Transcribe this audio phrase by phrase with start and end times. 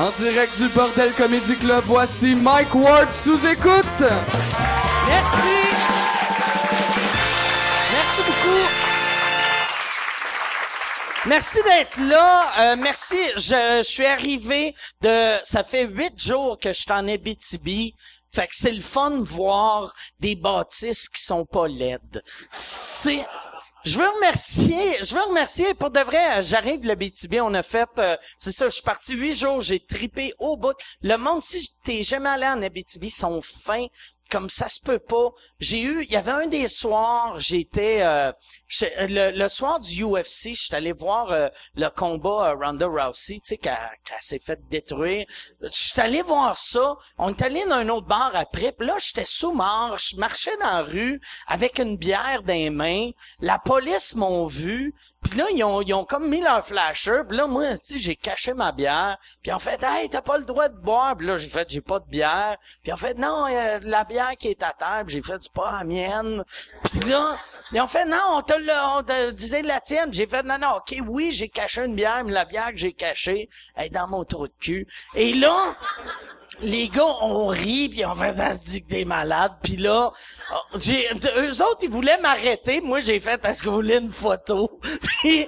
[0.00, 3.84] En direct du Bordel Comedy Club, voici Mike Ward sous écoute.
[4.00, 5.58] Merci.
[7.92, 8.66] Merci beaucoup.
[11.26, 12.50] Merci d'être là.
[12.60, 13.18] Euh, merci.
[13.36, 15.36] Je, suis arrivé de.
[15.44, 17.94] Ça fait huit jours que je suis en Abitibi.
[18.32, 22.22] Fait que c'est le fun de voir des bâtisses qui sont pas laides.
[22.50, 23.26] C'est.
[23.82, 27.88] Je veux remercier, je veux remercier pour de vrai, j'arrive de l'Abitibi, on a fait,
[27.98, 30.76] euh, c'est ça, je suis parti huit jours, j'ai tripé au bout.
[31.00, 33.86] Le monde, si t'es jamais allé en Abitibi, sont fins
[34.30, 35.30] comme ça se peut pas.
[35.60, 38.32] J'ai eu, il y avait un des soirs, j'étais euh,
[38.70, 42.86] je- le, le soir du UFC, je suis allé voir euh, le combat euh, Ronda
[42.86, 43.76] Rousey, tu sais, qu'elle
[44.20, 45.26] s'est fait détruire.
[45.60, 46.94] Je suis allé voir ça.
[47.18, 48.70] On est allé dans un autre bar après.
[48.72, 49.98] Puis là, j'étais sous mort.
[49.98, 53.10] Je marchais dans la rue avec une bière dans les mains.
[53.40, 54.94] La police m'ont vu.
[55.28, 57.22] Puis là, ils ont, ils ont comme mis leur flasher.
[57.28, 59.18] Puis là, moi, j'ai caché ma bière.
[59.42, 61.14] Puis en fait, hey, t'as pas le droit de boire.
[61.16, 62.56] Puis là, j'ai fait, j'ai pas de bière.
[62.82, 65.04] Puis en fait, non, euh, la bière qui est à terre.
[65.08, 66.42] J'ai fait, c'est pas la mienne.
[66.84, 67.36] Puis là,
[67.72, 70.12] ils ont fait, non, on te l'a, on te disait la tienne.
[70.12, 72.92] J'ai fait, non, non, ok, oui, j'ai caché une bière, mais la bière que j'ai
[72.92, 74.86] cachée est dans mon trou de cul.
[75.14, 75.56] Et là,
[76.62, 80.12] les gars ont ri puis on fait se dit que t'es malade puis là
[80.76, 84.78] j'ai eux autres ils voulaient m'arrêter moi j'ai fait est-ce que vous voulez une photo?
[85.02, 85.46] Puis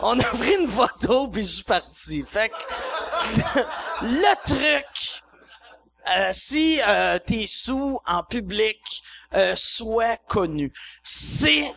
[0.00, 3.60] on a pris une photo puis je suis parti fait que
[4.02, 5.23] le truc
[6.16, 8.80] euh, si euh, t'es sous en public
[9.34, 11.72] euh, sois connu c'est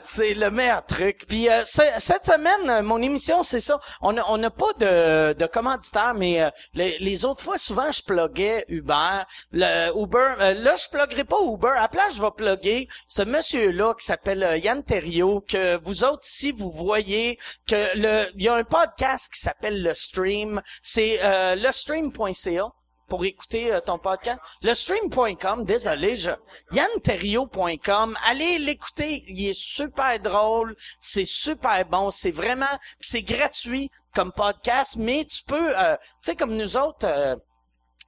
[0.00, 1.24] c'est le meilleur truc.
[1.26, 3.80] Puis euh, ce- cette semaine, mon émission, c'est ça.
[4.00, 8.64] On n'a pas de, de commanditaire, mais euh, les, les autres fois, souvent, je pluguais
[8.68, 9.22] Uber.
[9.50, 11.72] Le Uber, euh, là, je pluguerai pas Uber.
[11.76, 16.52] À la je vais plugger ce monsieur-là qui s'appelle Yann Terriot, que vous autres, si
[16.52, 20.62] vous voyez que le, il y a un podcast qui s'appelle Le Stream.
[20.80, 21.18] C'est
[21.56, 22.72] lestream.ca
[23.08, 24.40] pour écouter euh, ton podcast.
[24.62, 26.30] Le stream.com, désolé, je
[26.72, 32.66] yannterrio.com, allez l'écouter, il est super drôle, c'est super bon, c'est vraiment
[33.00, 37.36] c'est gratuit comme podcast, mais tu peux euh, tu sais comme nous autres euh,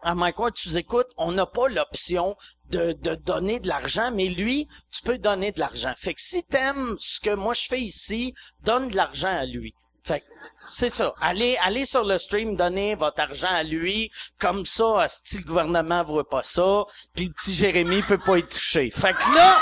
[0.03, 2.37] à Ward, tu écoutes, on n'a pas l'option
[2.71, 5.93] de, de donner de l'argent, mais lui, tu peux donner de l'argent.
[5.97, 9.75] Fait que si t'aimes ce que moi je fais ici, donne de l'argent à lui.
[10.05, 10.25] Fait
[10.69, 11.15] c'est ça.
[11.21, 14.11] Allez, allez sur le stream, donnez votre argent à lui.
[14.39, 16.85] Comme ça, si le gouvernement voit pas ça,
[17.15, 18.91] puis le petit Jérémy peut pas y toucher.
[18.91, 19.59] Fait que là,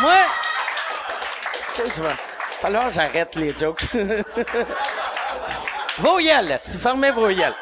[0.00, 0.16] moi,
[1.74, 2.66] qu'est-ce que?
[2.66, 3.86] Alors j'arrête les jokes.
[5.98, 6.20] Vos
[6.58, 7.54] si fermez vos yeux.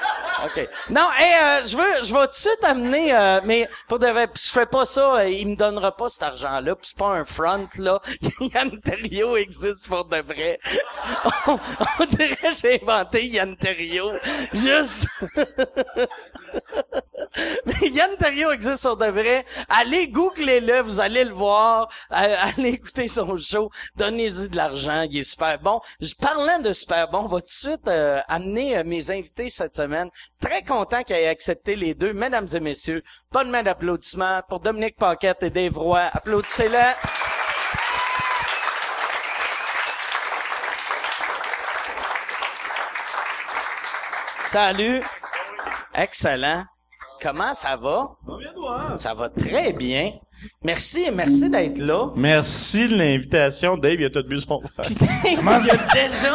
[0.44, 0.68] OK.
[0.90, 4.06] Non, hey, euh, je veux, je vais tout de suite amener, euh, mais pour de
[4.06, 7.08] vrai, je fais pas ça, euh, il me donnera pas cet argent-là, pis c'est pas
[7.08, 8.00] un front, là.
[8.40, 10.58] Yann Terriot existe pour de vrai.
[11.46, 11.58] On,
[11.98, 14.12] on dirait que j'ai inventé Yann Terriot.
[14.52, 15.08] Juste...
[17.66, 19.44] Mais Yann Terriot existe sur de vrai.
[19.68, 21.88] Allez, googlez-le, vous allez le voir.
[22.10, 23.70] Allez écouter son show.
[23.96, 25.80] Donnez-y de l'argent, il est super bon.
[26.20, 29.76] Parlant de super bon, on va tout de suite euh, amener euh, mes invités cette
[29.76, 30.10] semaine.
[30.40, 32.12] Très content qu'ils aient accepté les deux.
[32.12, 36.10] Mesdames et messieurs, bonne main d'applaudissements pour Dominique Paquette et Dave Roy.
[36.12, 36.78] Applaudissez-le.
[44.38, 45.00] Salut.
[45.94, 46.64] Excellent.
[47.20, 48.16] Comment ça va?
[48.96, 50.12] Ça va très bien.
[50.64, 52.10] Merci, merci d'être là.
[52.16, 53.76] Merci de l'invitation.
[53.76, 54.86] Dave, il a tout bu son verre.
[55.24, 56.32] Il y a déjà...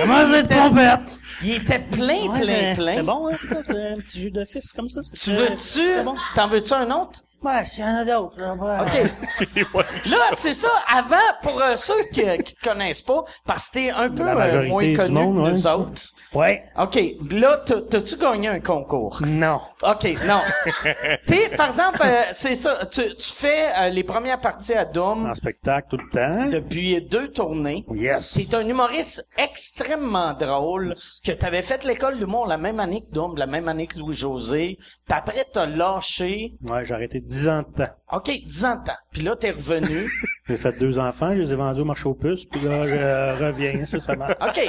[0.00, 1.20] Comment j'ai trompette?
[1.42, 2.96] Il était plein, plein, plein.
[2.96, 3.62] C'est bon, hein, ça?
[3.62, 5.02] C'est un petit jus de fif comme ça?
[5.02, 6.06] Tu veux-tu...
[6.34, 7.20] T'en veux-tu un autre?
[7.44, 8.54] Ouais, s'il y en a d'autres, là.
[8.54, 8.78] ouais.
[8.80, 9.74] OK.
[10.10, 10.68] Là, c'est ça.
[10.94, 14.32] Avant, pour euh, ceux qui, qui te connaissent pas, parce que t'es un peu La
[14.36, 15.78] euh, moins du connu monde, que ouais, nous ça.
[15.78, 16.00] autres.
[16.32, 16.64] Ouais.
[16.78, 16.98] OK.
[17.30, 19.20] Là, t'as- t'as-tu gagné un concours?
[19.26, 19.60] Non.
[19.82, 20.40] OK, non.
[21.26, 25.26] T'es, par exemple, euh, c'est ça, tu, tu fais euh, les premières parties à Doom
[25.30, 26.46] En spectacle tout le temps.
[26.46, 27.84] depuis deux tournées.
[27.94, 28.34] Yes.
[28.34, 30.94] T'es un humoriste extrêmement drôle,
[31.24, 34.78] que t'avais fait l'école d'humour la même année que Doom, la même année que Louis-José,
[34.78, 37.92] puis après t'as lâché, Ouais, j'ai arrêté 10 ans de temps.
[38.12, 40.08] OK, 10 ans de temps, puis là t'es revenu.
[40.46, 43.44] J'ai fait deux enfants, je les ai vendus au marché aux puces, puis là, je
[43.44, 44.34] reviens, c'est ça marche.
[44.40, 44.60] OK.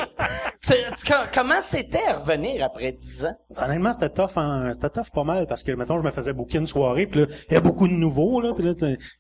[0.62, 3.36] Tu- tu- co- comment c'était à revenir après 10 ans?
[3.62, 6.58] Honnêtement, c'était tough, en, c'était tough pas mal, parce que, mettons, je me faisais booker
[6.60, 8.72] une soirée, puis là, il y a beaucoup de nouveaux, là, puis là,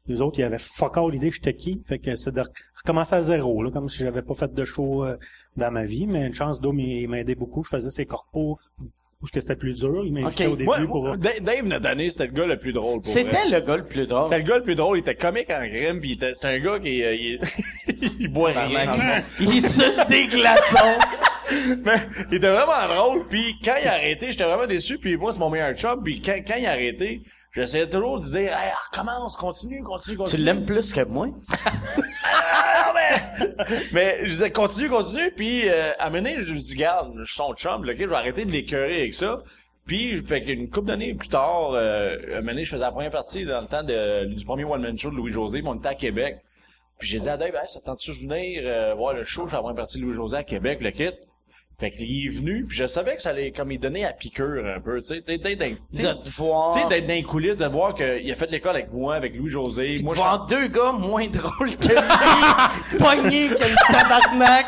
[0.08, 2.42] les autres, ils avaient fuck all l'idée que j'étais qui, fait que c'est de
[2.78, 5.18] recommencer à zéro, là, comme si j'avais pas fait de show euh,
[5.58, 8.06] dans ma vie, mais une chance, Dom, il, il m'a aidé beaucoup, je faisais ses
[8.06, 8.58] corpos,
[9.22, 10.42] où ce que c'était plus dur, il Ok.
[10.42, 11.18] au début Moi, pour...
[11.18, 14.06] Dave notre année, c'était le gars le plus drôle pour C'était le gars le plus
[14.08, 14.24] drôle.
[14.26, 16.48] C'était le gars le plus drôle, il était comique en grime, pis il était- c'est
[16.48, 17.40] un gars qui euh, il,
[18.20, 18.86] il boit rien.
[18.86, 19.24] dans le fond.
[19.40, 21.00] Il suce des glaçons.
[21.86, 21.94] Mais
[22.32, 25.40] il était vraiment drôle, puis quand il a arrêté, j'étais vraiment déçu, puis moi, c'est
[25.40, 27.22] mon meilleur chum, puis quand, quand il a arrêté,
[27.56, 30.44] j'essayais toujours de dire, hey, recommence, continue, continue, Tu continue.
[30.44, 31.28] l'aimes plus que moi?
[32.28, 33.56] Ah, mais,
[33.92, 37.14] mais je disais, continue, continue, puis euh, à un moment donné, je me dis, garde,
[37.20, 39.38] je suis son chum, là, ok, je vais arrêter de l'écœurer avec ça.
[39.86, 43.12] Puis, fait qu'une couple d'années plus tard, euh, un moment donné, je faisais la première
[43.12, 45.96] partie dans le temps de, du premier one-man show de Louis-José, puis on était à
[45.96, 46.38] Québec.
[46.98, 49.50] Puis j'ai dit à Dave, hey, ça tente-tu de venir euh, voir le show, je
[49.52, 51.12] fais la première partie de Louis-José à Québec, le kit?
[51.78, 54.64] Fait qu'il est venu, puis je savais que ça allait comme il donnait à piqûre
[54.78, 56.74] un peu, tu sais, d'être dans- tu sais, De te voir.
[56.74, 59.36] tu sais, d'être dans les coulisses, de voir qu'il a fait l'école avec moi, avec
[59.36, 60.00] Louis-José.
[60.02, 64.66] Moi, de voir deux gars moins drôles que lui, pognés que le tabarnak.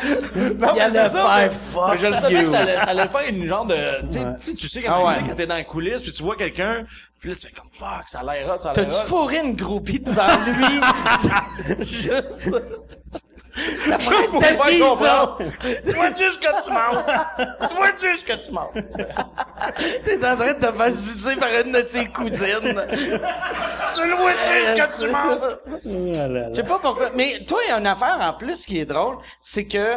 [0.76, 2.40] Il allait faire fuck mais je le savais you.
[2.42, 3.74] que ça allait, ça allait faire une genre de,
[4.10, 6.84] tu sais, tu sais, Ah quand tu t'es dans les coulisses puis tu vois quelqu'un,
[7.20, 9.38] puis là tu fais comme fuck, ça a l'air hot, ça a l'air T'as-tu fourré
[9.38, 11.78] une groupie devant lui?
[11.86, 12.50] Juste.
[13.58, 15.38] Juste pour ta te faire vie, comprendre.
[15.62, 17.68] Tu vois-tu ce que tu manges?
[17.68, 18.84] Tu vois-tu ce que tu manges?
[20.04, 22.86] T'es en train de te faire sucer par une de ses cousines.
[23.94, 26.50] Tu le vois-tu ce que tu manges?
[26.50, 27.10] Je sais pas pourquoi.
[27.14, 29.96] Mais toi, il y a une affaire en plus qui est drôle, c'est que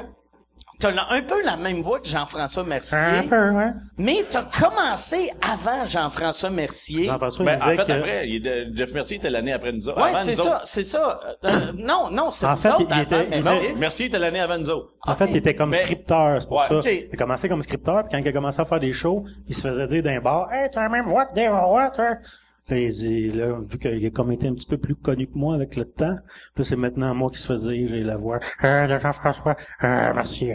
[0.81, 3.71] t'as un peu la même voix que Jean-François Mercier, Un peu, ouais.
[3.97, 7.05] mais t'as commencé avant Jean-François Mercier.
[7.05, 7.91] Jean-François Ben, en fait, que...
[7.91, 10.01] après, il est de- Jeff Mercier était l'année après nous autres.
[10.01, 11.19] Ouais, c'est ça, c'est ça.
[11.45, 13.69] Euh, non, non, c'est En vous fait, autres il avant était- il Mercier.
[13.73, 14.89] Non, Mercier était l'année avant nous autres.
[15.03, 16.79] En fait, il était comme Mais- scripteur, c'est pour Ouais, ça.
[16.79, 16.85] ok.
[16.85, 19.55] Il a commencé comme scripteur, puis quand il a commencé à faire des shows, il
[19.55, 22.15] se faisait dire d'un bar, «Hey, t'as la même voix que Dave Roy, toi!»
[22.69, 25.33] Là, il dit, là, vu qu'il a comme été un petit peu plus connu que
[25.37, 26.15] moi avec le temps,
[26.55, 30.11] là, c'est maintenant moi qui se faisait dire, j'ai la voix, euh, de Jean-François, euh,
[30.15, 30.51] merci.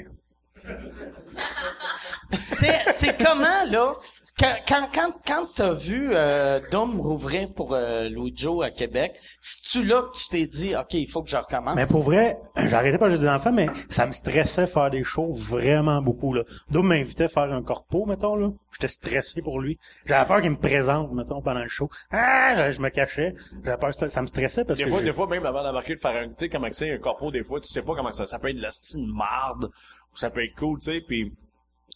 [2.30, 3.92] C'était, c'est comment, là,
[4.38, 9.18] quand, quand, quand, quand t'as vu, euh, Dom rouvrir pour, euh, Louis Joe à Québec,
[9.40, 11.74] c'est-tu là que tu t'es dit, OK, il faut que je recommence?
[11.74, 15.32] Mais pour vrai, j'arrêtais pas juste des enfants, mais ça me stressait faire des shows
[15.32, 16.42] vraiment beaucoup, là.
[16.68, 18.50] Dom m'invitait à faire un corpo, mettons, là.
[18.72, 19.78] J'étais stressé pour lui.
[20.04, 21.88] J'avais peur qu'il me présente, mettons, pendant le show.
[22.10, 23.34] Ah, je, me cachais.
[23.64, 25.62] J'avais peur, ça, ça me stressait parce Des que fois, j'ai- des fois, même avant
[25.62, 27.80] d'embarquer, de faire un, tu sais, comment que c'est, un corpo, des fois, tu sais
[27.80, 29.70] pas comment ça, ça peut être de la style marde,
[30.16, 31.32] ça peut être cool, tu sais, puis,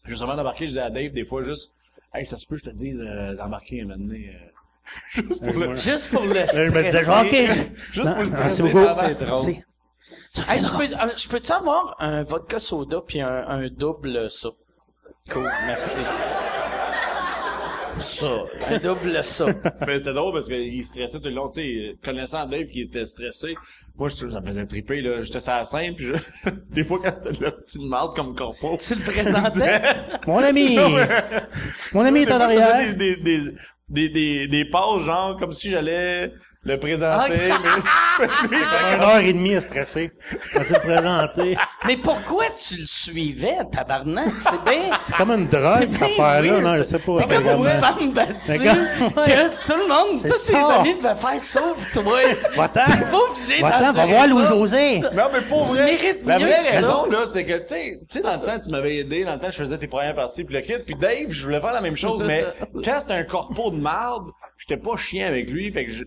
[0.05, 1.75] juste avant d'embarquer, je disais à Dave, des fois, juste,
[2.15, 5.59] hey, ça se peut, je te dise, euh, d'embarquer un moment donné, euh, juste pour
[5.59, 7.09] le, Juste pour le je me disais.
[7.09, 7.69] OK.
[7.93, 8.63] juste pour le stresser.
[8.63, 9.55] C'est drôle.
[10.49, 14.51] Hey, je peux, euh, je peux-tu avoir un vodka soda puis un, un double ça?
[15.29, 16.01] Cool, merci.
[18.01, 19.47] Ça, un double ça.
[19.87, 23.07] Mais c'était drôle parce qu'il stressait tout le long, tu sais, connaissant Dave qui était
[23.07, 23.55] stressé,
[23.97, 26.99] moi, je, ça me faisait triper, là, j'étais sur la scène, puis je, des fois,
[27.03, 29.83] quand c'était de la style marde comme corpo, Tu le présentais?
[30.27, 30.79] Mon ami!
[31.93, 32.97] Mon ami est en arrière.
[32.97, 33.55] des, des, des,
[33.89, 38.29] des, des, des pauses, genre, comme si j'allais le présenter, Ok.
[38.51, 38.57] mais,
[38.95, 40.13] Une heure et demie à stresser.
[40.53, 41.57] Tu le présentais.
[41.87, 44.29] Mais pourquoi tu le suivais, tabarnak?
[44.41, 44.95] C'est bien...
[45.05, 46.61] C'est comme une drogue, cette affaire-là.
[46.61, 47.17] Non, je sais pas.
[47.21, 50.81] T'es comme une femme battue que tout le monde, tous tes ça.
[50.81, 52.19] amis devaient faire sauf toi.
[52.57, 52.85] Va-t'en!
[52.87, 54.27] T'es pas obligé Va-t'en, va voir.
[54.29, 55.01] Louis-José!
[55.01, 58.19] Non, mais pour Tu vrai, mérites la vraie raison, là, c'est que, tu sais, tu
[58.19, 60.45] sais, dans le temps, tu m'avais aidé, dans le temps, je faisais tes premières parties,
[60.45, 62.45] puis le kit, puis Dave, je voulais faire la même chose, mais
[62.85, 64.27] quand c'était un corpo de marde,
[64.59, 66.05] j'étais pas chien avec lui, fait que je,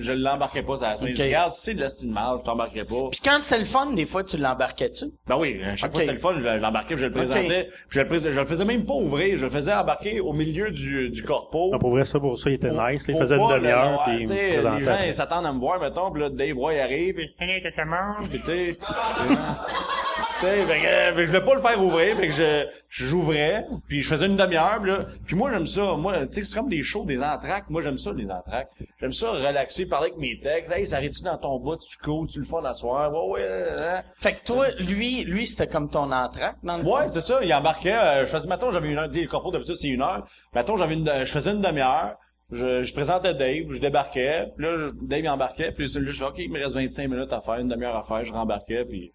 [0.00, 1.08] je, l'embarquais pas sur la scène.
[1.08, 1.14] Ok.
[1.14, 3.08] Je dis, regarde, si c'est de la style marde, je t'embarquerai pas.
[3.10, 5.06] Puis quand c'est le fun, des fois, tu l'embarquais-tu?
[5.26, 7.64] Ben oui, à chaque fois que c'était le fun, je l'embarquais, puis je le présentais,
[7.68, 10.32] puis je le, prés- je le faisais même pas ouvrir, je le faisais embarquer au
[10.32, 11.70] milieu du, du corpo.
[11.72, 13.04] Non, pour vrai, ça, pour ça, il était Pour- nice.
[13.08, 14.34] Il faisait une demi-heure, puis il me.
[14.34, 17.62] Les gens, ils s'attendent à me voir, mettons, puis là, Dave Roy arrive, puis hey,
[17.62, 21.44] que ça mange, puis tu sais, tu sais, fait que, euh, fait que je voulais
[21.44, 24.98] pas le faire ouvrir, fait que je, j'ouvrais, puis je faisais une demi-heure, puis là,
[25.26, 27.98] puis moi, j'aime ça, moi, tu sais, c'est comme des shows, des entractes, moi, j'aime
[27.98, 29.52] ça, les entractes, j'aime ça, relaxer,
[29.88, 32.60] parler avec mes textes, hey, ça arrête-tu dans ton bout, tu cours, tu le fais
[32.62, 34.00] la soirée, ouais, ouais, euh, euh.
[34.16, 37.42] Fait que toi, lui, lui, c'était comme ton entraque, dans le Ouais, c'est ça.
[37.42, 37.94] Il embarquait.
[37.94, 39.08] Euh, je faisais, mettons, j'avais une heure.
[39.12, 40.26] Le corpo d'habitude, c'est une heure.
[40.54, 42.16] Mettons, j'avais une, je faisais une demi-heure.
[42.50, 44.48] Je, je présentais Dave, je débarquais.
[44.56, 45.72] Puis là, Dave il embarquait.
[45.72, 48.02] Puis là, je fais, OK, il me reste 25 minutes à faire, une demi-heure à
[48.02, 48.22] faire.
[48.24, 48.84] Je rembarquais.
[48.84, 49.12] Puis,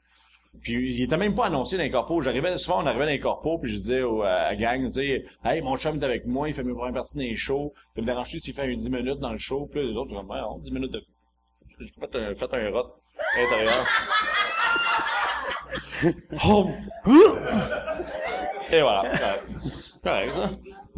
[0.62, 2.22] puis il était même pas annoncé dans les corpos.
[2.22, 3.60] J'arrivais, souvent, on arrivait dans les corpos.
[3.60, 6.50] Puis je disais au, à la gang, tu sais, hey, mon chum est avec moi.
[6.50, 7.74] Il fait mes premières parties dans les shows.
[7.96, 9.68] Ça me dérange s'il fait un 10 minutes dans le show.
[9.72, 11.04] Puis là, les autres, comme, on, 10 minutes de,
[11.80, 13.88] j'ai fait un, fait un rot à l'intérieur.
[16.48, 16.70] oh.
[18.72, 19.02] Et voilà.
[19.02, 20.34] Correct.
[20.34, 20.34] Correct,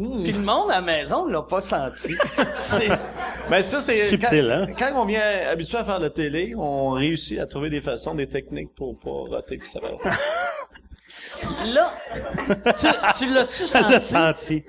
[0.03, 0.23] ça.
[0.23, 2.15] Puis le monde à la maison l'a pas senti.
[2.53, 2.89] c'est...
[3.49, 4.05] Mais ça, c'est...
[4.05, 4.73] Subtil, quand, hein?
[4.77, 8.15] Quand on vient habitué à faire de la télé, on réussit à trouver des façons,
[8.15, 9.89] des techniques pour pas roter puis ça va.
[11.65, 11.93] Là,
[12.73, 12.87] tu,
[13.17, 14.01] tu l'as-tu senti?
[14.01, 14.65] senti.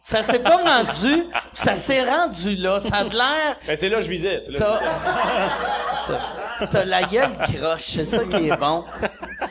[0.00, 2.78] Ça s'est pas rendu, ça s'est rendu là.
[2.78, 3.58] Ça a de l'air...
[3.66, 4.40] Ben, c'est là que je visais.
[4.40, 6.20] C'est là que je T'as, visais.
[6.58, 6.66] Ça.
[6.70, 8.84] T'as la gueule croche, c'est ça qui est bon.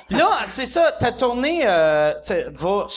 [0.10, 2.14] Là, c'est ça, t'as tourné, euh,
[2.54, 2.88] va,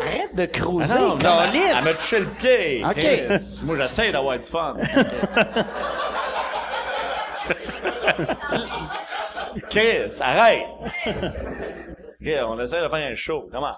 [0.00, 2.84] arrête de cruiser, Ah non, non, elle, m'a touché le pied.
[2.84, 2.92] Ok.
[2.94, 3.62] Chris.
[3.64, 4.76] Moi, j'essaie d'avoir du fun.
[9.70, 10.66] Chris, arrête!
[11.06, 13.48] Ok, on essaie de faire un show.
[13.52, 13.76] Comment?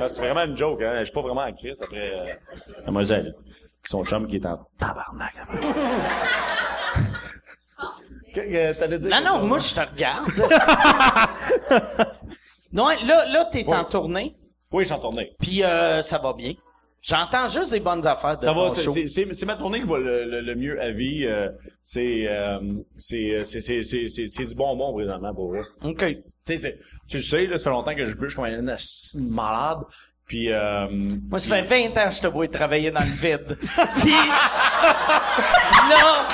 [0.00, 0.94] Ah, C'est vraiment une joke, hein.
[0.98, 2.34] Je suis pas vraiment en Chris après, euh,
[2.80, 3.34] Mademoiselle.
[3.84, 5.34] Son chum qui est en tabarnak.
[8.32, 9.10] Qu'est-ce que t'allais dire?
[9.10, 10.28] Non, non, moi, je te regarde.
[12.72, 14.36] non, là, là, t'es en tournée,
[14.72, 15.32] Oui, en tournée.
[15.40, 16.52] puis euh, ça va bien.
[17.04, 19.86] J'entends juste des bonnes affaires de Ça va, c'est- c'est c'est- c'est ma tournée qui
[19.88, 21.26] va le, le, le mieux à vie.
[21.26, 21.48] euh,
[21.82, 22.60] c'est euh,
[22.96, 25.64] c'est c'est c'est c'est c'est c'est du bonbon présentement pour eux.
[25.82, 26.04] OK.
[26.46, 28.76] Tu sais, tu sais, là, ça fait longtemps que je bûche comme un
[29.28, 29.78] malade.
[30.28, 30.86] Puis euh,
[31.28, 33.58] Moi, ça fait 20 ans que je te vois travailler dans le vide.
[34.00, 34.12] Puis,
[35.90, 36.26] là,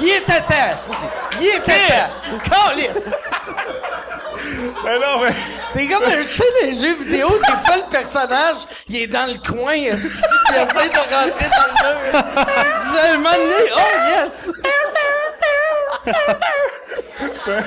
[0.00, 0.92] il était test.
[1.40, 3.14] Il était test.
[4.84, 5.34] Mais non, mais
[5.72, 8.56] T'es comme un, tu sais, les jeux vidéo, des fois, le personnage,
[8.88, 12.24] il est dans le coin, il essaie de rentrer dans le mur?
[12.82, 14.48] Tu fais un moment donné, oh yes!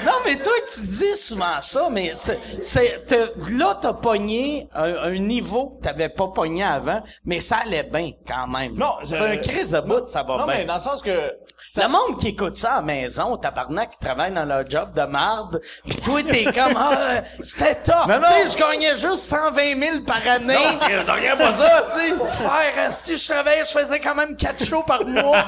[0.05, 4.95] Non, mais toi, tu dis souvent ça, mais c'est, c'est, t'as- là, t'as pogné un,
[4.95, 8.73] un niveau que t'avais pas pogné avant, mais ça allait bien, quand même.
[8.75, 10.55] Non, c'est un crise de bout, ça va non, bien.
[10.57, 13.99] mais dans le sens que Le monde qui écoute ça à la maison, tabarnak, qui
[13.99, 18.19] travaille dans leur job de marde, pis toi, t'es comme, ah, euh, c'était tough, Non,
[18.19, 18.27] non.
[18.43, 20.55] tu sais, je gagnais juste 120 000 par année.
[20.89, 22.13] je regarde pas ça, tu sais.
[22.13, 25.37] Pour faire, si je travaillais, je faisais quand même 4 shows par mois.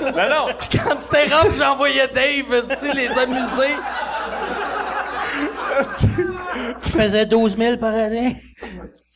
[0.00, 0.46] Non, non.
[0.58, 3.74] Pis quand c'était rough, j'envoyais Dave, tu les amuser.
[6.82, 8.36] Je faisais 12 000 par année.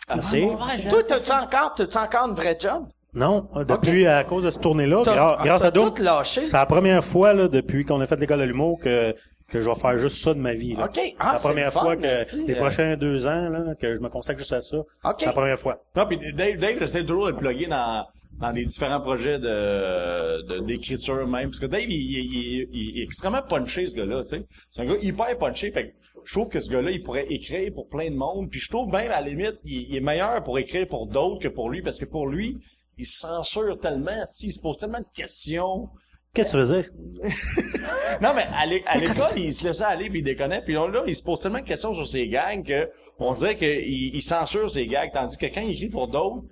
[0.08, 0.46] Merci.
[0.88, 2.86] Toi, t'as-tu encore, t'as-tu encore une vraie job?
[3.14, 5.70] Non, euh, depuis, à cause de cette tournée-là, gra- grâce t'as à
[6.02, 6.46] lâché?
[6.46, 9.14] c'est la première fois, là, depuis qu'on a fait l'école de l'humour que,
[9.50, 10.86] que je vais faire juste ça de ma vie, là.
[10.86, 10.98] OK.
[11.20, 12.42] Ah, c'est la première fun, fois que, merci.
[12.46, 14.78] les Euh, prochains deux ans, là, que je me consacre juste à ça.
[15.18, 15.76] C'est la première fois.
[15.94, 18.06] Non, puis Dave, Dave j'essaie toujours de le plugger dans
[18.42, 23.00] dans des différents projets de de- d'écriture même parce que Dave il, il, il- il
[23.00, 24.42] est extrêmement punché ce gars-là, tu sais.
[24.70, 25.92] C'est un gars hyper punché fait que
[26.24, 28.88] je trouve que ce gars-là il pourrait écrire pour plein de monde puis je trouve
[28.92, 31.98] même à la limite il, est meilleur pour écrire pour d'autres que pour lui parce
[31.98, 32.58] que pour lui
[32.98, 35.88] il se censure tellement, il se pose tellement de questions.
[36.34, 36.90] Qu'est-ce que tu veux dire?
[38.20, 40.60] Non, mais à l'é- à l'école, il se laissait aller puis il déconnait.
[40.62, 43.56] Puis là, là, il se pose tellement de questions sur ses gags que on dirait
[43.56, 45.10] qu'il il censure ses gags.
[45.12, 46.42] Tandis que quand il écrit pour d'autres,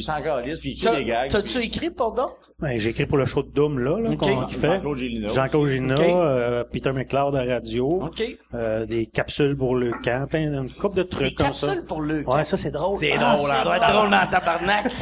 [0.00, 1.30] il s'en calisse puis il écrit T'as- des gags.
[1.30, 2.52] T'as-tu écrit pour d'autres?
[2.58, 4.18] Ben, j'ai écrit pour le show de Doom, là, là, Ok.
[4.18, 4.66] qu'on fait.
[4.74, 5.28] Jean-Claude Gélina.
[5.28, 6.00] Jean-Claude Gina, Ok.
[6.02, 8.02] euh, Peter McLeod à radio.
[8.04, 8.22] OK.
[8.54, 11.68] Euh, des capsules pour le camp, plein d'une couple de Des trucs comme ça.
[11.68, 12.98] capsules pour le Ouais, ça c'est drôle.
[12.98, 14.84] C'est Ah, drôle, ça hein, doit être drôle dans tabarnak.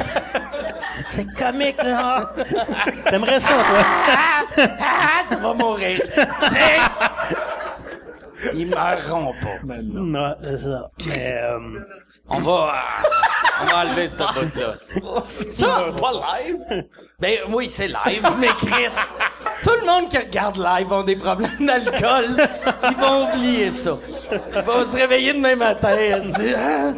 [1.09, 2.31] C'est comique, là.
[3.09, 4.65] T'aimerais ça, toi?
[4.79, 5.99] ah, tu vas mourir.
[8.53, 9.75] Ils meurront pas.
[9.83, 10.91] non, c'est ça.
[11.07, 11.59] Mais, euh,
[12.29, 12.73] On va,
[13.61, 14.75] on va enlever cette bout-là.
[14.75, 14.95] Ça,
[15.49, 16.11] C'est pas
[16.41, 16.85] live?
[17.19, 18.95] ben oui, c'est live, mais Chris,
[19.63, 22.37] tout le monde qui regarde live ont des problèmes d'alcool.
[22.89, 23.97] Ils vont oublier ça.
[24.55, 25.95] Ils vont se réveiller demain matin
[26.57, 26.93] Ah.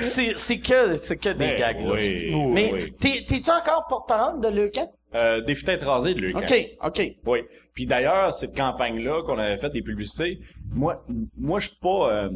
[0.00, 1.92] C'est, c'est que, c'est que des Ben, gags, là.
[1.94, 2.92] oui, Mais, oui.
[3.00, 4.90] t'es, t'es-tu encore porte-parole de Leucan?
[5.14, 6.36] Euh, des têtes rasées de Luc.
[6.36, 6.54] OK,
[6.84, 7.02] OK.
[7.26, 7.40] Oui.
[7.74, 10.40] Puis d'ailleurs, cette campagne-là qu'on avait fait des publicités,
[10.70, 11.02] moi,
[11.38, 12.10] moi, je suis pas.
[12.12, 12.30] euh,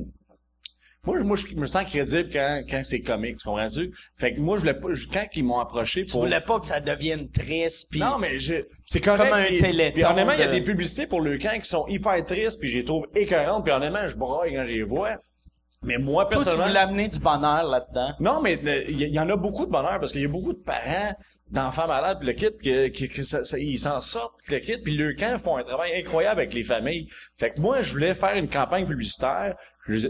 [1.06, 3.92] moi, je- moi, je me sens crédible quand, quand c'est comique, tu comprends-tu?
[4.16, 4.88] Fait que moi, je voulais pas.
[5.12, 6.22] Quand ils m'ont approché Tu pour.
[6.22, 7.98] voulais pas que ça devienne triste, pis...
[8.00, 9.30] Non, mais je, c'est correct.
[9.30, 11.58] Comme un puis- téléthon Puis honnêtement, il y a de- des publicités pour le camp
[11.60, 14.72] qui sont hyper tristes, puis je les trouve écœurantes, puis honnêtement, je braille quand je
[14.72, 15.16] les vois.
[15.82, 16.66] Mais moi, Toi, tu personnellement...
[16.68, 18.12] voulais amener du bonheur là-dedans.
[18.18, 20.28] Non, mais euh, il y, y en a beaucoup de bonheur, parce qu'il y a
[20.28, 21.14] beaucoup de parents
[21.50, 24.78] d'enfants malades, puis le kit, que, que, que ça- ça- ils s'en sortent, le kit,
[24.78, 27.06] puis le camp font un travail incroyable avec les familles.
[27.36, 29.54] Fait que moi, je voulais faire une campagne publicitaire.
[29.86, 30.08] Je,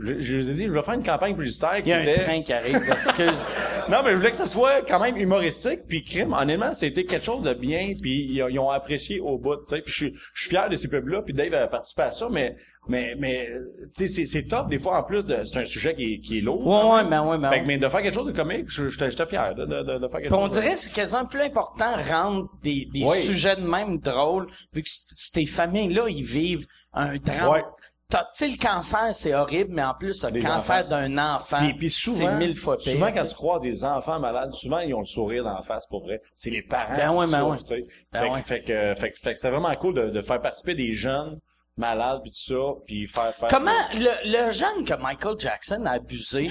[0.00, 2.02] je, je les ai dit, je vais faire une campagne publicitaire Il y a un
[2.02, 2.14] était...
[2.24, 3.56] train qui arrive, excuse.
[3.88, 6.32] Non, mais je voulais que ça soit quand même humoristique, puis crime.
[6.32, 9.74] Honnêtement, c'était quelque chose de bien, puis ils, ont- ils ont apprécié au bout, tu
[9.76, 9.82] sais.
[9.82, 12.28] Puis je suis, je suis fier de ces pubs-là, puis Dave a participé à ça,
[12.30, 12.56] mais,
[12.88, 13.48] mais, mais,
[13.96, 16.38] tu sais, c'est, tough des fois en plus de, c'est un sujet qui est, qui
[16.38, 16.66] est lourd.
[16.66, 17.62] Ouais, ouais, mais ouais, mais Fait ouais.
[17.62, 20.08] que, mais de faire quelque chose de comique, je- j'étais, fier de, de, de, de
[20.08, 20.54] faire quelque on chose.
[20.56, 23.18] de- dirait que c'est quasiment plus important rendre des, des Oui.
[23.22, 27.50] sujets de même drôles, vu que ces familles-là, ils vivent un drame.
[27.50, 27.64] Ouais.
[28.10, 30.88] T'as- Tu sais, le cancer, c'est horrible, mais en plus, le Des cancer enfants.
[30.88, 32.92] d'un enfant, Puis, puis souvent, c'est mille fois pire.
[32.92, 35.86] souvent quand tu croises des enfants malades, souvent ils ont le sourire dans la face
[35.86, 36.20] pour vrai.
[36.34, 37.84] C'est les parents Ben ouais, qui ben souffrent, ouais.
[38.12, 38.42] Ben fait, que- ouais.
[38.42, 41.38] fait que, fait que, fait que c'était vraiment cool de, de faire participer des jeunes
[41.76, 43.48] malades puis tout ça, puis faire faire.
[43.48, 44.10] Comment le,
[44.46, 46.50] le jeune que Michael Jackson a abusé,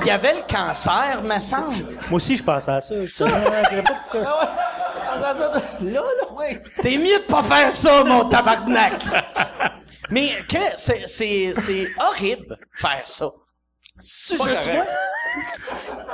[0.00, 1.74] il y avait le cancer, me semble.
[2.08, 3.00] moi aussi, je pensais à ça.
[3.02, 3.26] Ça?
[3.28, 3.32] Je
[3.68, 4.20] savais pas pourquoi.
[4.22, 5.32] Là,
[5.82, 6.02] là,
[6.80, 9.04] T'es mieux de pas faire ça, mon tabarnak!
[10.12, 13.30] Mais que c'est, c'est, horrible faire ça.
[13.98, 14.84] C'est juste moi?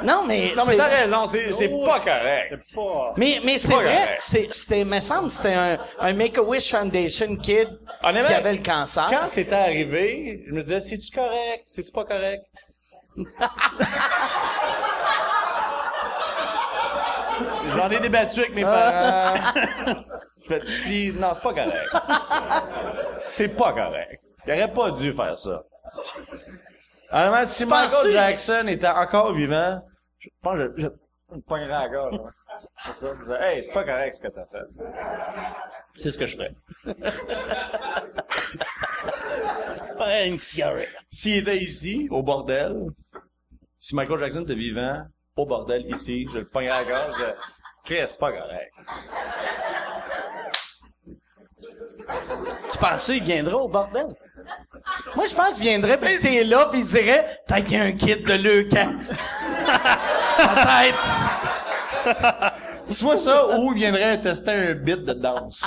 [0.05, 0.53] Non, mais.
[0.57, 2.55] Non, mais t'as raison, c'est, c'est pas correct.
[3.17, 7.69] Mais, mais c'est vrai, c'était, me semble, c'était un, un Make-A-Wish Foundation kid
[8.05, 9.09] Honnêtement, qui avait le cancer.
[9.11, 11.65] Quand c'était arrivé, je me disais, c'est-tu correct?
[11.67, 12.45] C'est-tu pas correct?
[17.75, 19.35] J'en ai débattu avec mes parents.
[20.49, 21.89] Puis, non, c'est pas correct.
[23.19, 24.23] C'est pas correct.
[24.47, 25.63] Il aurait pas dû faire ça.
[27.11, 29.83] Honnêtement, si Michael Jackson était encore vivant,
[30.19, 30.83] je pense que je,
[31.35, 32.21] je, pognerais à la gorge.
[32.87, 33.13] C'est ça.
[33.15, 34.65] Je disais, hey, c'est pas correct ce que t'as fait.
[35.95, 36.55] C'est ce que je ferais.
[39.99, 40.89] Ouais, une cigarette.
[41.11, 42.87] S'il était ici, au bordel,
[43.79, 45.05] si Michael Jackson était vivant,
[45.37, 47.25] au bordel, ici, je le pognerais à la gorge, je...
[47.85, 48.73] Chris, c'est pas correct.
[52.71, 54.15] Tu penses qu'il viendra au bordel?
[55.15, 57.85] Moi, je pense qu'il viendrait pis t'es là pis il dirait, t'as qu'il y a
[57.85, 58.93] un kit de Leucan.
[60.39, 60.99] Peut-être.
[62.91, 65.67] Soit ça, ou il viendrait tester un bit de danse.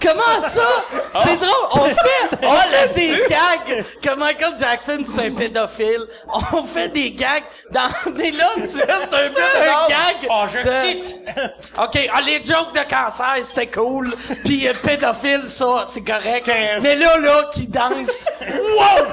[0.00, 0.84] Comment ça?
[1.24, 1.68] C'est drôle.
[1.72, 6.06] On fait, on fait des gags que Michael Jackson, c'est un pédophile.
[6.52, 10.28] On fait des gags dans, des là, tu c'est un peu un gag.
[10.28, 11.16] Oh, je de- quitte.
[11.78, 14.14] OK, ah, les jokes de cancer, c'était cool.
[14.44, 16.50] Puis euh, pédophile, ça, c'est correct.
[16.82, 19.06] Mais là, là, qui danse, wow!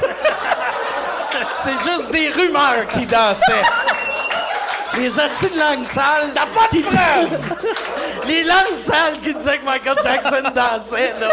[1.55, 3.63] C'est juste des rumeurs qui dansaient.
[4.99, 6.31] Les acides de langue sale.
[6.33, 7.39] T'as pas de preuve!
[8.27, 11.29] Les langues sales qui disaient que Michael Jackson dansait, là.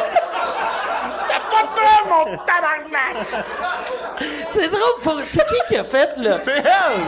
[1.28, 3.16] T'as pas de preuve, mon tabarnak!
[4.46, 5.20] C'est drôle, pour...
[5.24, 6.38] c'est qui qui a fait, là?
[6.42, 7.02] C'est elle!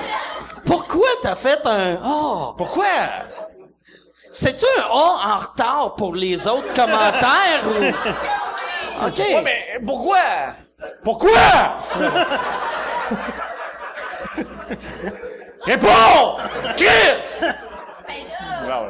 [0.66, 2.54] Pourquoi t'as fait un Oh!
[2.58, 2.84] Pourquoi?
[4.32, 9.04] C'est-tu un A en retard pour les autres commentaires ou?
[9.06, 9.18] OK.
[9.18, 10.18] Ouais, mais pourquoi?
[11.04, 11.30] Pourquoi?
[15.64, 16.36] Réponds!
[16.76, 17.44] Chris!
[18.66, 18.86] Non,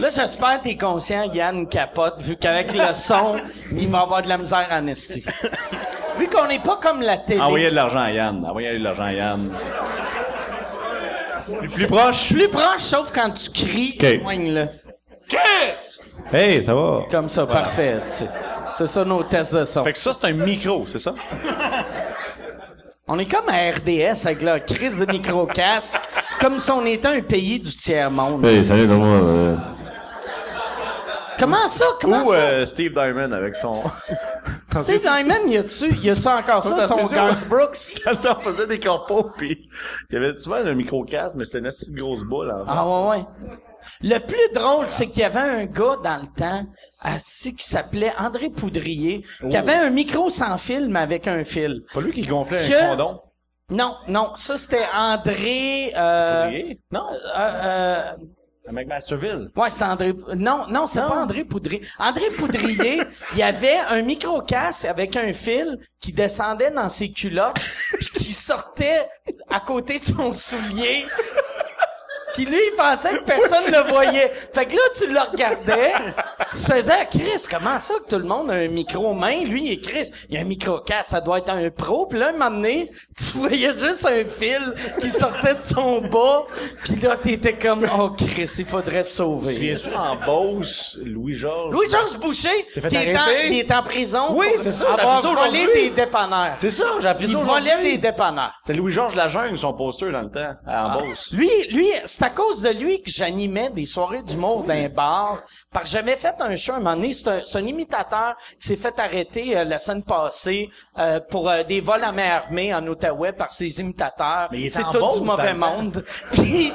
[0.00, 3.36] Là, j'espère que t'es conscient, Yann capote, vu qu'avec le son,
[3.72, 5.24] il va avoir de la misère en esti.
[6.18, 7.40] Vu qu'on n'est pas comme la télé.
[7.40, 8.44] Envoyez de l'argent à Yann.
[8.44, 9.50] Envoyez de l'argent à Yann.
[11.46, 12.32] Plus, plus proche?
[12.32, 14.04] Plus proche, sauf quand tu cries, OK.
[14.04, 14.68] éloigne-le.
[15.28, 16.00] Chris!
[16.32, 17.02] Hey, ça va?
[17.10, 17.98] Comme ça, parfait.
[18.00, 19.84] C'est ça nos tests de son.
[19.84, 21.14] Fait que ça, c'est un micro, c'est ça?
[23.08, 26.00] On est comme à RDS avec leur crise de micro-casque,
[26.40, 28.42] comme si on était un pays du tiers-monde.
[28.88, 29.75] comment?
[31.38, 31.84] Comment ça?
[32.00, 32.38] Comment Ou ça?
[32.38, 33.82] euh, Steve Diamond avec son...
[34.80, 37.06] Steve Diamond, y a-tu, y a-tu encore ça, son.
[37.06, 37.94] Garth Brooks?
[38.04, 39.68] Quand on faisait des compos, pis
[40.10, 43.16] il y avait souvent un micro-casque, mais c'était une petite grosse boule en Ah ouais,
[43.18, 43.24] ouais.
[44.02, 46.66] Le plus drôle, c'est qu'il y avait un gars dans le temps,
[47.00, 51.82] assis, qui s'appelait André Poudrier, qui avait un micro sans fil, mais avec un fil.
[51.94, 53.20] Pas lui qui gonflait Que- un condom?
[53.70, 55.92] Non, non, ça c'était André...
[55.96, 56.80] Euh, Poudrier?
[56.92, 58.12] Non, euh, euh,
[58.66, 59.50] à McMasterville.
[59.56, 60.14] Ouais, c'est André.
[60.36, 61.82] Non, non, c'est pas André Poudrier.
[61.98, 63.02] André Poudrier,
[63.32, 67.58] il y avait un micro-casque avec un fil qui descendait dans ses culottes,
[67.94, 69.06] puis qui sortait
[69.48, 71.04] à côté de son soulier.
[72.36, 74.30] Puis lui, il pensait que personne le voyait.
[74.52, 75.92] Fait que là, tu le regardais,
[76.50, 79.42] tu faisais, Chris, comment ça que tout le monde a un micro main?
[79.44, 82.04] Lui, il est Chris, il a un micro-casque, ça doit être un pro.
[82.06, 86.44] Puis là, un moment donné, tu voyais juste un fil qui sortait de son bas.
[86.84, 89.54] Puis là, t'étais comme, oh Chris, il faudrait se sauver.
[89.54, 91.72] Viens-tu en Beauce, Louis-Georges?
[91.72, 95.90] Louis-Georges Boucher, qui est en, il est en prison Oui, c'est ça, avoir volé des
[95.90, 96.52] dépanneurs.
[96.56, 97.92] C'est ça, j'ai appris Il ça volait aujourd'hui.
[97.92, 98.52] des dépanneurs.
[98.62, 101.30] C'est Louis-Georges Lajungle, son poster dans le temps, à en Beauce.
[101.32, 105.42] Lui, lui, c'est à cause de lui que j'animais des soirées d'humour dans un bar.
[105.72, 107.12] Parce que j'avais fait un show un moment donné.
[107.12, 111.48] C'est un, c'est un imitateur qui s'est fait arrêter euh, la semaine passée euh, pour
[111.48, 114.48] euh, des vols à main armée en Outaouais par ses imitateurs.
[114.50, 115.82] Mais il était c'est en tout Beauce du mauvais dans le temps.
[115.82, 116.04] monde.
[116.32, 116.72] Puis,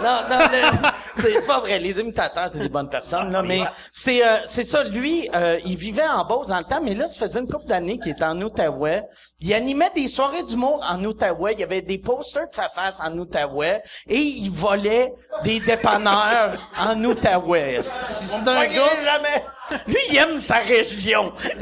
[0.00, 1.78] non, non, le- c'est c'est pas vrai.
[1.80, 3.32] Les imitateurs, c'est des bonnes personnes.
[3.32, 4.84] Là, mais c'est euh, c'est ça.
[4.84, 7.66] Lui, euh, il vivait en Beauce dans le temps, mais là, ça faisait une couple
[7.66, 9.02] d'années qu'il était en Outaouais.
[9.40, 11.54] Il animait des soirées d'humour en Outaouais.
[11.54, 15.12] Il y avait des posters de sa face en Outaouais et il volait
[15.44, 17.80] des dépanneurs en Outaouais.
[17.82, 19.02] C'est un gars.
[19.04, 19.44] jamais!
[19.86, 21.32] Lui, il aime sa région.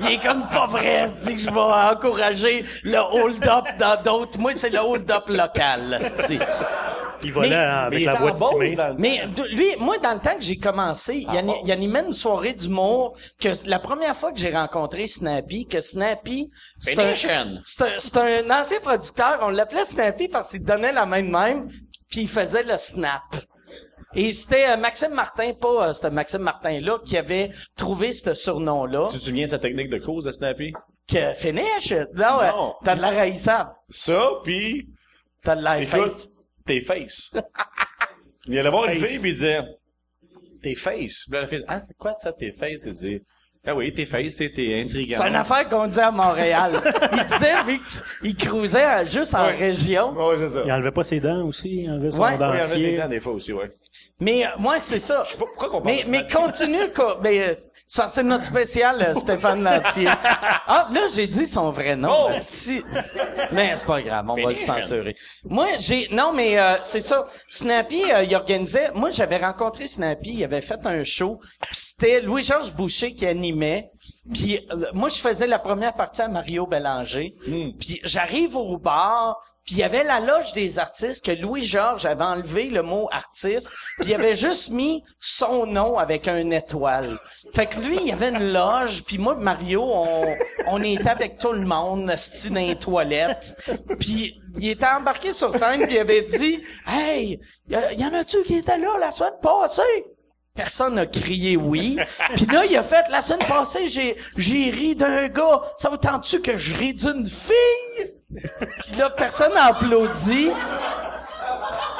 [0.00, 1.06] il est comme pas vrai.
[1.22, 4.38] Dit que je vais encourager le hold-up dans d'autres.
[4.38, 6.00] Moi, c'est le hold-up local.
[6.00, 6.38] c'est-tu.
[7.24, 8.76] Il volait Mais- avec il la voix de Timé.
[8.98, 12.52] Mais lui, moi, dans le temps que j'ai commencé, il, ani- il animait une soirée
[12.52, 18.60] d'humour que la première fois que j'ai rencontré Snappy, que Snappy, c'est un, un, un
[18.60, 21.68] ancien producteur, on l'appelait Snappy parce qu'il donnait la même même,
[22.10, 23.22] puis il faisait le snap.
[24.16, 29.08] Et c'était euh, Maxime Martin, pas euh, c'était Maxime Martin-là, qui avait trouvé ce surnom-là.
[29.10, 30.72] Tu te souviens de sa technique de cause de Snappy?
[31.08, 31.92] Que finish?
[32.14, 32.50] Non, ouais.
[32.50, 32.74] Non.
[32.84, 33.70] T'as de la raïssable.
[33.90, 34.88] Ça, puis
[35.42, 36.28] T'as de la face.
[36.66, 37.34] Tes faces.
[38.46, 39.08] il allait voir une Face.
[39.10, 39.60] fille, puis il disait,
[40.62, 41.24] tes faces.
[41.30, 42.84] Puis la fille, ah, c'est quoi ça, tes faces?
[42.86, 43.20] Il dit,
[43.66, 45.18] ah oui, tes faces, c'était intriguant.
[45.22, 46.72] C'est une affaire qu'on dit à Montréal.
[47.12, 47.80] il disait, vu
[48.20, 49.56] qu'il cruisait juste en Ouais.
[49.56, 50.12] région.
[50.12, 50.62] Ouais, c'est ça.
[50.64, 52.30] Il enlevait pas ses dents aussi, il enlevait son Ouais.
[52.30, 52.96] Oui, il y en a ses dentier.
[52.98, 53.68] dents des fois aussi, ouais.
[54.20, 55.22] Mais euh, moi, c'est ça.
[55.26, 57.18] Je sais pas pourquoi qu'on parle Mais, de mais continue, quoi.
[57.22, 57.54] Mais, euh,
[58.02, 60.08] que c'est notre spécial, euh, Stéphane Lantier.
[60.66, 62.08] Ah, là, j'ai dit son vrai nom.
[62.10, 62.30] Oh!
[63.52, 65.16] Mais c'est pas grave, on va le censurer.
[65.44, 67.26] Moi, j'ai, non, mais, euh, c'est ça.
[67.46, 72.72] Snappy, euh, il organisait, moi, j'avais rencontré Snappy, il avait fait un show, c'était Louis-Georges
[72.72, 73.90] Boucher qui animait,
[74.32, 77.34] puis euh, moi, je faisais la première partie à Mario Bélanger,
[77.78, 82.24] puis j'arrive au bar, puis il y avait la loge des artistes que Louis-Georges avait
[82.24, 87.16] enlevé le mot artiste, puis il avait juste mis son nom avec un étoile.
[87.54, 90.36] Fait que lui, il y avait une loge, puis moi, Mario, on,
[90.66, 93.56] on était avec tout le monde, sti dans les toilettes.
[93.98, 98.56] Puis il était embarqué sur scène, puis il avait dit «Hey, y, en a-tu qui
[98.56, 99.82] étaient là la semaine passée?»
[100.54, 101.98] Personne n'a crié oui.
[102.36, 105.60] Puis là, il a fait, la semaine passée, j'ai, j'ai ri d'un gars.
[105.76, 108.12] Ça vous tente-tu que je ris d'une fille?
[108.30, 110.50] Puis là, personne n'a applaudi.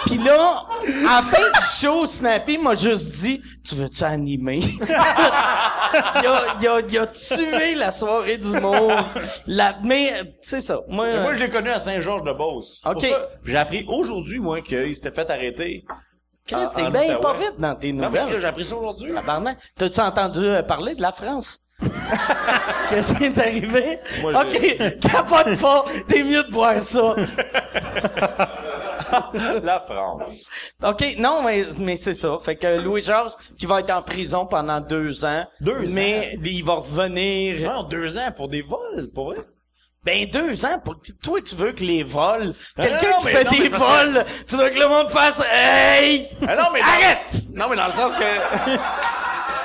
[0.06, 0.66] Puis là,
[1.08, 4.60] à la fin du show, Snappy m'a juste dit, tu veux-tu animer?
[4.88, 8.92] il, a, il, a, il a tué la soirée d'humour.
[9.48, 10.78] La, mais, euh, c'est ça.
[10.88, 12.82] Moi, euh, moi, je l'ai connu à Saint-Georges-de-Beauce.
[12.86, 13.04] Ok.
[13.44, 15.84] J'ai appris aujourd'hui, moi, qu'il s'était fait arrêter.
[16.46, 18.40] Chris, t'es en bien pas vite dans tes Non, mais nouvelles.
[18.40, 19.12] j'ai appris ça aujourd'hui.
[19.14, 19.58] Tabarnak.
[19.78, 21.60] T'as-tu entendu euh, parler de la France?
[22.90, 23.98] Qu'est-ce qui est arrivé?
[24.20, 25.84] Moi, OK, capote pas.
[26.06, 27.14] T'es mieux de voir ça.
[29.62, 30.50] La France.
[30.82, 32.36] OK, non, mais, mais c'est ça.
[32.40, 35.44] Fait que Louis-Georges, qui va être en prison pendant deux ans.
[35.60, 37.72] Deux Mais il va revenir...
[37.72, 39.38] Non, deux ans pour des vols, pour vrai.
[40.04, 40.96] Ben, deux ans, pour...
[41.22, 42.52] toi, tu veux que les vols...
[42.76, 46.28] Non, Quelqu'un qui fait des vols, tu veux que le monde fasse «Hey!
[46.46, 47.36] Ah non, mais Arrête!
[47.54, 48.74] Non, mais dans le sens que...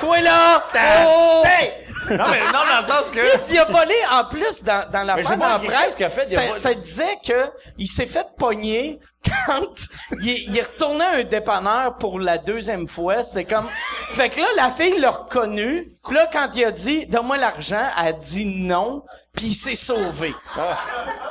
[0.00, 0.64] Toi, là!
[1.06, 1.42] Oh!
[1.44, 1.72] Hey!
[2.16, 3.20] Non, mais non, dans le sens que...
[3.52, 6.58] Il a volé en plus dans, dans la qu'est-ce presse.
[6.58, 8.98] ça disait que il s'est fait pogner
[9.46, 9.74] quand
[10.20, 13.22] il, il retourné à un dépanneur pour la deuxième fois.
[13.22, 15.92] C'était comme, fait que là, la fille l'a reconnu.
[16.04, 19.02] Puis là, quand il a dit, donne-moi l'argent, elle a dit non.
[19.36, 20.34] Puis il s'est sauvé.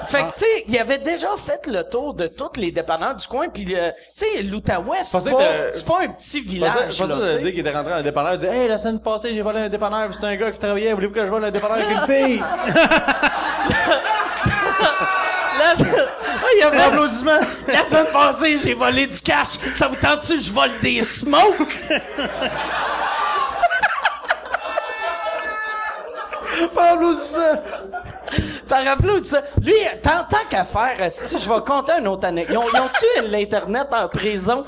[0.08, 3.28] Fait que, tu sais, il avait déjà fait le tour de tous les dépanneurs du
[3.28, 3.50] coin.
[3.50, 6.96] Puis, euh, tu sais, l'Outaouais, c'est pas, que- c'est pas un petit village.
[6.96, 7.38] je pensais tu sais.
[7.40, 9.60] dire qu'il était rentré dans un dépanneur, il disait, hey, la semaine passée, j'ai volé
[9.62, 11.90] un dépanneur, puis c'était un gars qui travaillait, voulez-vous que je vole un dépanneur avec
[11.90, 12.42] une fille?
[15.60, 15.74] Là,
[16.36, 17.40] ah, il y avait Applaudissements!
[17.68, 19.60] La semaine passée, j'ai volé du cash.
[19.76, 21.78] Ça vous tente-tu que je vole des smokes?
[26.74, 27.62] Pas applaudissements!
[28.68, 29.42] T'as rappelé ça?
[29.64, 32.54] Lui, tant, tant qu'à faire, si je vais compter une autre anecdote.
[32.54, 34.64] Ils ont, ils ont tué l'Internet en prison?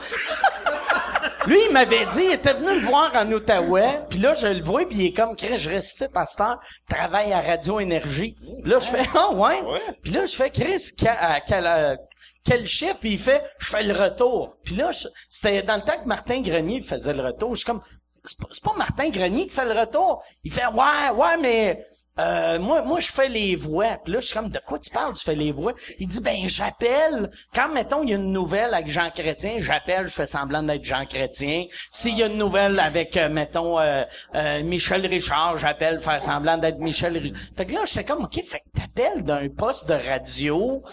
[1.48, 4.62] Lui, il m'avait dit, il était venu me voir en Outaouais, puis là, je le
[4.62, 8.36] vois, puis il est comme, Chris, je reste ici, pasteur, travaille à Radio Énergie.
[8.62, 9.62] Puis là, je fais, ah ouais?
[9.62, 9.82] Ouais.
[10.04, 11.96] Puis là, je fais, Chris, à quel, euh,
[12.44, 12.98] quel chiffre?
[13.00, 14.56] Puis il fait, je fais le retour.
[14.64, 14.92] Puis là,
[15.30, 17.56] c'était dans le temps que Martin Grenier faisait le retour.
[17.56, 17.82] Je suis comme,
[18.24, 20.24] c'est pas Martin Grenier qui fait le retour.
[20.44, 21.86] Il fait, ouais, ouais, mais...
[22.20, 23.98] Euh, moi, moi, je fais les voix.
[24.04, 25.74] Puis là, je suis comme, de quoi tu parles, tu fais les voix?
[26.00, 27.32] Il dit, ben, j'appelle.
[27.56, 30.84] Quand, mettons, il y a une nouvelle avec Jean Chrétien, j'appelle, je fais semblant d'être
[30.84, 31.66] Jean Chrétien.
[31.92, 34.04] S'il y a une nouvelle avec, euh, mettons, euh,
[34.36, 37.40] euh, Michel Richard, j'appelle, faire semblant d'être Michel Richard.
[37.56, 40.84] Fait que là, j'étais comme, OK, fait que t'appelles d'un poste de radio.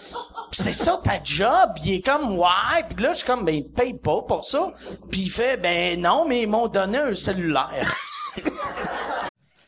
[0.51, 1.71] C'est ça ta job?
[1.83, 2.83] Il est comme, ouais.
[2.95, 4.71] Puis là, je suis comme, ben, il te paye pas pour ça.
[5.11, 7.93] Puis il fait, ben, non, mais ils m'ont donné un cellulaire.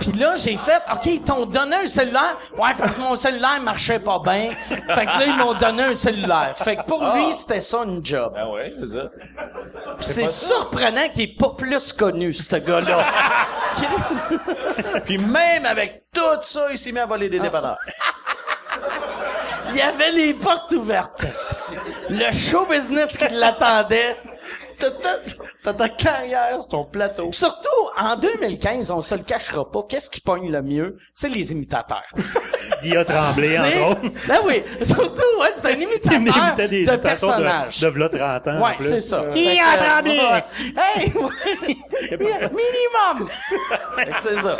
[0.00, 2.36] Puis là, j'ai fait, OK, ils t'ont donné un cellulaire.
[2.56, 4.52] Ouais, parce que mon cellulaire marchait pas bien.
[4.68, 6.54] Fait que là, ils m'ont donné un cellulaire.
[6.56, 8.32] Fait que pour lui, c'était ça une job.
[8.34, 9.10] Ah ouais, c'est ça.
[9.98, 13.04] C'est surprenant qu'il est pas plus connu, ce gars-là.
[15.04, 17.78] Puis même avec tout ça, il s'est mis à voler des dépanneurs.
[19.70, 21.24] Il y avait les portes ouvertes.
[22.08, 24.16] Le show business qui l'attendait.
[25.62, 27.30] T'as ta- carrière sur ton plateau.
[27.32, 30.96] Surtout, en 2015, on se le cachera pas, qu'est-ce qui pogne le mieux?
[31.14, 32.02] C'est les imitateurs.
[32.82, 34.00] Guillaume Tremblay, C'est- entre autres.
[34.28, 37.80] Ben oui, surtout, ouais, c'est un Il imitateur imitait des de imitations personnages.
[37.80, 38.88] de, de v'là 30 ans, en Ouais, plus.
[38.88, 39.16] c'est ça.
[39.20, 40.18] Euh, que, Tremblay!
[40.18, 40.44] ouais.
[40.76, 42.50] Hey, ouais.
[42.50, 43.28] minimum.
[43.96, 44.56] Fait que c'est ça.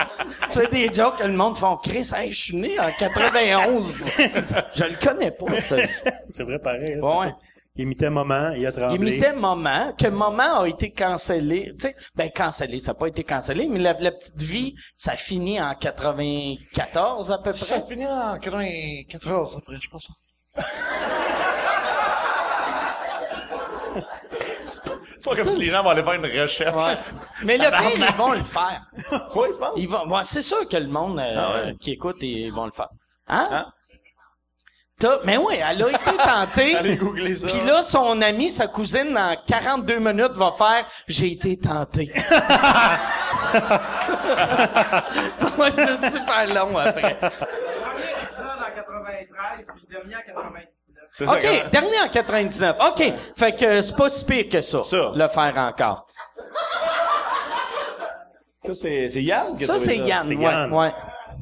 [0.51, 4.07] Tu fais des jokes que le monde font Chris, hey, je suis né en 91.
[4.75, 5.75] je le connais pas, ce-
[6.29, 6.99] C'est vrai, pareil.
[7.03, 7.33] hein, Ouais.
[7.77, 9.11] Il imitait Maman, il a Il tremblé.
[9.11, 11.73] imitait Moment, que Moment a été cancellé.
[11.79, 15.13] Tu sais, ben cancellé, ça n'a pas été cancellé, mais la, la petite vie, ça
[15.13, 17.89] finit en 94 à peu Ça près.
[17.89, 20.11] finit en 94 après, je pense.
[24.73, 26.99] C'est pas comme si les gens vont aller faire une recherche.
[27.45, 28.83] Mais le pire, ils vont le faire.
[29.37, 29.49] Oui?
[29.77, 31.77] Ils vont, ouais, c'est sûr que le monde euh, Ah ouais.
[31.79, 32.89] qui écoute, ils vont le faire.
[33.29, 33.47] Hein?
[33.51, 33.67] Hein?
[35.25, 36.77] Mais oui, elle a été tentée.
[36.79, 37.47] Allez googler ça.
[37.47, 42.13] Puis là, son ami, sa cousine, en 42 minutes, va faire «J'ai été tenté».
[45.37, 47.17] Ça va être juste super long après.
[47.19, 47.33] Premier
[48.25, 51.05] épisode en 93, puis le dernier en 99.
[51.15, 52.77] C'est ça, OK, dernier en 99.
[52.89, 55.13] OK, fait que c'est pas si pire que ça, Ça.
[55.15, 56.07] le faire encore.
[58.65, 60.73] Ça, c'est, Yann qui a Ça, trouvé c'est Yann, ouais, Yann.
[60.73, 60.93] ouais.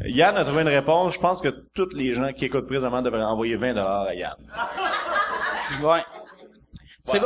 [0.05, 1.15] Yann a trouvé une réponse.
[1.15, 4.37] Je pense que tous les gens qui écoutent présentement devraient envoyer 20 à Yann.
[5.83, 6.03] Ouais.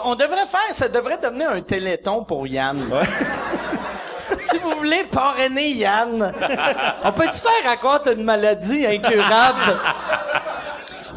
[0.04, 2.78] On devrait faire, ça devrait devenir un téléthon pour Yann.
[4.40, 6.32] si vous voulez parrainer Yann,
[7.04, 9.78] on peut-tu faire à quoi t'as une maladie incurable?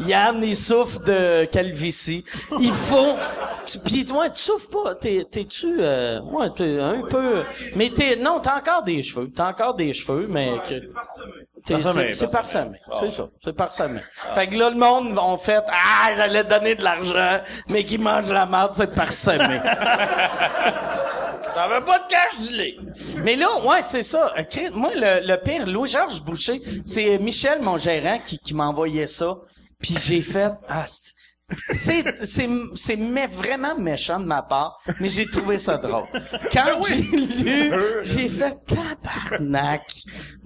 [0.00, 2.24] Yann, il souffre de calvitie.
[2.60, 3.16] Il faut...
[3.66, 4.94] tu- Pis toi, tu souffres pas.
[4.94, 5.76] T'es, t'es-tu...
[5.80, 7.42] Euh, ouais, t'es un peu...
[7.74, 8.16] Mais t'es...
[8.16, 9.28] Non, t'as encore des cheveux.
[9.34, 10.52] T'as encore des cheveux, mais...
[10.68, 10.74] Que...
[11.64, 12.78] T'es- Parsemé, c'est, parsemé.
[12.88, 13.10] Ah C'est ouais.
[13.10, 13.28] ça.
[13.42, 14.00] C'est parsemé.
[14.34, 18.30] Fait que là, le monde ont fait, ah, j'allais donner de l'argent, mais qui mange
[18.30, 19.58] la merde, c'est parsemé.
[21.42, 23.20] Si t'en veux pas de cash, dis-le.
[23.22, 24.32] mais là, ouais, c'est ça.
[24.38, 29.06] Euh, Moi, le, le pire, Louis-Georges Boucher, c'est Michel, mon gérant, qui, qui m'a envoyé
[29.06, 29.36] ça.
[29.80, 30.84] Puis j'ai fait, ah,
[31.70, 31.76] c'est-
[32.18, 36.04] c'est, c'est, c'est mais vraiment méchant de ma part, mais j'ai trouvé ça drôle.
[36.52, 37.78] Quand j'ai lu, sûr.
[38.02, 39.82] j'ai fait tabarnak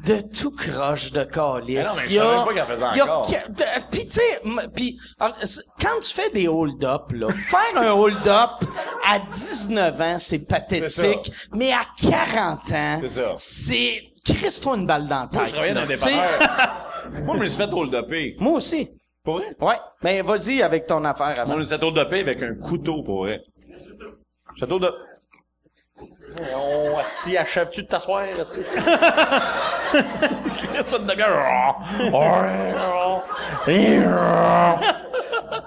[0.05, 1.69] de tout croche de calice.
[1.69, 4.41] Mais non, mais je Il y a- Puis tu sais,
[5.81, 8.65] quand tu fais des hold-up là, faire un hold-up
[9.07, 13.35] à 19 ans, c'est pathétique, mais à 40 ans, C'est ça.
[13.39, 15.35] c'est crisse-toi une balle dans la tête.
[15.35, 15.97] Moi, je travaillais dans des.
[17.25, 18.37] Moi, je me suis fait hold upper.
[18.39, 18.91] Moi aussi.
[19.31, 19.57] Pour vrai?
[19.61, 19.81] Ouais.
[20.03, 21.64] Mais vas-y avec ton affaire avant.
[21.64, 23.43] fait hold upper avec un couteau, pour vrai.
[24.59, 24.95] Fait hold up.
[26.57, 28.61] Oh, Asti, achèves-tu de t'asseoir, Asti?
[30.55, 31.77] Chris, ça une demi-heure.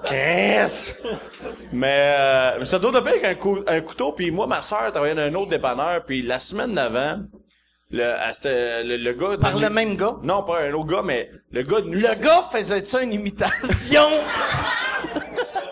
[0.05, 0.93] Chris!
[1.71, 5.15] Mais, euh, fait hold upper avec un, cou- un couteau, puis moi, ma sœur travaillait
[5.15, 7.19] dans un autre dépanneur, puis la semaine d'avant,
[7.93, 9.37] le, le, le gars...
[9.39, 10.15] Par le même gars?
[10.23, 12.01] Non, pas un autre gars, mais le gars de nuit...
[12.01, 14.09] Le gars faisait-tu une imitation?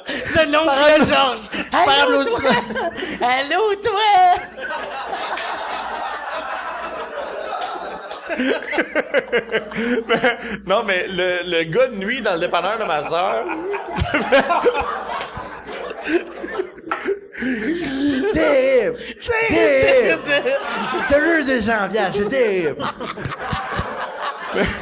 [0.07, 1.49] De l'oncle Georges?
[1.71, 2.51] Allô, toi!
[3.21, 4.09] Allô, toi!
[10.67, 13.43] Non, mais le, le gars de nuit dans le dépanneur de ma sœur,
[18.33, 18.97] Terrible!
[21.09, 21.37] Terrible!
[21.37, 22.85] Juste 200 piastres, c'est terrible!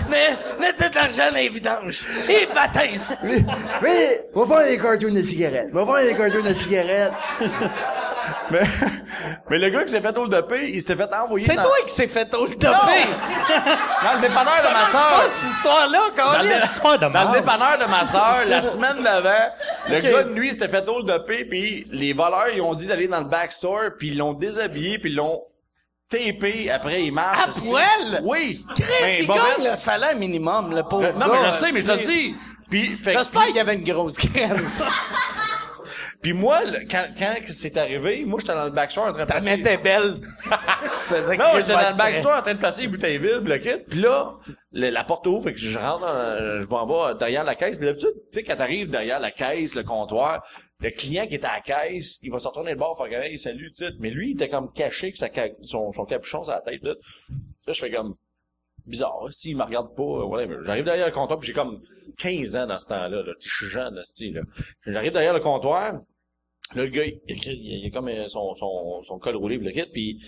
[0.09, 2.03] Mais, mettez de l'argent dans les vidanges.
[2.27, 2.47] Et
[2.97, 3.15] ça.
[3.23, 3.45] Mais,
[3.81, 5.69] mais, on va faire des cartoons de cigarettes.
[5.73, 7.13] On va faire des cartoons de cigarettes.
[8.51, 8.59] Mais,
[9.49, 11.75] mais le gars qui s'est fait hold upper, il s'était fait envoyer C'est dans, toi
[11.87, 12.65] qui s'est fait hold upper.
[12.65, 15.23] dans le dépanneur de ma Pas sœur.
[15.29, 19.29] cette histoire-là, Dans le, de dans le dépanneur de ma sœur, la semaine d'avant,
[19.89, 23.07] le gars de nuit s'était fait hold upper, puis les voleurs, ils ont dit d'aller
[23.07, 25.43] dans le backstore, puis ils l'ont déshabillé, puis ils l'ont
[26.09, 27.47] tapé, après ils marchent.
[27.47, 27.69] À aussi.
[27.69, 28.21] poil?
[28.23, 28.65] Oui!
[28.75, 31.71] Chris, Ben, il Bobette- gagne le salaire minimum, le pauvre Non, gars, mais je sais,
[31.71, 32.35] mais je te dis.
[32.69, 34.59] Puis, fait que- J'espère qu'il y avait une grosse graine.
[36.21, 39.29] Puis moi, le- quand, quand c'est arrivé, moi, j'étais dans le backstore en train de
[39.29, 40.15] Ta main était belle.
[41.01, 43.47] C'est ça Non, j'étais vais dans le backstore en train de placer les bouteilles vides,
[43.47, 43.69] le kit.
[43.89, 44.35] Puis là,
[44.73, 47.79] le- la porte ouvre, fait que je rentre, dans, je m'en vais derrière la caisse.
[47.79, 50.45] Mais d'habitude, tu sais, quand t'arrives derrière la caisse, le comptoir,
[50.81, 53.39] le client qui est à la caisse, il va se retourner le bord, faire hey,
[53.39, 53.91] salut, tu sais.
[53.99, 56.83] Mais lui, il était comme caché que sa ca- son, son capuchon sur la tête,
[56.83, 56.95] là.
[57.65, 58.15] Là, je fais comme,
[58.89, 60.57] bizarre, si, il me regarde pas, euh, whatever.
[60.65, 61.81] J'arrive derrière le comptoir, puis j'ai comme
[62.17, 63.33] 15 ans dans ce temps-là, là.
[63.39, 64.01] Je suis jeune, là.
[64.85, 66.01] J'arrive derrière le comptoir, là,
[66.75, 69.85] le gars, il, il, il a comme euh, son, son, son col roulé, le kit,
[69.91, 70.19] puis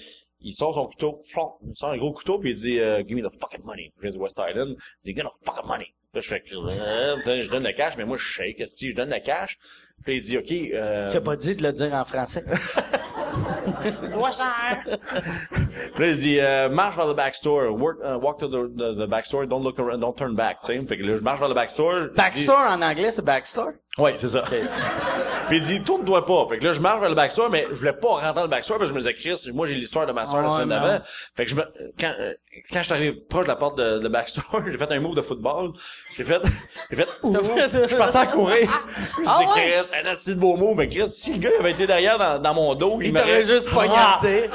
[0.42, 3.16] il sort son couteau, flon, il sort un gros couteau, puis il dit, euh, give
[3.18, 3.94] me the fucking money.
[4.02, 4.76] Je viens West Island.
[5.04, 5.94] Il dit, give me the fucking money.
[6.14, 8.68] Là, je fais, je donne le cash, mais moi, je shake.
[8.68, 9.58] Si je donne le cash,
[10.04, 12.44] puis il dit, OK, euh, Tu as pas dit de le dire en français?
[15.98, 19.08] Là, il dit, euh, marche vers le backstore, work, uh, walk to the, the, the
[19.10, 20.86] backstore, don't look around, don't turn back, tu sais.
[20.86, 22.10] Fait que là, je marche vers le backstore.
[22.16, 23.72] Backstore en anglais, c'est backstore?
[23.98, 24.44] Oui, c'est ça.
[25.50, 26.48] Puis il dit, tourne-toi pas.
[26.50, 28.48] Fait que là, je marche vers le backstore, mais je voulais pas rentrer dans le
[28.48, 30.54] backstore parce que je me disais, Chris, moi, j'ai l'histoire de ma soeur la Ouais,
[30.54, 31.00] semaine d'avant.
[31.36, 31.64] Fait que je me,
[32.00, 32.34] quand, euh,
[32.72, 35.16] quand je suis arrivé proche de la porte de, de backstore, j'ai fait un move
[35.16, 35.74] de football.
[36.16, 36.42] J'ai fait,
[36.90, 38.70] j'ai fait, je suis parti à courir.
[39.18, 39.84] Je Ah dis, ouais?
[39.84, 42.40] Chris, un assez de beau mot, mais Chris, si le gars avait été derrière dans,
[42.42, 44.50] dans mon dos, il, Il m'aurait juste poignardé.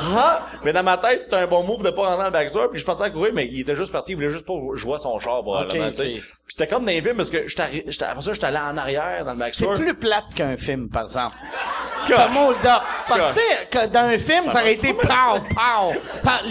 [0.64, 2.78] Mais dans ma tête, c'était un bon move de pas rentrer dans le backstore, puis
[2.78, 4.98] je suis parti à courir, mais il était juste parti, il voulait juste pas jouer
[4.98, 5.90] son char, probablement,
[6.48, 9.32] c'était comme dans les films, parce que j'étais, après ça, j'étais allé en arrière dans
[9.32, 9.74] le C'est backstore.
[9.74, 11.36] plus plate qu'un film, par exemple.
[12.06, 12.56] Comme up.
[12.64, 13.38] Parce
[13.70, 15.92] que dans un film, ça, aurait été pow, pow.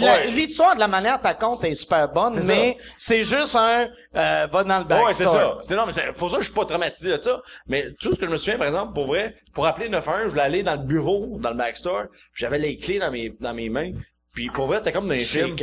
[0.00, 0.26] Ouais.
[0.28, 4.46] L'histoire de la manière t'as compte est super bonne, C'est mais c'est juste un, euh,
[4.50, 5.06] va dans le backstore.
[5.06, 5.58] Ouais, c'est ça.
[5.62, 7.40] C'est non, mais c'est pour ça je suis pas traumatisé de ça.
[7.66, 10.28] Mais tout ce que je me souviens, par exemple, pour vrai, pour appeler 911, je
[10.28, 12.04] voulais aller dans le bureau, dans le backstore,
[12.34, 13.92] j'avais les clés dans mes dans mes mains.
[14.36, 15.56] Puis pour vrai, c'était comme dans les films.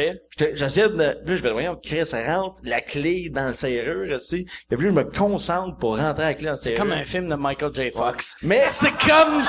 [0.56, 0.98] J'essayais de...
[0.98, 4.48] Là, je vais voyons, Chris rentre la clé dans le serrure, aussi.
[4.70, 6.80] Il a fallu que je me concentre pour rentrer la clé dans le serrure.
[6.80, 7.92] Comme un film de Michael J.
[7.92, 8.38] Fox.
[8.42, 9.44] Mais- c'est comme,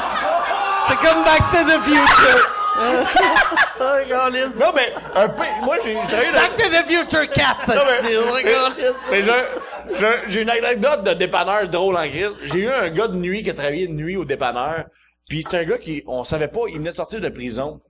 [0.86, 2.50] c'est comme Back to the Future.
[4.60, 5.42] Non, mais un peu...
[5.62, 6.38] Moi, j'ai travaillé dans...
[6.38, 8.16] Back to the Future 4, mais- hostie.
[8.16, 8.92] Regardez ça.
[9.10, 12.36] Mais j'ai- j'ai j'ai une anecdote de dépanneur drôle en crise.
[12.44, 14.84] J'ai eu un gars de nuit qui a travaillé de nuit au dépanneur.
[15.28, 17.80] Puis c'est un gars qui, on savait pas, il venait de sortir de prison.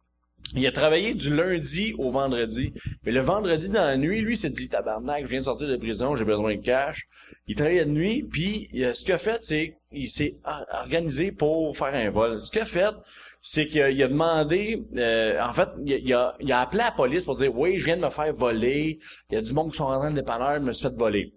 [0.57, 2.73] Il a travaillé du lundi au vendredi.
[3.05, 5.77] Mais le vendredi dans la nuit, lui, s'est dit, tabarnak, je viens de sortir de
[5.77, 7.09] prison, j'ai besoin de cash.
[7.49, 11.33] Il travaillait de nuit, puis euh, ce qu'il a fait, c'est il s'est or- organisé
[11.33, 12.41] pour faire un vol.
[12.41, 12.95] Ce qu'il a fait,
[13.41, 17.79] c'est qu'il a, demandé, euh, en fait, il a, appelé la police pour dire, oui,
[17.79, 18.99] je viens de me faire voler,
[19.31, 20.95] il y a du monde qui sont rentrés dans le dépanneur, je me suis fait
[20.95, 21.35] voler.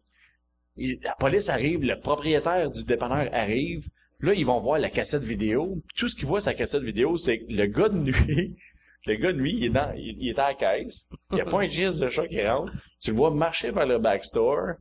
[0.78, 3.88] La police arrive, le propriétaire du dépanneur arrive,
[4.20, 5.82] là, ils vont voir la cassette vidéo.
[5.96, 8.56] Tout ce qu'ils voient la cassette vidéo, c'est que le gars de nuit,
[9.06, 11.08] le gars de nuit, il est dans, il, il est à la caisse.
[11.32, 12.72] Il n'y a pas un geste de chat qui rentre.
[13.02, 14.74] Tu le vois marcher vers le backstore.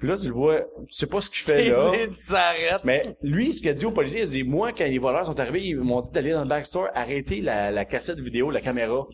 [0.00, 1.92] Puis là, tu le vois, tu sais pas ce qu'il fait là.
[2.26, 2.80] S'arrête.
[2.84, 5.26] Mais lui, ce qu'il a dit aux policiers, il a dit, moi, quand les voleurs
[5.26, 8.60] sont arrivés, ils m'ont dit d'aller dans le backstore, arrêter la, la cassette vidéo, la
[8.60, 9.06] caméra.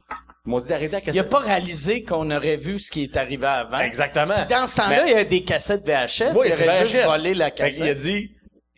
[0.47, 1.29] Ils m'ont dit d'arrêter la Il a cassette.
[1.31, 3.81] pas réalisé qu'on aurait vu ce qui est arrivé avant.
[3.81, 4.35] Exactement.
[4.49, 6.35] Dans ce temps-là, Mais- il y a des cassettes VHS.
[6.37, 7.07] Oui, il c'est aurait juste VHS.
[7.07, 8.03] volé la Fait qu'il a cassette.
[8.05, 8.31] dit,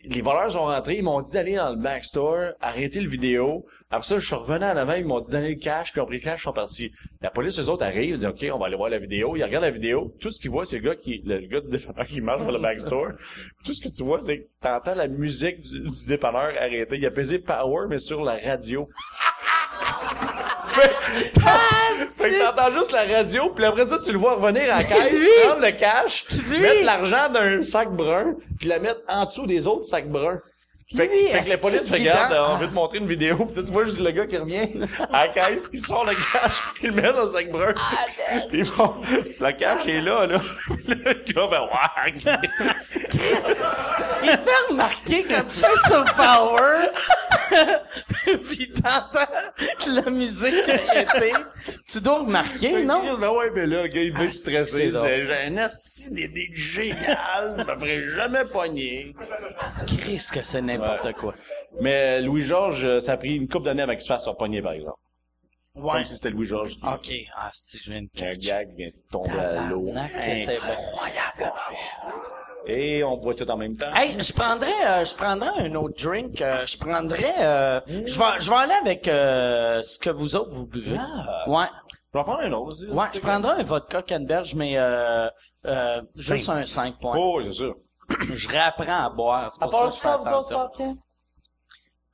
[0.05, 3.65] les voleurs sont rentrés, ils m'ont dit d'aller dans le backstore, arrêter le vidéo.
[3.91, 6.03] Après ça, je suis revenu en avant, ils m'ont dit donner le cash, puis ils
[6.03, 6.91] ont pris le cash, ils sont partis.
[7.21, 9.35] La police, eux autres, arrivent, ils disent, OK, on va aller voir la vidéo.
[9.35, 10.15] Ils regardent la vidéo.
[10.19, 12.51] Tout ce qu'ils voient, c'est le gars qui, le gars du dépanneur qui marche vers
[12.51, 13.11] le backstore.
[13.65, 16.97] Tout ce que tu vois, c'est que t'entends la musique du, du dépanneur arrêter.
[16.97, 18.87] Il a pesé power, mais sur la radio.
[20.69, 20.91] fait,
[22.17, 24.83] fait que t'entends juste la radio, puis après ça, tu le vois revenir à la
[24.83, 25.27] caisse, Lui!
[25.45, 26.59] prendre le cash, Lui!
[26.59, 30.39] mettre l'argent d'un sac brun, puis la mettre en dessous des autres sacs bruns.
[30.95, 33.85] Fait, que- fait la police regarde, on veut te montrer une vidéo, pis tu vois
[33.85, 34.67] juste le gars qui revient
[35.13, 37.75] à la caisse, il sort le cash, il le met dans le sac brun.
[38.49, 38.95] Puis bon,
[39.39, 40.37] le cash est là, là.
[40.87, 42.13] Le gars fait, ouais,
[44.23, 46.87] Il fait remarquer quand tu fais sur Power,
[48.49, 49.31] pis t'entends
[49.87, 51.33] la musique arrêtée,
[51.87, 53.03] tu dois remarquer, non?
[53.19, 54.29] Ben ouais, mais là, le gars, il veut
[54.91, 55.03] drôle.
[55.07, 59.15] C'est- J'ai un asti d'idée génial, je me ferais jamais pogner.
[59.87, 61.33] Qu'est-ce que c'est n'importe quoi.
[61.81, 64.61] Mais Louis-Georges, euh, ça a pris une couple d'années avec qu'il se fasse faire pogner,
[64.61, 64.97] par exemple.
[65.75, 65.93] Ouais.
[65.93, 66.75] Comme si c'était Louis-Georges.
[66.83, 67.11] Ok.
[67.37, 69.81] Ah, si je viens de Un gag vient de tomber à l'eau.
[69.83, 69.95] Bon.
[72.65, 73.91] Et on boit tout en même temps.
[73.95, 76.41] Hey, je prendrais, euh, je prendrais un autre drink.
[76.41, 80.51] euh, je prendrais, euh, je vais, je vais aller avec euh, ce que vous autres
[80.51, 80.97] vous buvez.
[81.47, 83.05] Ouais, Je vais en prendre un autre ouais.
[83.13, 85.27] Je prendrais un vodka Canberge, mais euh,
[85.65, 87.15] euh, juste un 5 points.
[87.17, 87.75] Oh, oui, c'est sûr.
[88.33, 89.51] Je réapprends à boire.
[89.51, 90.97] C'est pour ça que je fais attention.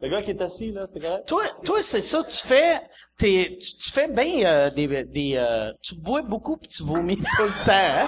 [0.02, 1.26] Le gars qui est assis, là, c'est correct?
[1.28, 2.22] Toi, toi, c'est ça.
[2.24, 2.82] Tu fais,
[3.18, 7.16] t'es, tu, tu fais bien euh, des, des, euh, tu bois beaucoup puis tu vomis
[7.18, 7.72] tout le temps.
[7.72, 8.08] Hein?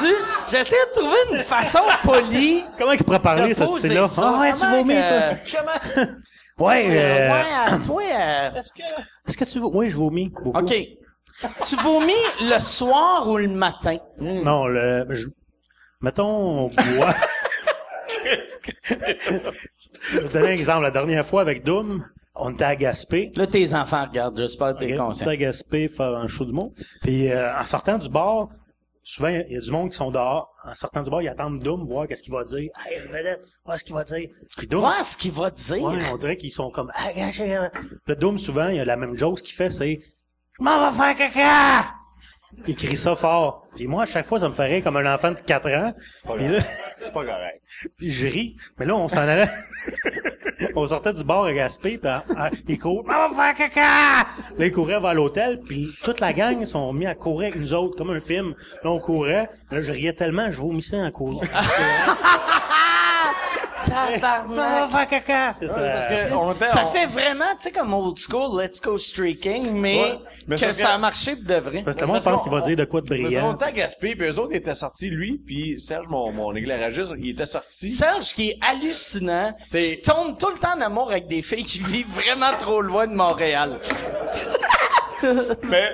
[0.00, 0.12] tu,
[0.50, 2.64] j'essaie de trouver une façon polie.
[2.76, 4.08] Comment il pourrait parler, de ce poser style-là?
[4.08, 4.32] ça.
[4.34, 5.60] Ah ouais, tu vomis, que- toi.
[5.94, 6.06] Comment?
[6.58, 8.50] Ouais, euh, Ouais, euh, toi, euh,
[9.26, 9.66] est-ce que tu veux?
[9.66, 10.30] Oui, je vomis.
[10.30, 10.58] beaucoup.
[10.58, 10.74] OK.
[11.66, 13.98] Tu vomis le soir ou le matin?
[14.18, 15.26] Non, le, je,
[16.00, 17.14] mettons, on boit.
[18.84, 20.82] je vais te donner un exemple.
[20.82, 23.32] La dernière fois avec Doom, on était à Gaspé.
[23.36, 25.24] Là, tes enfants regardent, j'espère que t'es On conscient.
[25.30, 26.72] était à Gaspé faire un show du monde.
[27.02, 28.48] Puis euh, en sortant du bar,
[29.02, 30.50] souvent, il y a du monde qui sont dehors.
[30.64, 32.70] En sortant du bar, ils attendent Doom, voir qu'est-ce qu'il va dire.
[32.84, 34.28] Hey, vedette, voir ce qu'il va dire.
[34.56, 35.82] Puis Doom, Voir ce qu'il va dire.
[35.82, 37.08] ouais, on dirait qu'ils sont comme, ah,
[38.06, 40.00] Le Doom, souvent, il y a la même joke qu'il fait, c'est,
[40.58, 41.84] je m'en vais faire caca!
[42.66, 43.66] Il crie ça fort.
[43.74, 45.92] Puis moi, à chaque fois, ça me ferait comme un enfant de 4 ans.
[46.36, 46.58] Puis là,
[46.98, 47.62] C'est pas correct.
[47.96, 48.56] puis je ris.
[48.78, 49.48] Mais là, on s'en allait.
[50.74, 53.04] on sortait du bar à Gaspé, puis ah, il court.
[53.04, 54.28] Maman va faire caca!
[54.58, 57.74] Là, il courait vers l'hôtel, puis toute la gang sont mis à courir avec nous
[57.74, 58.54] autres, comme un film.
[58.82, 59.48] Là, on courait.
[59.70, 61.42] Là, je riais tellement, je vomissais en courant.
[64.90, 65.52] Va caca!
[65.52, 65.80] C'est ça.
[65.80, 68.98] Parce que on était, Ça on- fait vraiment, tu sais, comme old school, let's go
[68.98, 71.82] streaking, mais, Ouais, mais que parce que- ça a marché de vrai.
[71.84, 73.56] Parce que le monde pense qu'il va dire de quoi de qu'on brillant.
[73.56, 77.46] à Gaspé, puis eux autres étaient sortis, lui, puis Serge, mon, mon éclairagiste, il était
[77.46, 77.90] sorti.
[77.90, 81.64] Serge qui est hallucinant, C'est- qui tombe tout le temps en amour avec des filles
[81.64, 83.80] qui vivent vraiment trop loin de Montréal.
[85.70, 85.92] mais,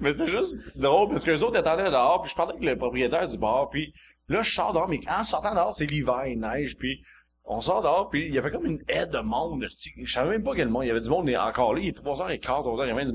[0.00, 2.76] mais c'était juste drôle, parce que les autres attendaient dehors, puis je parlais avec le
[2.76, 3.92] propriétaire du bar, puis
[4.28, 7.00] là, je sors dehors, mais en sortant dehors, c'est l'hiver, il neige, puis
[7.44, 10.42] on sort dehors, puis il y avait comme une aide de monde, je savais même
[10.42, 13.06] pas quel monde, il y avait du monde mais encore là, il est 3h15, 3h20
[13.06, 13.12] du.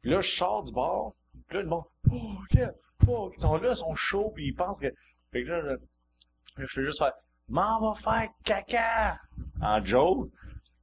[0.00, 1.10] Puis là, je sors du bar,
[1.48, 2.60] puis là, le monde, oh, ok,
[3.08, 4.92] oh, ils sont là, ils sont chauds, puis ils pensent que,
[5.32, 5.76] fait là, là,
[6.56, 7.12] je fais juste faire,
[7.48, 9.18] m'en va faire caca!
[9.60, 10.30] En joke.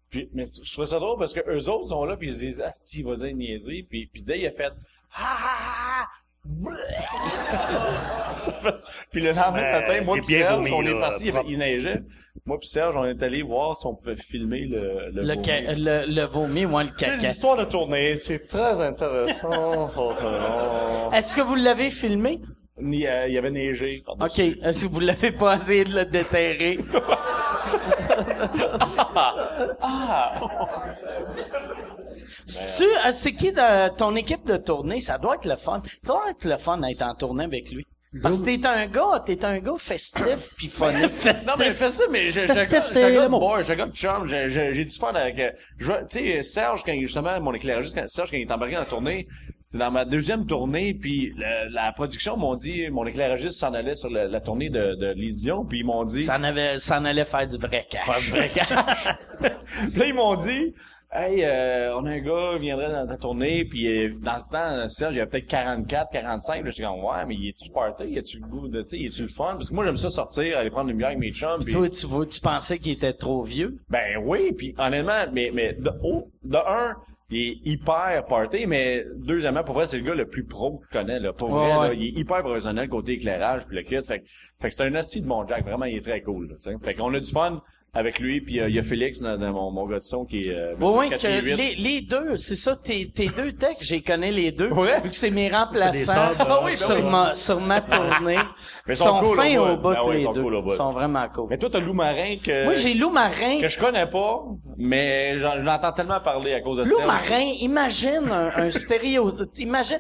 [0.10, 2.40] Puis, mais je trouvais ça drôle parce que eux autres sont là puis ils se
[2.40, 3.84] disent, ah, si, il va dire niaiserie.
[3.84, 4.74] Puis, puis Dave, il a fait,
[5.14, 6.19] ah, Ça fait-
[9.12, 11.48] puis le lendemain matin, moi bien Serge, on est parti, il, propre.
[11.50, 12.02] il neigeait.
[12.46, 15.46] Moi puis Serge, on est allé voir si on pouvait filmer le, le, Le, vomi.
[15.46, 17.28] ca- le, le vomi, moi, le caca.
[17.30, 19.92] histoires de tournée, c'est très intéressant.
[19.98, 21.10] Oh, ça va.
[21.18, 22.40] Est-ce que vous l'avez filmé?
[22.82, 24.04] Ni- euh, il y avait neigé.
[24.08, 24.40] OK.
[24.40, 26.80] Est-ce que vous l'avez pas essayé de le déterrer?
[26.80, 26.96] C'est-tu,
[31.06, 31.10] euh,
[32.46, 35.02] c'est qui de ton équipe de tournée?
[35.02, 35.82] Ça doit être le fun.
[36.04, 37.86] Ça doit être le fun d'être en tournée avec lui.
[38.24, 40.96] Parce que t'es un gars, t'es un gars festif pis funny.
[40.96, 43.40] Non, mais fais ça, mais je, Festif, c'est le mot.
[43.40, 43.64] boy,
[43.94, 47.96] chum, j'ai, j'ai, j'ai du fun avec, euh, tu sais, Serge, quand, justement, mon éclairagiste,
[47.96, 49.28] quand, Serge, quand il est embarqué dans la tournée,
[49.62, 51.36] c'était dans ma deuxième tournée, puis
[51.70, 55.64] la production m'ont dit, mon éclairagiste s'en allait sur la, la tournée de, de Lysion,
[55.64, 58.06] puis ils m'ont dit, Ça en avait, allait faire du vrai cash.
[58.06, 59.08] faire du vrai cash.
[59.92, 60.74] Puis là, ils m'ont dit,
[61.12, 64.50] hey, euh, on a un gars qui viendrait dans ta tournée, puis euh, dans ce
[64.50, 67.70] temps, Serge, il y avait peut-être 44, 45, là, j'étais comme, ouais, mais il est-tu
[67.72, 69.54] party, il tu le goût de, tu sais, il est-tu le fun?
[69.54, 71.74] Parce que moi, j'aime ça sortir, aller prendre une bière avec mes chums, puis...
[71.74, 73.78] Toi, tu, tu pensais qu'il était trop vieux?
[73.90, 76.96] Ben oui, puis honnêtement, mais mais de, oh, de un,
[77.32, 80.86] il est hyper party, mais deuxièmement, pour vrai, c'est le gars le plus pro que
[80.92, 81.32] je connais, là.
[81.32, 81.98] Pour vrai, Ouais, là, ouais.
[81.98, 83.98] il est hyper professionnel côté éclairage puis le kit.
[84.04, 84.26] Fait, que-
[84.60, 86.72] fait que c'est un hostie de mon Jack, vraiment, il est très cool, là, tu
[86.72, 86.76] sais.
[86.84, 87.62] Fait qu'on a du fun
[87.94, 90.24] avec lui, puis euh, il y a Félix, dans, dans mon, mon gars de son,
[90.24, 94.02] qui est euh, Oui, que les, les deux, c'est ça, tes, tes deux techs, j'ai
[94.02, 94.70] connais les deux.
[94.70, 95.02] Ouais?
[95.02, 97.02] Vu que c'est mes remplaçants ah oui, ben sur, oui.
[97.10, 98.38] ma, sur ma tournée.
[98.86, 99.94] Mais sont sont cool fins au bout.
[99.94, 100.44] Ben ouais, les sont deux.
[100.44, 100.72] cool au bout.
[100.72, 101.48] Ils sont vraiment cool.
[101.50, 102.66] Mais toi, t'as Lou Marin que...
[102.66, 103.60] Moi, j'ai Lou Marin.
[103.60, 104.44] que je connais pas,
[104.78, 107.08] mais j'en, j'en entends tellement parler à cause de Lou Serge.
[107.08, 109.34] Marin, imagine un, un stéréo...
[109.58, 110.00] Imagine...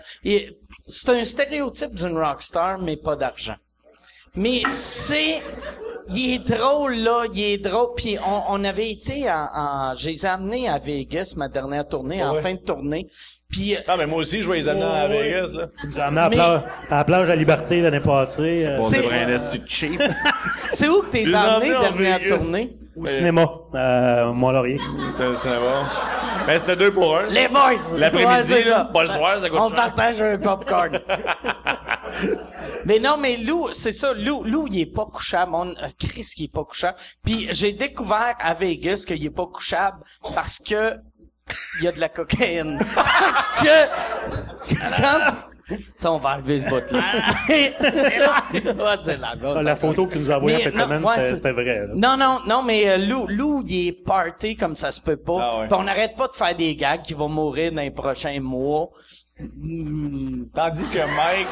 [0.88, 3.56] C'est un stéréotype d'une rockstar, mais pas d'argent.
[4.36, 5.42] Mais c'est...
[6.12, 7.90] Il est drôle, là, il est drôle.
[7.96, 9.48] Puis on, on avait été en...
[9.54, 12.42] en je les ai amenés à Vegas, ma dernière tournée, en Ouais.
[12.42, 13.08] fin de tournée.
[13.50, 13.76] Puis...
[13.76, 15.24] euh, Non, mais moi aussi, je vais les amener à Ouais.
[15.24, 15.68] Vegas, là.
[15.84, 18.64] Il nous a amené à, la Mais- plage, à la plage à Liberté l'année passée,
[18.66, 19.38] euh, Bon, C'est- un
[19.68, 20.02] cheap.
[20.72, 22.38] C'est où que t'es Les en dernière Vegas.
[22.38, 22.76] tournée?
[23.00, 24.78] Au cinéma, euh, Mont-Laurier.
[25.18, 25.84] C'est bon.
[26.48, 27.28] Ben, c'était deux pour un.
[27.28, 27.98] Les boys!
[27.98, 29.76] L'après-midi, Ouais, là, pas le soir, ça coûte On cher.
[29.78, 31.00] partage un popcorn.
[32.86, 35.52] mais non, mais Lou, c'est ça, Lou, Lou, il est pas couchable.
[35.54, 36.98] On, euh, Chris, il est pas couchable.
[37.24, 39.98] Puis j'ai découvert à Vegas qu'il est pas couchable
[40.34, 40.96] parce que
[41.80, 42.80] il y a de la cocaïne.
[42.96, 45.49] parce que quand...
[45.98, 47.04] Ça, on va enlever ce bout-là.
[49.04, 49.58] Dire la gosse.
[49.60, 51.36] Ah, la photo que tu nous as envoyée en fin de semaine, ouais, c'était- c'est-
[51.36, 51.88] c'était vrai.
[51.88, 51.94] là.
[51.96, 55.38] Non, non, non, mais euh, Lou, Lou, il est party comme ça se peut pas.
[55.40, 55.68] Ah ouais.
[55.68, 58.90] Puis on n'arrête pas de faire des gags qui vont mourir dans les prochains mois.
[59.40, 60.44] Hmm.
[60.54, 61.48] Tandis que Mike,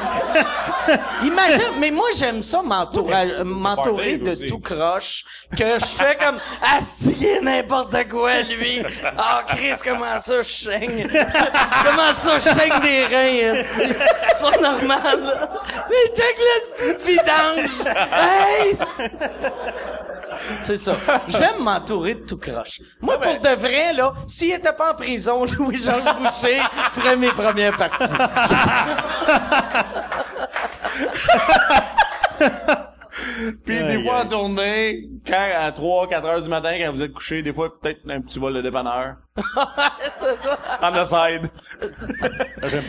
[1.24, 5.24] Imagine, mais moi j'aime ça m'entourer, t'es de tout croche,
[5.58, 8.84] que je fais comme astiguer n'importe quoi lui.
[9.18, 11.08] Ah Chris, comment ça je saigne?
[11.86, 13.64] Comment ça je saigne des reins?
[13.78, 15.50] C'est pas normal.
[15.90, 17.88] Mais check le petit vidange.
[18.12, 18.78] Hey!
[20.62, 20.96] C'est ça.
[21.28, 22.82] J'aime m'entourer de tout croche.
[23.02, 26.62] Moi, pour de vrai, là, s'il était pas en prison, Louis-Georges Boucher
[26.94, 28.14] ferait mes premières parties.
[33.66, 37.14] Puis des fois en tournée, quand à 3, 4 heures du matin, quand vous êtes
[37.14, 39.16] couché, des fois peut-être un petit vol de dépanneur.
[40.16, 40.80] c'est ça.
[40.82, 41.52] On the side.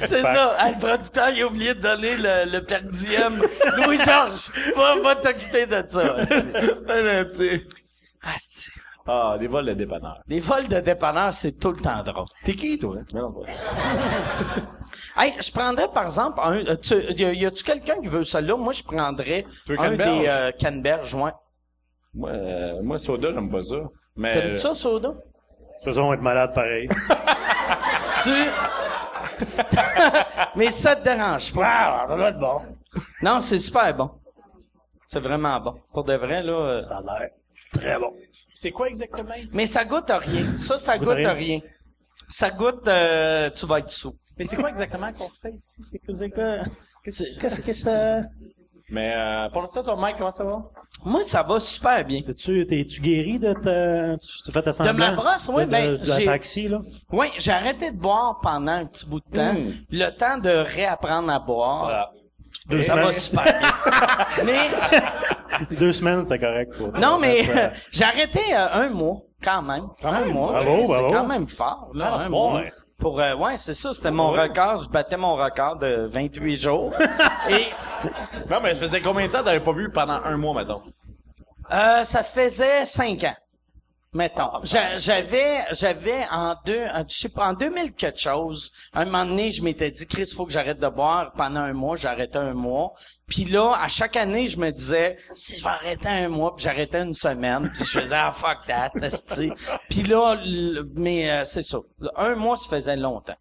[0.01, 0.55] C'est ça.
[0.59, 3.43] Ah, le producteur, il a oublié de donner le, le per diem.
[3.77, 6.17] Louis-Georges, va, va t'occuper de ça.
[6.17, 7.65] un petit...
[8.23, 8.81] Asti.
[9.07, 10.21] Ah, des vols de dépanneur.
[10.27, 12.27] Les vols de dépanneur, c'est tout le temps drôle.
[12.45, 12.97] T'es qui, toi?
[15.19, 16.65] Hey, je prendrais par exemple un.
[16.67, 18.57] euh, Tu, y a- y a-tu quelqu'un qui veut ça là?
[18.57, 20.21] Moi, je prendrais Tu veux un canneberge?
[20.21, 21.31] des euh, canneberges, ouais.
[22.15, 23.77] Moi, euh, moi, soda, j'aime pas ça.
[24.17, 24.33] Mais...
[24.33, 25.15] T'aimes ça, soda?
[25.85, 26.89] Faisons être malade pareil.
[28.25, 28.31] Tu.
[30.57, 31.63] Mais ça te dérange pas.
[31.65, 32.61] Ah, ça doit être bon.
[33.23, 34.11] Non, c'est super bon.
[35.07, 35.81] C'est vraiment bon.
[35.93, 36.53] Pour de vrai, là.
[36.53, 37.31] euh, Ça a l'air
[37.73, 38.13] très bon.
[38.55, 39.57] C'est quoi exactement ici?
[39.57, 40.45] Mais ça goûte à rien.
[40.57, 41.31] Ça, ça goûte, rien.
[41.31, 41.61] à rien.
[42.29, 44.17] Ça goûte, euh, tu vas être sous.
[44.39, 45.81] Mais c'est quoi exactement qu'on fait ici?
[45.83, 46.59] C'est que c'est que...
[47.05, 48.21] Qu'est-ce que ça...
[48.91, 50.63] Mais, euh, pour ça, ton Mike, comment ça va?
[51.05, 52.23] Moi, ça va super bien.
[52.23, 54.95] T'es-tu, t'es-tu guéri de ta, tu, tu fais ta semblant?
[54.95, 56.81] ma brosse, oui, de, ben, de, de la taxi, là?
[57.13, 59.53] Oui, j'ai arrêté de boire pendant un petit bout de temps.
[59.53, 59.73] Mm.
[59.91, 61.81] Le temps de réapprendre à boire.
[61.83, 62.11] Voilà.
[62.71, 64.45] Deux Ça va super bien.
[64.47, 64.71] mais,
[65.77, 66.75] Deux semaines, c'est correct.
[66.79, 69.85] Pour, non, mais euh, j'ai arrêté euh, un mois, quand même.
[70.03, 70.33] un même?
[70.33, 70.53] mois.
[70.53, 71.09] Bravo, bravo.
[71.09, 72.61] C'est quand même fort, là, Ah, un bon, mois.
[72.61, 72.73] ouais.
[72.99, 74.83] Pour, euh, ouais, c'est ça, c'était mon record.
[74.83, 76.93] Je battais mon record de 28 jours.
[77.49, 77.67] Et,
[78.51, 80.83] Non, mais ça faisait combien de temps t'avais pas bu pendant un mois, mettons?
[81.73, 83.37] euh, ça faisait cinq ans.
[84.15, 84.51] Mettons.
[84.55, 89.05] Ah, J'a- J'avais, j'avais en deux, en- je sais pas, en 2000 quelque chose, un
[89.05, 92.39] moment donné, je m'étais dit, Chris, faut que j'arrête de boire pendant un mois, j'arrêtais
[92.39, 92.95] un mois.
[93.27, 96.65] Puis là, à chaque année, je me disais, si je vais arrêter un mois, puis
[96.65, 99.53] j'arrêtais une semaine, puis je faisais, ah, fuck that, esti.
[99.91, 101.79] Puis là, le- mais euh, c'est ça.
[102.17, 103.37] Un mois, ça faisait longtemps.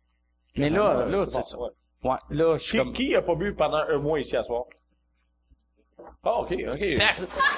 [0.58, 1.58] Mais là, là, c'est ça.
[2.04, 2.94] Ouais, là, je suis Qui, comme...
[2.94, 4.66] qui a pas bu pendant un mois ici à soir?
[6.30, 6.80] Ah, ok, ok.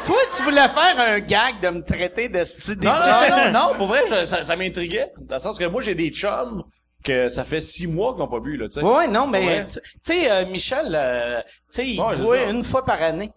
[0.05, 3.75] Toi, tu voulais faire un gag de me traiter de style Non, non, non, non,
[3.77, 5.11] pour vrai, je- ça, ça m'intriguait.
[5.19, 6.63] Dans le sens que moi, j'ai des chums
[7.03, 8.85] que ça fait six mois qu'ils n'ont pas bu, là, tu sais.
[8.85, 9.67] Ouais, non, mais Ouais.
[9.67, 12.49] tu tu sais, euh, Michel, euh, tu sais, il Ouais, boit ça.
[12.51, 13.31] une fois par année.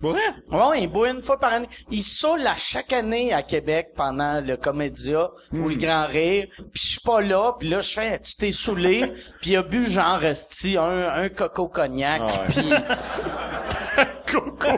[0.00, 0.20] Pour vrai?
[0.52, 1.68] Ouais, il boit une fois par année.
[1.90, 5.78] Il saoule à chaque année à Québec pendant le Comédia ou le Hmm.
[5.78, 6.46] Grand Rire.
[6.56, 9.62] Puis je suis pas là, puis là je fais, tu t'es saoulé, puis il a
[9.62, 12.46] bu genre esti un, un coco cognac, Ah ouais.
[12.48, 12.70] puis
[14.30, 14.76] Coco,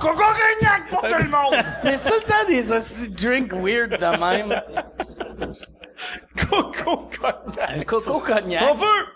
[0.00, 1.54] coco cognac pour tout le monde.
[1.84, 4.62] Mais c'est le temps des de drink weird de même.
[6.48, 7.70] Coco, cognac.
[7.70, 8.62] Un coco cognac.
[8.62, 9.06] En feu!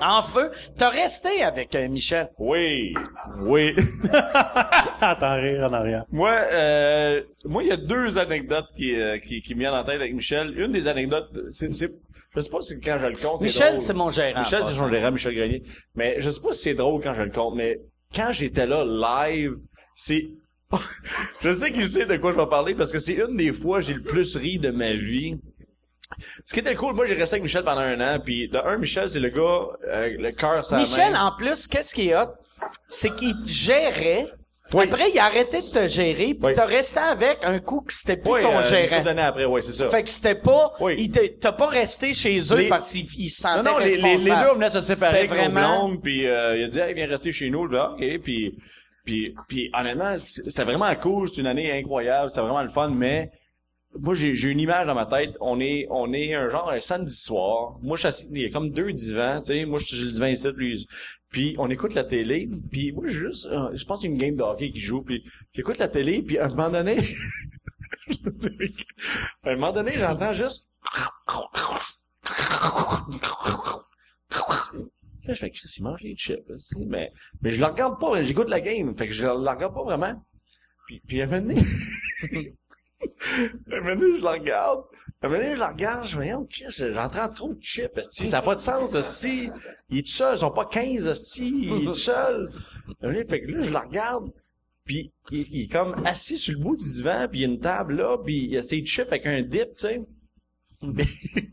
[0.00, 0.50] En feu.
[0.76, 2.30] T'as resté avec euh, Michel.
[2.38, 2.94] Oui,
[3.42, 3.74] oui.
[5.00, 6.04] Attends, rire en arrière.
[6.10, 9.84] moi, euh, moi, il y a deux anecdotes qui, euh, qui, qui me viennent en
[9.84, 10.58] tête avec Michel.
[10.58, 11.92] Une des anecdotes, c'est, c'est,
[12.34, 14.40] je sais pas si quand je le compte, Michel, c'est mon gérant.
[14.40, 15.62] Michel, c'est son gérant, Michel Grenier.
[15.94, 17.80] Mais je sais pas si c'est drôle quand je le compte, mais
[18.14, 19.54] quand j'étais là live,
[19.94, 20.30] c'est...
[21.42, 23.80] je sais qu'il sait de quoi je vais parler parce que c'est une des fois
[23.80, 25.36] j'ai le plus ri de ma vie.
[26.44, 28.76] Ce qui était cool, moi j'ai resté avec Michel pendant un an, puis de un,
[28.78, 31.26] Michel, c'est le gars, euh, le cœur la Michel, main.
[31.26, 32.34] en plus, qu'est-ce qu'il a?
[32.88, 34.26] C'est qu'il gérait.
[34.72, 34.84] Oui.
[34.84, 36.52] Après, il a arrêté de te gérer, puis Oui.
[36.54, 39.02] t'as resté avec un coup que c'était plus Oui, ton euh, gérant.
[39.02, 39.88] d'années après, ouais, c'est ça.
[39.88, 43.42] Fait que c'était pas, il t'as pas resté chez eux Les- parce qu'ils ils se
[43.42, 45.86] sentaient Non, non, les, les, deux venaient se séparer avec vraiment...
[45.88, 48.54] blondes, puis euh, il a dit, hey, viens rester chez nous, là, ok, puis,
[49.04, 53.30] puis, puis honnêtement, c'était vraiment cool, c'est une année incroyable, c'était vraiment le fun, mais
[53.98, 56.78] moi, j'ai, j'ai une image dans ma tête, on est, on est un genre un
[56.80, 59.78] samedi soir, moi, je suis assis- il y a comme deux divans, tu sais, moi,
[59.78, 60.86] je suis le divan ici, lui,
[61.30, 64.20] puis on écoute la télé, puis moi, juste, euh, je pense qu'il y a une
[64.20, 66.96] game de hockey qui joue, puis j'écoute la télé, puis à un moment donné,
[69.42, 70.70] à un moment donné, j'entends juste
[75.24, 76.40] Là, je fais, Chris, il mange les chips,
[76.86, 77.12] mais,
[77.42, 80.24] mais je le regarde pas, j'écoute la game, fait que je le regarde pas vraiment.
[80.86, 81.62] Puis, puis à un moment donné,
[83.66, 84.84] donné, je le regarde,
[85.22, 88.54] donné, je le regarde, je me dis, oh, j'entends trop de chips, ça n'a pas
[88.54, 89.50] de sens, si
[89.88, 92.50] il est tout seul, ils sont pas 15, esti, il est tout seul.
[93.00, 94.30] Fait que là, je le regarde,
[94.84, 97.48] puis il, il est comme assis sur le bout du divan, puis il y a
[97.48, 100.00] une table là, puis il y a ses chips avec un dip, tu sais.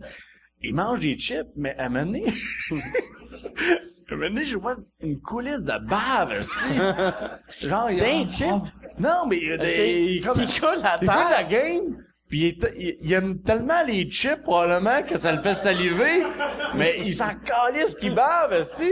[0.64, 2.74] Il mange des chips, mais à un moment donné, à
[4.14, 6.66] un moment donné, je vois une coulisse de bave, aussi.
[7.68, 8.74] Genre, il y a Des chips?
[9.00, 10.04] Non, mais il y a des...
[10.18, 11.28] il- comme- Qui coule à il terre.
[11.32, 15.56] la game, puis il, il- il aime tellement les chips, probablement, que ça le fait
[15.56, 16.24] saliver,
[16.76, 18.92] mais il s'en calisse qu'il bave, aussi.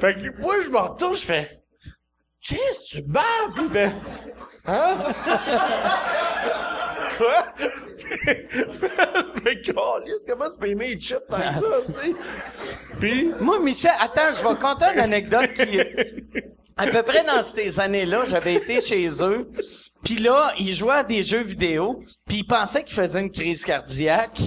[0.00, 1.60] Fait que moi, je me retourne, je fais...
[2.46, 3.52] Qu'est-ce que tu baves?
[3.54, 3.92] Puis il fait...
[4.66, 4.96] Hein?
[7.18, 7.44] Quoi?
[9.44, 12.14] fait calisse, comment tu peux aimer les chips tant que ça, tu sais?
[12.98, 15.78] Puis, Moi, Michel, attends, je vais conter une anecdote qui.
[16.76, 19.48] À peu près dans ces années-là, j'avais été chez eux.
[20.02, 23.64] Puis là, ils jouaient à des jeux vidéo, puis ils pensaient qu'ils faisaient une crise
[23.64, 24.38] cardiaque.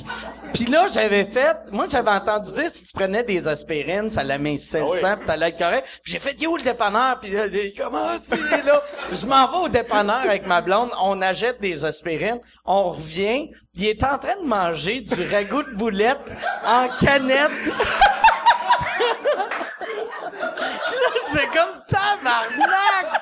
[0.53, 1.57] Puis là, j'avais fait...
[1.71, 5.25] Moi, j'avais entendu dire, si tu prenais des aspirines, ça l'amincissait le Ah sang, puis
[5.25, 5.87] t'allais être correct.
[6.03, 7.19] Puis j'ai fait, yo, le dépanneur?
[7.19, 8.83] Puis là, comment c'est là?
[9.11, 13.85] Je m'en vais au dépanneur avec ma blonde, on achète des aspirines, on revient, il
[13.85, 17.51] est en train de manger du ragoût de boulette en canette.
[21.31, 23.21] C'est comme tabarnak!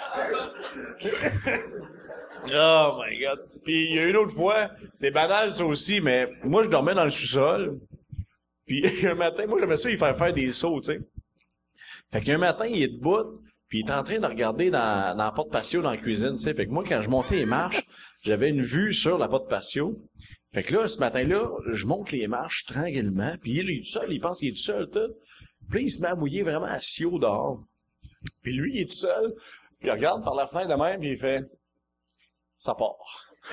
[2.54, 3.40] oh my god.
[3.64, 6.94] Puis il y a une autre fois, c'est banal ça aussi, mais moi je dormais
[6.94, 7.80] dans le sous-sol.
[8.66, 11.00] Puis un matin, moi j'aimais ça il faire faire des sauts, tu sais.
[12.12, 15.32] Fait qu'un matin, il est debout, puis il est en train de regarder dans, la
[15.32, 16.54] porte patio dans la cuisine, tu sais.
[16.54, 17.84] Fait que moi, quand je montais les marches,
[18.24, 20.00] j'avais une vue sur la porte patio.
[20.54, 24.14] Fait que là, ce matin-là, je monte les marches tranquillement, puis il est tout seul,
[24.14, 25.14] il pense qu'il est tout seul, tout.
[25.70, 27.62] Puis il se met à mouiller vraiment assis au dehors.
[28.44, 29.34] Puis lui, il est tout seul,
[29.80, 31.44] puis il regarde par la fenêtre de même, puis il fait
[32.58, 33.34] «Ça part.»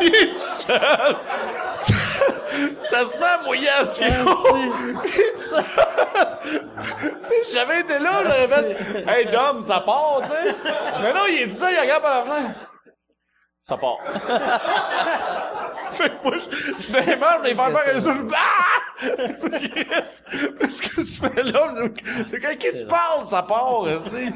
[0.00, 0.80] Il est tout seul.
[2.82, 3.84] Ça se met à mouiller est
[5.34, 5.64] tout seul.
[7.00, 7.06] Tu
[7.44, 10.54] si j'avais été là, j'aurais fait «Hey, Dom, ça part, tu sais.»
[11.02, 12.58] Mais non, il est tout seul, il regarde par la fenêtre.
[13.62, 13.98] Ça part.
[15.92, 18.34] fait que moi, je, je démarre, je vais faire faire un souffle.
[18.34, 18.78] Ah!
[20.58, 21.74] Qu'est-ce que tu fais là?
[22.28, 24.32] C'est quelqu'un qui te parle, ça part, tu sais.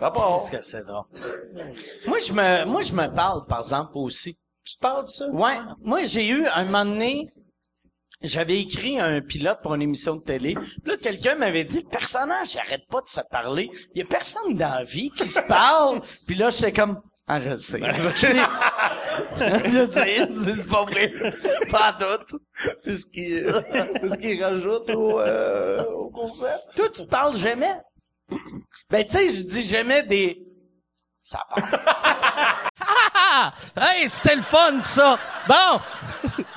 [0.00, 0.38] Ça part.
[0.38, 1.04] Qu'est-ce que c'est drôle?
[2.06, 4.38] Moi, je me, moi, je me parle, par exemple, aussi.
[4.64, 5.28] Tu te parles de ça?
[5.28, 5.56] Ouais.
[5.82, 7.28] Moi, j'ai eu, un moment donné,
[8.22, 10.54] j'avais écrit un pilote pour une émission de télé.
[10.54, 13.70] Puis là, quelqu'un m'avait dit, le personnage, il arrête pas de se parler.
[13.94, 16.00] Il y a personne dans la vie qui se parle.
[16.26, 17.00] Puis là, j'étais comme,
[17.32, 17.78] ah, je le sais.
[19.38, 21.12] je sais, c'est pas vrai.
[21.70, 22.40] Pas tout.
[22.76, 23.40] C'est ce qui,
[24.00, 26.74] c'est ce qui rajoute au, euh, au concept.
[26.74, 27.72] Toi, tu parles jamais?
[28.90, 30.44] Ben, tu sais, je dis jamais des...
[31.20, 31.68] Ça parle.
[33.32, 33.52] Ah!
[33.76, 35.16] Hey, c'était le fun, ça!
[35.46, 35.80] Bon!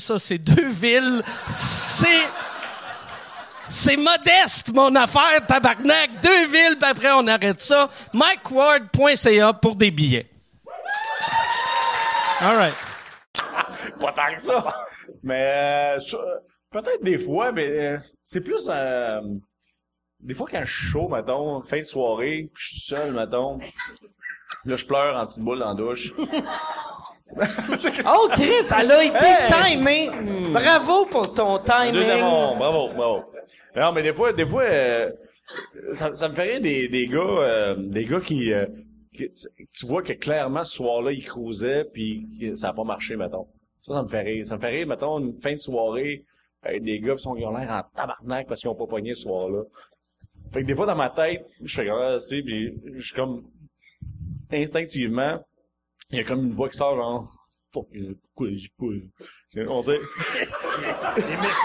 [0.00, 0.18] ça.
[0.18, 1.22] C'est deux villes.
[1.50, 2.06] C'est...
[3.68, 6.20] C'est modeste, mon affaire, tabarnak.
[6.22, 7.88] Deux villes, puis après, on arrête ça.
[8.12, 10.28] MikeWard.ca pour des billets.
[12.42, 12.74] All right.
[14.00, 14.66] Pas tant que ça.
[15.22, 16.00] Mais, euh,
[16.70, 19.20] peut-être des fois, mais euh, c'est plus, euh,
[20.20, 23.58] des fois quand je suis chaud, mettons, fin de soirée, puis je suis seul, mettons,
[24.64, 26.12] là, je pleure en petite boule dans la douche.
[28.06, 30.10] Oh, Chris, elle a été timée.
[30.52, 31.92] Bravo pour ton timing.
[31.92, 33.22] Deuxième bravo, bravo.
[33.74, 35.10] Non, mais des fois, des fois, euh,
[35.92, 38.66] ça, ça me ferait des, des gars, euh, des gars qui, euh,
[39.14, 42.26] qui- tu vois que clairement ce soir-là ils cruisaient puis
[42.56, 43.46] ça a pas marché, mettons.
[43.80, 44.46] Ça, ça me fait rire.
[44.46, 46.24] Ça me fait rire, mettons, une fin de soirée,
[46.62, 49.14] avec des gars qui sont, qui ont l'air en tabarnak parce qu'ils ont pas pogné
[49.14, 49.62] ce soir-là.
[50.52, 53.00] Fait que des fois dans ma tête, je fais comme ah, tu sais, puis je
[53.06, 53.42] suis comme
[54.52, 55.42] instinctivement,
[56.12, 57.26] il y a comme une voix qui sort genre
[57.72, 58.86] fuck, euh, pourquoi j'ai pas.
[59.68, 59.98] On dirait,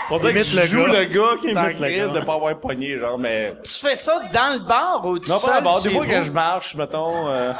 [0.10, 1.00] on dirait que je le joue gars.
[1.02, 3.54] le gars qui me le crise de pas avoir pogné, genre, mais.
[3.64, 5.82] Tu fais ça dans le bar ou tout Non, pas d'abord.
[5.82, 6.12] Des chez fois, vous?
[6.12, 7.54] quand je marche, mettons, euh,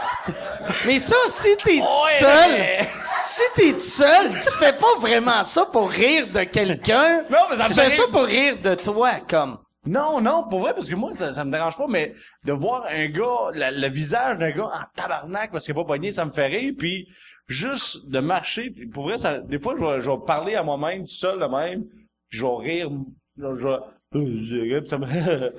[0.86, 1.86] Mais ça, si t'es tout
[2.20, 2.86] seul,
[3.26, 7.24] si t'es tout seul, tu fais pas vraiment ça pour rire de quelqu'un.
[7.30, 9.58] Non, mais ça Tu fais ça pour rire de toi, comme.
[9.88, 12.14] Non, non, pour vrai, parce que moi, ça, ça me dérange pas, mais
[12.46, 15.86] de voir un gars, la- le visage d'un gars en tabarnak parce qu'il a pas
[15.86, 17.08] pogné, ça me fait rire, puis
[17.48, 20.64] juste de marcher, puis pour vrai, ça, des fois, je vais, je vais parler à
[20.64, 21.86] moi-même, tout seul de même,
[22.30, 22.90] puis je vais rire,
[23.38, 23.78] je vais,
[24.14, 25.52] je vais- puis ça me- je vais,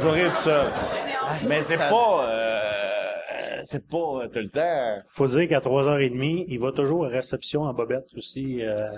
[0.00, 0.66] je vais rire tout seul.
[1.48, 5.02] Mais c'est pas, euh, c'est pas euh, tout le temps.
[5.08, 8.62] Faut dire qu'à 3h30, il va toujours à réception en bobette aussi.
[8.62, 8.88] Euh,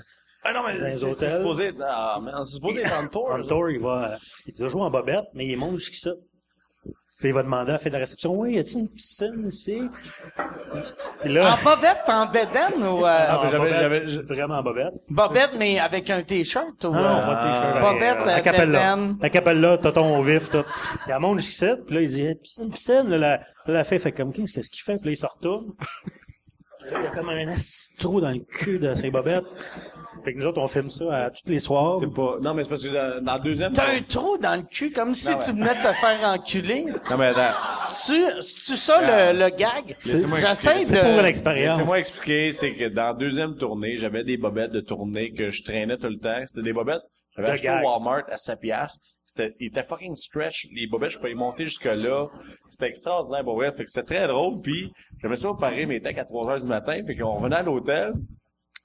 [0.45, 3.71] Ah non, mais Dans les c'est- supposé, ah, mais c'est supposé être en tour.
[3.71, 4.11] il va,
[4.47, 6.11] il va jouer en bobette, mais il monte jusqu'ici.
[7.19, 9.47] Puis il va demander à la fête de la réception, oui, y a-t-il une piscine
[9.47, 9.83] ici?
[11.21, 14.95] Puis là, En bobette, en bédaine ou, euh, Ah, mais j'avais- vraiment en bobette.
[15.11, 17.81] bobette, mais avec un t-shirt ou, Non, non, euh, pas de t-shirt.
[17.83, 18.95] Bobette, euh, la capelle là.
[18.97, 19.19] bédaine?
[19.21, 20.65] La capelle là, tonton au vif, tout.
[21.07, 24.13] Il monte jusqu'ici, puis là, il dit, piscine, piscine, là, la, là, la fille fait
[24.13, 24.97] comme, qu'est-ce qu'il fait?
[24.97, 25.67] Puis là, il se retourne.
[26.91, 27.55] Là, il y a comme un
[27.99, 29.45] trou dans le cul de ses bobettes.
[30.23, 31.99] Fait que nous autres, on filme ça à tous les soirs.
[31.99, 33.73] C'est pas, non, mais c'est parce que dans, dans le deuxième...
[33.73, 36.85] T'as un trou dans le cul comme si Non, tu venais de te faire enculer.
[37.11, 37.59] Non, mais attends.
[38.07, 39.97] Tu, c'est-tu ça le, le gag?
[40.05, 40.85] J'essaie expliquer.
[40.85, 41.23] C'est pour de...
[41.23, 41.77] l'expérience.
[41.79, 45.63] Laissez-moi expliquer, c'est que dans la deuxième tournée, j'avais des bobettes de tournée que je
[45.65, 46.43] traînais tout le temps.
[46.47, 47.03] C'était des bobettes,
[47.37, 47.85] j'avais De acheté gag.
[47.85, 49.01] au Walmart à 7 piastres.
[49.27, 50.67] C'était, il était fucking stretch.
[50.75, 52.27] Les bobettes, je pouvais y monter jusque là.
[52.69, 53.71] C'était extraordinaire, pour vrai.
[53.77, 54.59] Fait que c'était très drôle.
[54.61, 54.93] Puis,
[55.23, 57.01] j'aimais ça parer mes techs à 3 heures du matin.
[57.07, 58.13] Fait qu'on revenait à l'hôtel.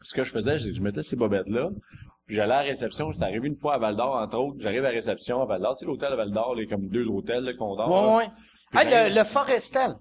[0.06, 1.70] Ce que je faisais, c'est que je mettais ces bobettes-là.
[2.28, 3.12] Puis j'allais à la réception.
[3.12, 4.58] J'étais arrivé une fois à Val d'Or, entre autres.
[4.60, 5.76] J'arrive à la réception à Val d'Or.
[5.76, 7.90] C'est l'hôtel à Val d'Or, les comme deux hôtels, qu'on dort.
[8.16, 8.30] Ouais, ouais.
[8.72, 9.96] Puis Hey, j'arrive- le, le Forestel.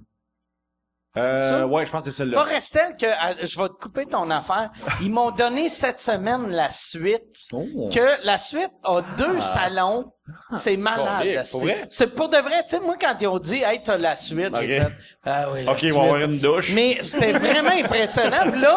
[1.16, 2.42] Euh, ouais, je pense que c'est celle-là.
[2.42, 4.72] Forestel, que, euh, je vais te couper ton affaire.
[5.00, 7.36] Ils m'ont donné cette semaine la suite.
[7.52, 7.88] Oh.
[7.88, 10.10] Que la suite a deux salons.
[10.50, 11.44] C'est malade.
[11.88, 12.64] C'est- pour pour de vrai.
[12.64, 14.92] Tu sais, moi, quand ils ont dit, hey, t'as la suite, j'ai fait,
[15.26, 15.92] ah oui, Ok, ils suite.
[15.94, 16.72] vont avoir une douche.
[16.74, 18.50] Mais c'était vraiment impressionnant.
[18.50, 18.76] Puis là,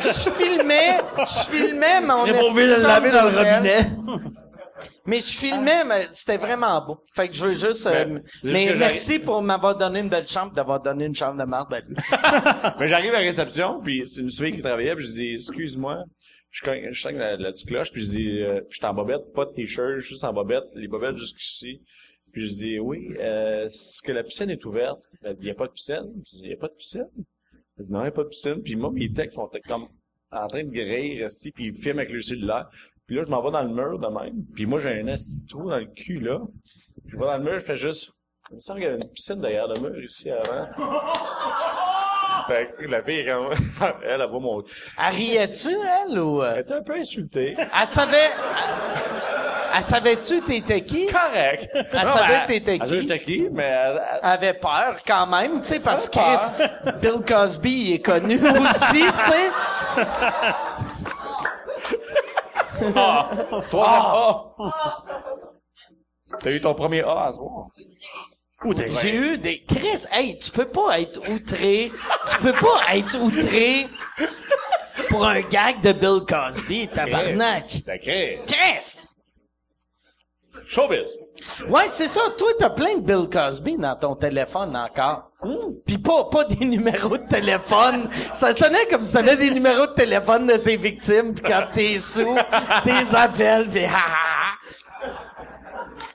[0.00, 3.90] je filmais, je filmais mon J'ai pas oublié de esti le laver dans le robinet.
[5.04, 6.98] Mais je filmais, mais c'était vraiment beau.
[7.16, 7.86] Fait que je veux juste...
[7.88, 11.40] euh, Ben, mais juste merci pour m'avoir donné une belle chambre, d'avoir donné une chambre
[11.40, 11.96] de marde à lui.
[12.78, 16.04] Mais j'arrive à la réception, puis c'est une fille qui travaillait, puis je dis, excuse-moi,
[16.52, 16.60] je
[16.92, 19.98] je la petite cloche, puis je dis, euh, je suis en bobette, pas de t-shirt,
[19.98, 21.82] juste en bobette, les bobettes jusqu'ici.
[22.32, 25.04] Puis je dis, oui, euh, est-ce que la piscine est ouverte?
[25.22, 26.10] Elle dit, y a pas de piscine?
[26.26, 27.08] Je dis, y a pas de piscine?
[27.78, 28.62] Elle dit, non, y a pas de piscine.
[28.62, 29.88] Puis moi, mes textes sont comme
[30.30, 32.68] en train de gréer ici, puis ils filment avec le cellulaire.
[33.06, 34.44] Puis là, je m'en vais dans le mur de même.
[34.54, 36.40] Puis moi, j'ai un esti trou dans le cul, là.
[37.04, 38.12] Puis je vais dans le mur, je fais juste,
[38.50, 40.68] il me semble qu'il y avait une piscine derrière le mur ici avant.
[42.48, 43.36] Fait que la fille, elle,
[44.04, 44.62] elle, elle voit mon...
[44.62, 46.42] Elle riait-tu, elle, ou...
[46.42, 47.54] euh, Elle était un peu insultée.
[47.58, 48.30] Elle savait...
[49.74, 51.06] Elle, savait-tu t'étais qui?
[51.06, 51.68] Correct.
[51.74, 53.08] Elle savait que t'étais Elle savait qui?
[53.08, 57.70] j'étais qui, mais elle, avait peur quand même, tu sais, parce que Chris, Bill Cosby
[57.88, 59.50] il est connu aussi, tu sais.
[62.96, 63.28] Ah!
[63.70, 64.72] Trois A.
[66.40, 67.66] T'as eu ton premier A à soir.
[68.76, 71.90] T'es- J'ai eu des Chris, hey, tu peux pas être outré,
[72.28, 73.88] tu peux pas être outré
[75.08, 77.64] pour un gag de Bill Cosby, tabarnak.
[77.84, 78.40] Sacré.
[78.46, 79.11] Chris!
[80.66, 81.18] Showbiz.
[81.68, 82.20] Ouais, c'est ça.
[82.36, 85.30] Toi, t'as plein de Bill Cosby dans ton téléphone encore.
[85.86, 88.08] Puis pas, pas des numéros de téléphone.
[88.34, 91.34] Ça sonnait comme si t'avais des numéros de téléphone de ses victimes.
[91.34, 92.36] Puis quand t'es sous,
[92.84, 93.68] t'es appels.
[93.70, 94.41] Puis ha, ha, ha.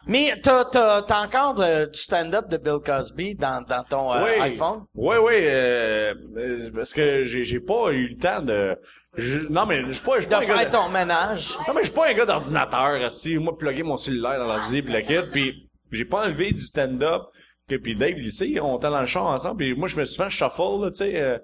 [0.07, 4.23] Mais t'as, t'as, t'as encore euh, du stand-up de Bill Cosby dans, dans ton euh,
[4.23, 4.31] oui.
[4.41, 4.85] iPhone?
[4.95, 8.77] Oui, oui, euh, euh, parce que j'ai, j'ai pas eu le temps de...
[9.17, 10.65] je- non, mais je suis pas, De pas un gars...
[10.65, 11.57] ton ménage.
[11.67, 14.81] Non, mais je suis pas un gars d'ordinateur, si moi, plugger mon cellulaire dans l'ordi
[14.81, 17.23] pis le kit, pis j'ai pas enlevé du stand-up,
[17.67, 20.21] que puis Dave lycée, on était dans le char ensemble, puis moi, je me suis
[20.21, 21.37] fait shuffle, là, tu sais, euh,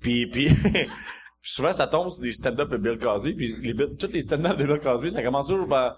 [0.00, 0.48] puis, puis,
[1.42, 4.64] souvent, ça tombe sur des stand-up de Bill Cosby, puis les, tous les stand-up de
[4.64, 5.96] Bill Cosby, ça commence toujours par...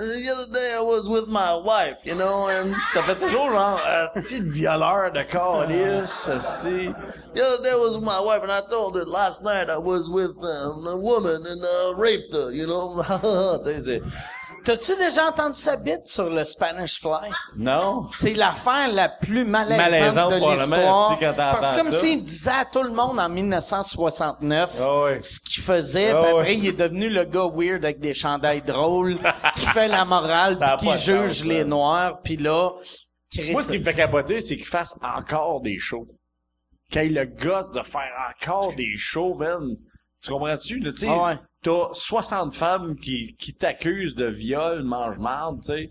[0.00, 4.08] The other day I was with my wife, you know, and Ça fait toujours genre,
[4.22, 6.94] style violeur de calice, style...
[7.34, 9.76] the other day I was with my wife, and I told her last night I
[9.76, 13.04] was with um, a woman and uh, raped her, you know.
[14.64, 17.30] T'as-tu déjà entendu sa bite sur le Spanish Fly?
[17.56, 18.06] Non?
[18.08, 21.18] C'est l'affaire la plus malaisante, Malaisante, de l'histoire.
[21.36, 26.10] Parce que comme s'il disait à tout le monde en 1969 Ah ce qu'il faisait,
[26.10, 29.16] Ah puis après il est devenu le gars weird avec des chandails drôles,
[29.54, 32.70] qui fait la morale, puis qui juge les noirs, puis là,
[33.32, 36.08] Chris, Moi, ce qui me fait capoter, c'est qu'il fasse encore des shows.
[36.90, 39.76] Qu'il ait le gosse de faire encore des shows, man.
[40.22, 40.80] Tu comprends-tu?
[40.80, 41.38] Là, tu sais, Ah ouais.
[41.62, 45.90] T'as 60 femmes qui, qui t'accusent de viol, mange-marde, tu sais.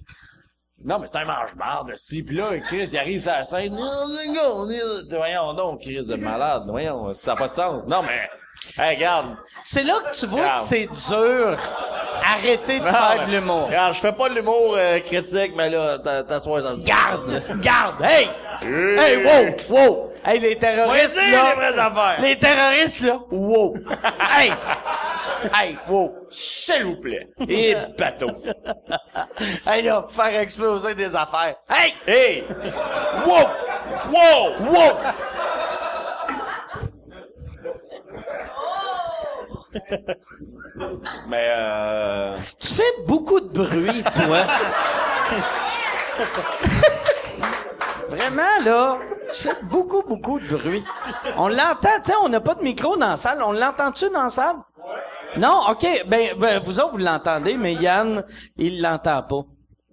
[0.84, 2.24] Non, mais c'est un mange-marde, si.
[2.24, 3.76] Puis là, Chris, il arrive sur la scène.
[3.76, 4.78] Going?
[5.10, 6.64] Voyons donc, Chris de malade.
[6.68, 7.84] Voyons, ça n'a pas de sens.
[7.86, 8.30] Non, mais,
[8.82, 9.36] hey, regarde.
[9.62, 11.58] c'est là que tu vois que c'est dur.
[12.24, 13.68] Arrêtez de faire de l'humour.
[13.68, 17.44] Regarde, je fais pas de l'humour euh, critique, mais là, t'as- t'assois ça se Garde!
[17.62, 18.02] Garde!
[18.02, 18.30] Hey!
[18.62, 19.56] Hey, wow!
[19.70, 20.12] Wow!
[20.26, 21.50] Hey, les terroristes, là!
[21.50, 22.22] les vraies affaires.
[22.22, 23.20] Les terroristes, là!
[23.32, 23.76] Wow!
[24.38, 24.52] hey!
[25.54, 26.14] Hey, wow!
[26.30, 27.30] S'il vous plaît.
[27.48, 28.32] Et bateau.
[29.66, 31.56] Hey, là, faire exploser des affaires.
[31.70, 31.94] Hey!
[32.08, 32.44] Hey!
[33.26, 33.48] Wow!
[34.12, 34.52] Wow!
[34.72, 34.98] Wow!
[41.28, 42.38] Mais, euh...
[42.60, 44.44] Tu fais beaucoup de bruit, toi.
[48.10, 48.98] Vraiment, là,
[49.30, 50.84] tu fais beaucoup, beaucoup de bruit.
[51.38, 53.44] On l'entend, tu sais, on n'a pas de micro dans la salle.
[53.44, 54.56] On l'entend-tu dans la salle?
[55.38, 55.62] Non?
[55.70, 55.86] OK.
[56.08, 58.24] Ben, ben, vous autres, vous l'entendez, mais Yann,
[58.58, 59.42] il l'entend pas.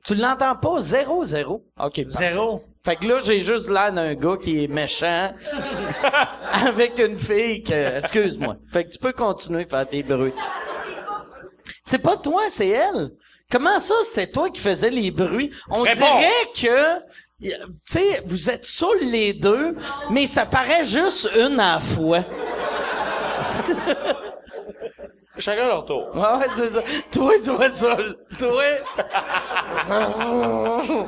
[0.05, 0.81] Tu l'entends pas?
[0.81, 1.65] Zéro, zéro.
[1.81, 2.01] OK.
[2.09, 2.63] Zéro.
[2.85, 5.33] Fait que là, j'ai juste l'air d'un gars qui est méchant
[6.53, 7.97] avec une fille que...
[7.97, 8.57] Excuse-moi.
[8.73, 10.33] Fait que tu peux continuer à faire tes bruits.
[11.83, 13.11] C'est pas toi, c'est elle.
[13.51, 15.51] Comment ça, c'était toi qui faisais les bruits?
[15.69, 15.97] On Réponds.
[15.97, 17.01] dirait que...
[17.41, 17.51] Tu
[17.85, 19.77] sais, vous êtes seuls les deux,
[20.11, 22.21] mais ça paraît juste une à la fois.
[25.39, 26.09] Chacun leur tour.
[26.15, 26.83] Ouais, ouais, c'est ça.
[27.13, 28.17] Toi, sois seul.
[28.39, 28.63] Toi.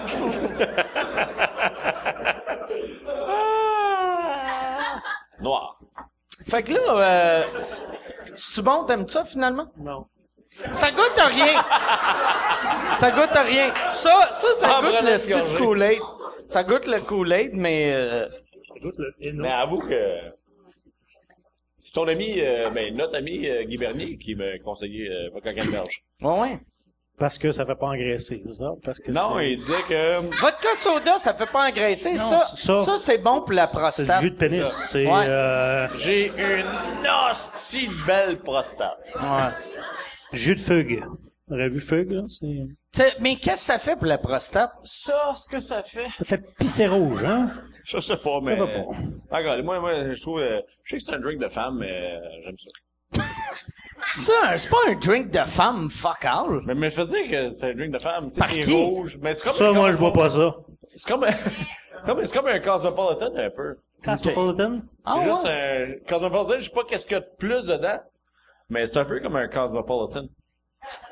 [5.41, 5.79] Noir.
[6.49, 7.43] Fait que là, euh,
[8.35, 8.85] c'est-tu bon?
[8.85, 9.67] T'aimes ça, finalement?
[9.79, 10.07] Non.
[10.71, 11.63] Ça goûte à rien.
[12.97, 13.73] ça goûte à rien.
[13.91, 15.45] Ça, ça, ça Ah, goûte le style.
[15.59, 16.01] Kool-Aid.
[16.47, 17.93] Ça goûte le Kool-Aid, mais...
[17.95, 18.27] euh,
[18.77, 19.43] Écoute, le Inno.
[19.43, 20.19] Mais avoue que
[21.79, 25.55] c'est ton ami, euh, ben, notre ami euh, Guy Bernier qui m'a conseillé euh, Vodka
[25.55, 26.03] Canneberge.
[26.23, 26.61] ouais, ouais.
[27.19, 28.71] Parce que ça fait pas engraisser, c'est ça?
[28.85, 32.13] Parce que Non, c'est- il disait que Vodka soda, ça fait pas engraisser.
[32.13, 34.21] Non, ça, ça- ça, c'est bon pour la c'est le prostate.
[34.23, 34.69] jus de pénis.
[34.69, 35.25] C'est, Ouais.
[35.27, 38.99] euh, j'ai une hostie de belle prostate.
[39.17, 39.51] Ouais.
[40.33, 41.03] jus de fugue.
[41.51, 42.23] Vu fugue, là?
[42.29, 42.47] C'est...
[42.93, 44.71] T'sais, mais qu'est-ce que ça fait pour la prostate?
[44.85, 46.07] Ça, ce que ça fait.
[46.19, 47.49] Ça fait pisser rouge, hein?
[47.91, 48.59] Je sais pas, mais.
[48.59, 49.37] Ça va pas.
[49.39, 51.91] Regarde, moi, moi, je trouve, euh, je sais que c'est un drink de femme, mais
[52.17, 53.23] euh, j'aime ça.
[54.13, 56.61] Ça, c'est pas un drink de femme, fuck all.
[56.65, 58.61] Mais, mais je veux dire que c'est un drink de femme, tu sais, Par c'est
[58.61, 58.73] qui?
[58.85, 59.19] rouge.
[59.21, 60.55] Mais c'est comme Ça, un moi, je bois pas ça.
[60.95, 63.77] C'est comme, un- c'est comme, c'est comme un Cosmopolitan, un peu.
[64.05, 64.81] Cosmopolitan?
[65.05, 65.25] Ah, C'est ouais?
[65.35, 67.99] juste un Cosmopolitan, je sais pas qu'est-ce qu'il y a de plus dedans,
[68.71, 70.27] mais c'est un peu comme un Cosmopolitan.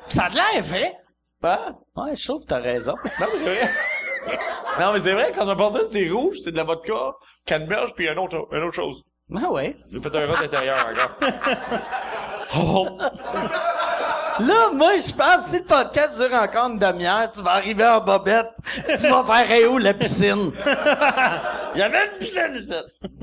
[0.07, 0.93] Ça a l'air vrai.
[1.43, 1.75] Hein?
[1.95, 2.95] Ouais, je trouve que t'as raison.
[3.03, 3.03] Non,
[3.33, 3.69] mais c'est vrai.
[4.79, 7.13] non, mais c'est vrai, Cosmopolitan, c'est rouge, c'est de la vodka,
[7.45, 9.03] canneberge, puis un autre, une autre chose.
[9.29, 9.75] Ben ouais.
[9.91, 11.29] J'ai fait un rot intérieur encore.
[12.57, 12.87] oh,
[14.39, 17.99] Là, moi, je pense, si le podcast dure encore une demi-heure, tu vas arriver en
[17.99, 20.51] bobette, pis tu vas faire hey, où la piscine?
[21.73, 22.75] il y avait une piscine ici.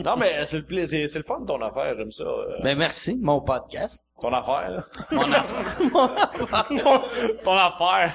[0.05, 2.25] Non, mais c'est le plaisir, c'est le fun de ton affaire, j'aime ça.
[2.25, 4.03] euh, Ben merci, mon podcast.
[4.21, 4.85] ton affaire, là.
[5.13, 5.77] Mon affaire.
[5.93, 6.67] Mon affaire.
[6.83, 7.03] ton,
[7.45, 8.13] ton affaire.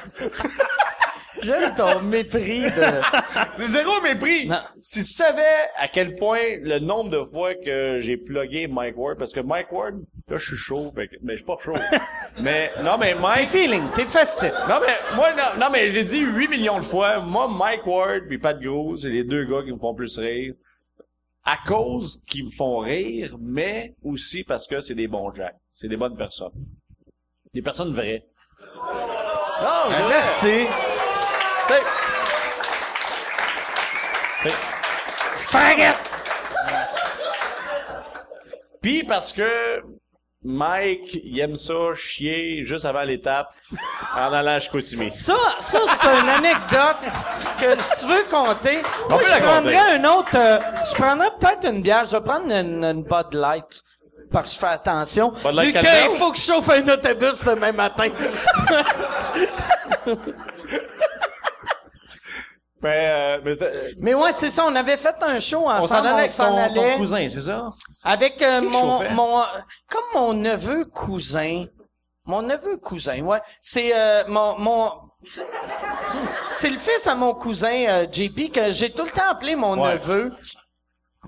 [1.42, 2.70] J'aime ton mépris de...
[3.58, 4.48] C'est zéro mépris.
[4.48, 4.60] Non.
[4.82, 9.18] Si tu savais à quel point le nombre de fois que j'ai plugué Mike Ward,
[9.18, 9.96] parce que Mike Ward,
[10.28, 11.74] là, je suis chaud, fait que- mais je suis pas chaud.
[12.42, 14.52] mais, non, mais T'es Mike, feeling, t'es festif.
[14.68, 17.20] non, mais, moi, non, non, mais je l'ai dit 8 millions de fois.
[17.20, 20.54] Moi, Mike Ward puis Pat Gros, c'est les deux gars qui me font plus rire.
[21.46, 25.56] À cause qu'ils me font rire, mais aussi parce que c'est des bons jacks.
[25.74, 26.52] C'est des bonnes personnes.
[27.54, 28.26] Des personnes vraies.
[29.62, 30.10] Non, c'est vrai.
[30.10, 30.68] merci.
[31.70, 31.84] C'est...
[34.42, 34.56] C'est...
[35.52, 35.98] Faggot!
[38.82, 39.84] Puis parce que
[40.44, 43.54] Mike, il aime ça chier juste avant l'étape
[44.16, 45.14] en allant à Chicoutimi.
[45.14, 46.98] Ça, ça c'est une anecdote
[47.60, 50.60] que si tu veux compter, moi peut je la prendrais un autre, euh,
[50.90, 53.84] je prendrais peut-être une bière, je vais prendre une, une Bud Light.
[54.32, 55.34] Parce que je fais attention.
[55.44, 58.10] Bud Light Vu qu'il faut que je chauffe un autobus demain matin.
[62.82, 65.84] Mais, euh, mais c'est- Mais ouais, c'est ça, on avait fait un show ensemble.
[65.84, 67.70] on s'en allait avec ton, ton allait cousin, c'est ça?
[68.04, 69.44] Avec euh, mon, mon,
[69.90, 71.66] comme mon neveu cousin.
[72.26, 73.42] Mon neveu cousin, ouais.
[73.60, 74.92] C'est euh, mon, mon,
[76.52, 79.78] c'est- le fils à mon cousin euh, JP que j'ai tout le temps appelé mon
[79.82, 79.94] Ouais.
[79.94, 80.32] neveu.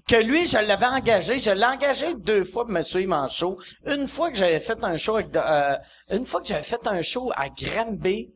[0.08, 1.38] Que lui, je l'avais engagé.
[1.40, 3.58] Je l'ai engagé deux fois pour me suivre en show.
[3.86, 5.76] Une fois que j'avais fait un show avec, euh,
[6.12, 8.32] une fois que j'avais fait un show à Granby,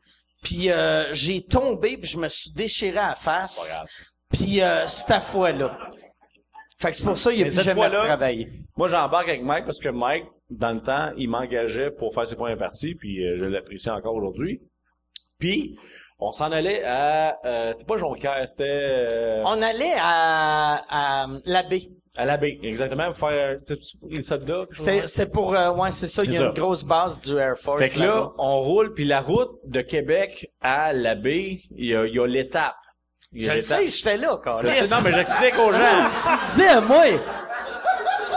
[0.46, 3.82] puis euh, j'ai tombé puis je me suis déchiré à la face.
[4.32, 5.78] Puis euh, cette fois-là.
[6.78, 8.50] Fait que c'est pour ça qu'il a Mais plus cette jamais fois-là- retravaillé.
[8.78, 12.36] Moi, j'embarque avec Mike parce que Mike, dans le temps, il m'engageait pour faire ses
[12.36, 14.62] premières parties, puis euh, je l'apprécie encore aujourd'hui.
[15.40, 15.78] Puis,
[16.20, 17.38] on s'en allait à...
[17.46, 18.64] Euh, c'était pas Jonquière, c'était...
[18.68, 20.84] euh, On allait à,
[21.24, 21.90] à l'abbé.
[22.18, 23.58] À la baie, exactement, pour faire...
[23.66, 24.66] tu sais, pour les soldats.
[25.06, 26.46] C'est, pour, euh, ouais, c'est ça, il y a ça.
[26.48, 27.82] une grosse base du Air Force.
[27.82, 31.96] Fait que là, on roule, puis la route de Québec à la baie, il y
[31.96, 32.76] a, il y a l'étape.
[33.34, 36.10] Je le sais, j'étais là, quand sais, non, mais j'explique aux gens.
[36.50, 37.04] Tu dis à moi.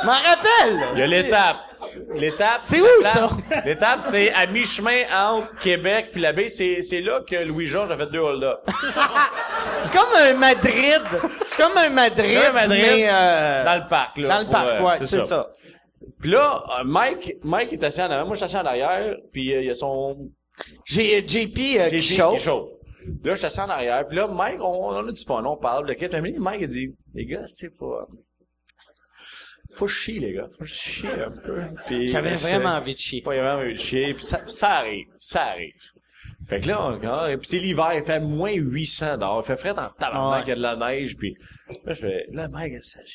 [0.04, 0.88] M'en rappelle.
[0.94, 1.67] Il y a l'étape.
[2.16, 2.60] L'étape.
[2.62, 3.28] C'est où, ça?
[3.64, 6.48] L'étape, c'est à mi-chemin entre Québec puis la baie.
[6.48, 8.60] C'est, c'est là que Louis-Georges a fait deux hold-up.
[9.80, 11.02] C'est comme un Madrid.
[11.44, 14.28] C'est comme un Madrid, Un Madrid, mais, euh, Dans le parc, là.
[14.28, 15.50] dans le pour, parc, euh, ouais, c'est ça.
[16.20, 18.26] Puis là, euh, Mike, Mike est assis en arrière.
[18.26, 19.16] Moi, je suis assis en arrière.
[19.32, 20.30] Puis euh, il y a son
[20.84, 22.34] J'ai JP, euh, qui JP chauffe.
[22.34, 22.70] qui chauffe.
[23.22, 24.06] Là, je suis assis en arrière.
[24.08, 25.44] Puis là, Mike, on, on a du fun.
[25.44, 26.40] On parle de quelques minutes.
[26.40, 27.96] Mike, il dit, les gars, c'est faut...
[29.78, 30.48] Faut chier, les gars.
[30.58, 31.60] Faut chier un peu.
[31.86, 33.22] Puis, J'avais vraiment envie de chier.
[33.22, 35.72] pas vraiment envie de chier, puis ça, ça arrive, ça arrive.
[36.48, 39.40] Fait que là, on, ah, puis c'est l'hiver, il fait moins 800 dehors.
[39.44, 41.36] Il fait frais en tabarnak, il y a de la neige, puis
[41.84, 43.12] là, je fais, là, mec, ça, j'ai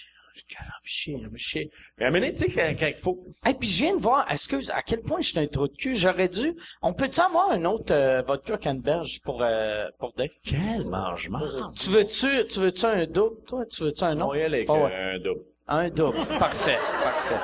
[0.47, 1.72] j'ai envie de chier, j'ai envie de chier.
[1.97, 3.24] Mais à un moment tu sais, quand, quand il faut...
[3.47, 5.76] Et puis je viens de voir, excuse, à quel point je suis un trou de
[5.76, 5.95] cul?
[5.95, 6.55] J'aurais dû.
[6.82, 10.30] On peut-tu avoir un autre euh, vodka canneberge pour euh, pour Dave?
[10.43, 11.41] Quel mangement!
[11.80, 13.66] Tu veux-tu, tu veux-tu un double, toi?
[13.66, 14.38] Tu veux-tu un On autre?
[14.38, 14.93] y allait avec ouais.
[14.93, 15.41] un double.
[15.68, 16.26] Un double.
[16.39, 17.39] Parfait, parfait.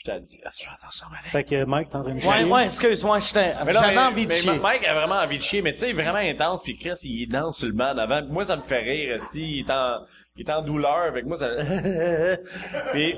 [0.02, 2.38] Je t'ai dit, je vais attention, mais Fait que Mike, t'es en train de Ouais,
[2.38, 2.44] chier.
[2.44, 4.58] ouais, excuse-moi, j'étais- j'avais mais- envie de mais chier.
[4.58, 7.58] Mike a vraiment envie de chier, mais tu sais, vraiment intense, puis Chris, il danse
[7.58, 8.22] sur le banc avant.
[8.22, 9.58] Moi, ça me fait rire, aussi.
[9.58, 9.98] Il est en,
[10.36, 11.50] il est en douleur, avec moi, ça...
[12.92, 13.14] puis,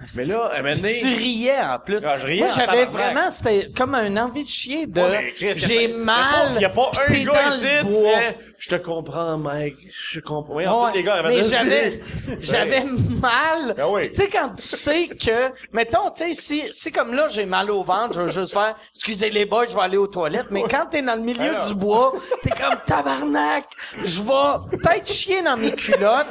[0.16, 0.92] mais là, à donné...
[0.98, 2.04] Tu riais en plus.
[2.06, 5.52] Ah, je riais Moi, j'avais vraiment, c'était comme un envie de chier de Ouais, a
[5.54, 6.52] j'ai mal.
[6.56, 8.74] Il y a pas, y a pas pis un gars dans ici fait, je te
[8.76, 10.54] comprends, Mike, je comprends.
[10.54, 12.00] Oui, Ouais, tous les gars avaient mais j'avais,
[12.40, 13.74] j'avais mal.
[13.76, 14.02] Ben oui.
[14.08, 17.70] Tu sais, quand tu sais que, mettons, tu sais, si, si comme là, j'ai mal
[17.70, 20.50] au ventre, je veux juste faire, excusez les boys, je vais aller aux toilettes.
[20.50, 21.66] Mais quand t'es dans le milieu Alors.
[21.66, 23.64] du bois, t'es comme tabarnak,
[24.04, 26.26] je vais peut-être chier dans mes culottes.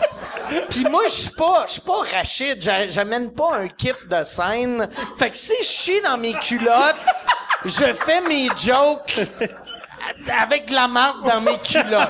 [0.70, 4.24] Puis moi, je suis pas, je suis pas rachide, j'a- j'amène pas un kit de
[4.24, 4.90] scène.
[5.18, 6.96] Fait que si je chie dans mes culottes,
[7.66, 9.20] je fais mes jokes
[10.42, 12.10] avec de la marque dans mes culottes.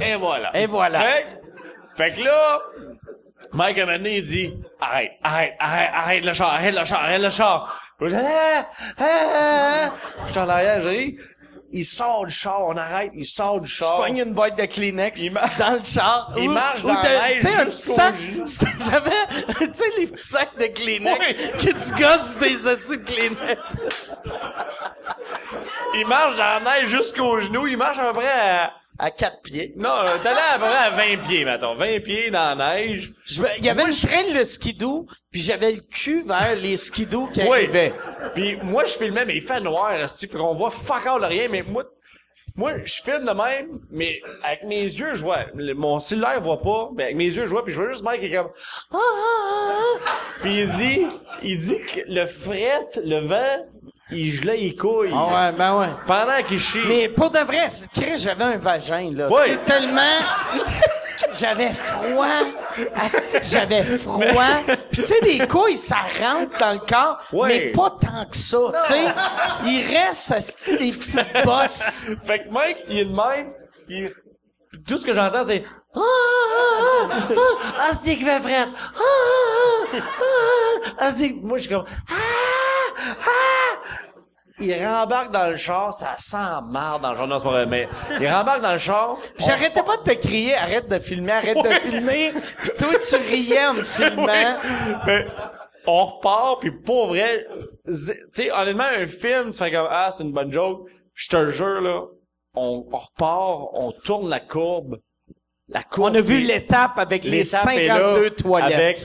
[0.00, 0.56] Et voilà.
[0.56, 1.00] Et voilà.
[1.00, 2.60] Fait, que- fait que là,
[3.52, 7.02] Mike, un moment donné, il dit, arrête, arrête, arrête, arrête le char, arrête le char,
[7.04, 7.80] arrête le char.
[7.98, 8.66] Puis je dis, ah,
[8.98, 9.90] ah, ah.
[10.26, 11.16] Je suis en arrière, je ris.
[11.72, 13.96] Il sort du char, on arrête, il sort du Je char.
[13.96, 16.32] pogne une boîte de Kleenex Il dans le char.
[16.36, 18.14] Il Ou- marche dans de- la neige Tu sais, un sac.
[18.90, 19.10] J'avais,
[19.58, 21.34] tu sais, les petits sacs de Kleenex Oui.
[21.58, 23.60] que tu gosses des assis de Kleenex.
[25.94, 29.42] Il marche dans la neige jusqu'au genou, il marche à peu près à, À quatre
[29.42, 29.74] pieds.
[29.76, 29.90] non,
[30.22, 31.74] t'es allé à à 20 pieds, mettons.
[31.74, 33.12] 20 pieds dans la neige.
[33.58, 37.40] Il y avait une traîne de skidoo, puis j'avais le cul vers les skidoo qui
[37.42, 37.48] Oui.
[37.48, 37.92] arrivaient.
[38.34, 41.48] Puis moi, je filmais, mais il fait noir, esti, fait qu'on voit fuck all rien,
[41.48, 41.84] mais moi,
[42.56, 46.88] moi, je filme de même, mais avec mes yeux, je vois, mon cellulaire voit pas,
[46.96, 48.50] mais avec mes yeux, je vois, puis je vois juste Mike qui est comme,
[48.92, 50.10] ah, ah, ah.
[50.40, 51.06] Puis il dit,
[51.42, 53.66] il dit que le fret, le vent,
[54.10, 55.10] il gelait les couilles.
[55.14, 55.88] Ah ouais, ben ouais.
[56.06, 56.78] Pendant qu'il chie.
[56.88, 59.28] Mais pour de vrai, c'est- Chris, j'avais un vagin, là.
[59.30, 59.38] Oui.
[59.46, 60.00] Sais, tellement...
[61.38, 62.26] J'avais froid.
[63.42, 64.22] J'avais froid.
[64.90, 67.48] Puis tu sais, les couilles, ça rentre dans le corps, Oui.
[67.48, 69.04] mais pas tant que ça, tu sais.
[69.64, 72.04] Il reste, asti, des petites bosses.
[72.24, 73.52] Fait que Mike, il est de même,
[73.88, 74.12] il-
[74.86, 78.66] tout ce que j'entends, c'est, ah, ah, ah, ah, ah, c'est qu'il fait fret.
[78.66, 82.12] Ah, ah, ah, ah, c'est que- moi, je suis comme, ah,
[82.98, 83.82] ah.
[84.58, 87.66] Il rembarque dans le char, ça sent marre dans le char, non, c'est pas vrai,
[87.66, 87.88] mais
[88.18, 89.18] il rembarque dans le char.
[89.38, 92.32] J'arrêtais pas de te crier, arrête de filmer, arrête de filmer.
[92.58, 94.56] Puis toi, tu riais en me filmant.
[95.06, 95.26] Mais
[95.86, 97.46] on repart, puis pour vrai,
[97.86, 97.92] tu
[98.32, 100.88] sais, honnêtement, un film, tu fais comme, ah, c'est une bonne joke.
[101.12, 102.04] Je te jure, là,
[102.54, 105.00] on, on repart, on tourne la courbe.
[105.68, 106.12] La courbe.
[106.12, 108.72] On a vu l'étape avec les l'étape est là, 52 toilettes.
[108.72, 108.98] Avec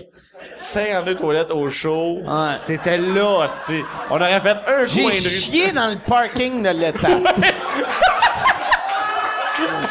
[0.55, 2.19] 52 toilettes au show.
[2.23, 2.55] Ouais.
[2.57, 3.83] C'était là, hostie.
[4.09, 5.21] On aurait fait un J'ai coin de rue.
[5.21, 7.11] chié dans le parking de l'étape.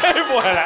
[0.03, 0.65] Et voilà.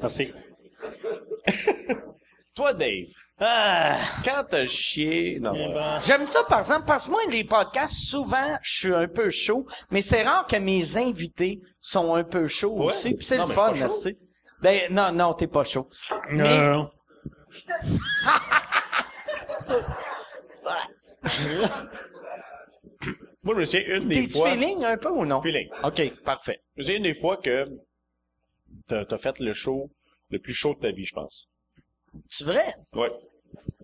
[0.00, 0.32] Merci.
[2.60, 3.08] Toi, Dave.
[3.38, 3.96] Ah.
[4.22, 5.54] Quand t'as chié, non.
[6.04, 9.66] J'aime ça, par exemple, parce que moi, les podcasts, souvent, je suis un peu chaud,
[9.90, 12.86] mais c'est rare que mes invités sont un peu chauds Ouais.
[12.88, 14.18] aussi, puis c'est le fun, aussi.
[14.60, 15.88] Ben, non, non, t'es pas chaud.
[16.32, 16.72] Non, Mais-.
[23.42, 24.50] Moi, je me souviens une des T'es-tu fois.
[24.50, 25.40] feeling un peu ou non?
[25.40, 25.70] Feeling.
[25.82, 26.60] OK, parfait.
[26.76, 27.64] Je me souviens une des fois que
[28.86, 29.90] t'as as fait le show
[30.28, 31.49] le plus chaud de ta vie, je pense.
[32.28, 32.74] C'est vrai?
[32.94, 33.10] Ouais.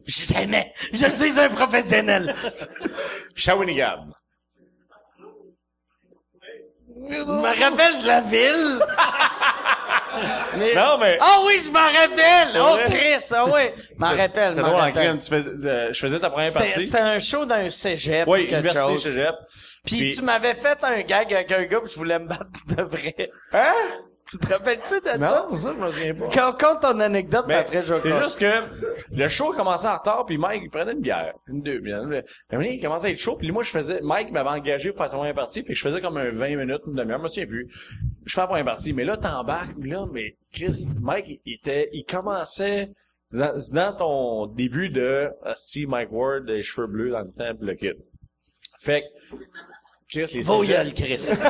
[0.07, 0.73] Jamais.
[0.93, 2.35] Je suis un professionnel.
[3.35, 4.09] Shawinigan.
[6.89, 8.79] Je me rappelle de la ville.
[10.57, 12.59] Mais- Non, mais- Ah oui, je m'en rappelle!
[12.59, 12.79] Oh?
[12.87, 13.65] Chris, ah oui.
[13.91, 14.95] Je m'en rappelle, je C'est m'en rappelle.
[14.95, 15.19] crime.
[15.19, 16.87] Tu faisais, euh, je faisais ta première partie.
[16.87, 19.03] c'était un show d'un cégep Oui, ou quelque Université chose.
[19.03, 19.35] Cégep.
[19.85, 22.45] Puis, Puis- tu m'avais fait un gag avec un gars, puis je voulais me battre
[22.75, 23.31] de vrai.
[23.53, 23.73] Hein?
[24.29, 25.19] Tu te rappelles-tu de ça?
[25.19, 26.29] Non, ça, je me souviens pas.
[26.35, 28.61] Quand, compte ton anecdote, Mais après, je c'est juste que
[29.13, 32.03] le show a commencé en retard, puis Mike, il prenait une bière, une deux bières.
[32.51, 35.17] Il commençait à être chaud, puis moi, je faisais, Mike m'avait engagé pour faire sa
[35.17, 37.69] première partie, puis je faisais comme un 20 minutes, une demi-heure, je me souviens plus.
[38.25, 42.05] Je fais la première partie, mais là, t'embarques, là, mais Chris, Mike, il était, il
[42.05, 42.91] commençait,
[43.29, 47.31] c'est dans, dans ton début de, ah, si Mike Ward, les cheveux bleus dans le
[47.31, 47.97] temps, puis le kid.
[48.81, 49.37] Fait que,
[50.09, 51.19] Chris, les Chris.
[51.19, 51.43] C'était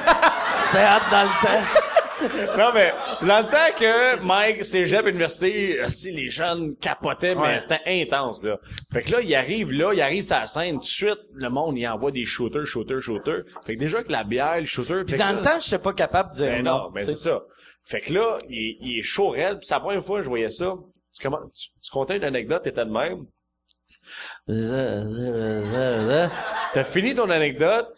[0.78, 1.80] hâte dans le temps.
[2.58, 2.92] non, mais
[3.26, 8.42] dans le temps que Mike, cégep, université, euh, si les jeunes capotaient, mais c'était intense,
[8.42, 8.58] là.
[8.92, 11.48] Fait que là, il arrive là, il arrive sur la scène, tout de suite, le
[11.50, 13.42] monde, il envoie des shooters, shooters, shooters.
[13.64, 15.04] Fait que déjà, avec la bière, le shooter...
[15.06, 16.78] que Dans le temps, j'étais pas capable de dire ben non.
[16.84, 17.42] non, ben c'est ça.
[17.84, 20.24] Fait que là, il, est- il est chaud raide, pis c'est la première fois que
[20.24, 20.74] je voyais ça.
[21.14, 23.26] Tu, comment, tu, tu contais une anecdote, t'étais de même?
[26.72, 27.88] T'as fini ton anecdote,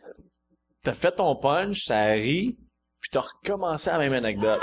[0.82, 2.56] t'as fait ton punch, ça rit,
[3.00, 4.60] puis t'as recommencé la même anecdote.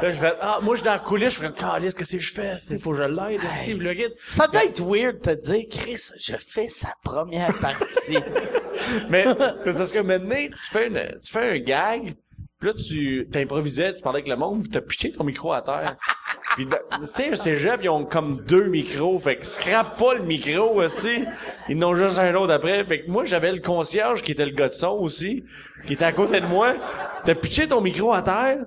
[0.00, 2.22] Là, je fais, ah, moi, je suis dans la coulisse, je fais, calice, qu'est-ce que
[2.22, 2.56] je fais?
[2.70, 3.74] Il faut que je l'aide, hey.
[3.74, 4.14] le guide.
[4.30, 8.18] Ça doit être weird de te dire, Chris, je fais sa première partie.
[9.10, 9.24] Mais,
[9.64, 12.14] c'est parce que maintenant, tu fais une, tu fais un gag,
[12.60, 15.62] puis là, tu t'improvisais, tu parlais avec le monde, puis t'as pitché ton micro à
[15.62, 15.96] terre.
[16.58, 20.24] Puis, dans- tu sais, cégep, ils ont comme deux micros, fait que scrape pas le
[20.24, 21.24] micro aussi.
[21.68, 22.84] Ils n'ont juste un autre après.
[22.84, 25.44] Fait que moi, j'avais le concierge qui était le gars de son aussi,
[25.86, 26.74] qui était à côté de moi.
[27.24, 28.58] T'as pitché ton micro à terre?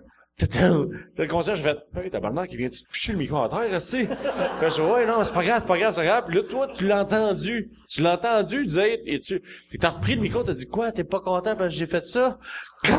[1.17, 4.07] Le concierge fait, hey, tabarnak, il vient de pitcher le micro à terre, aussi.
[4.59, 6.23] Fait je ouais, non, c'est pas grave, c'est pas grave, c'est grave.
[6.27, 7.71] Puis là, toi, tu l'as entendu.
[7.87, 9.41] Tu l'as entendu dire, et tu,
[9.79, 12.37] t'as repris le micro, t'as dit, quoi, t'es pas content parce que j'ai fait ça?
[12.83, 12.91] tu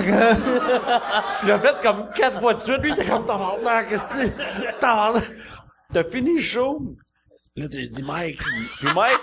[1.46, 4.32] l'as fait comme quatre fois de suite, lui, t'es comme, tabarnak, c'est?
[4.78, 5.30] Tabarnak.
[5.92, 6.96] T'as fini le show.
[7.54, 8.38] Là, t'as dit, Mike.
[8.38, 9.20] Puis Mike,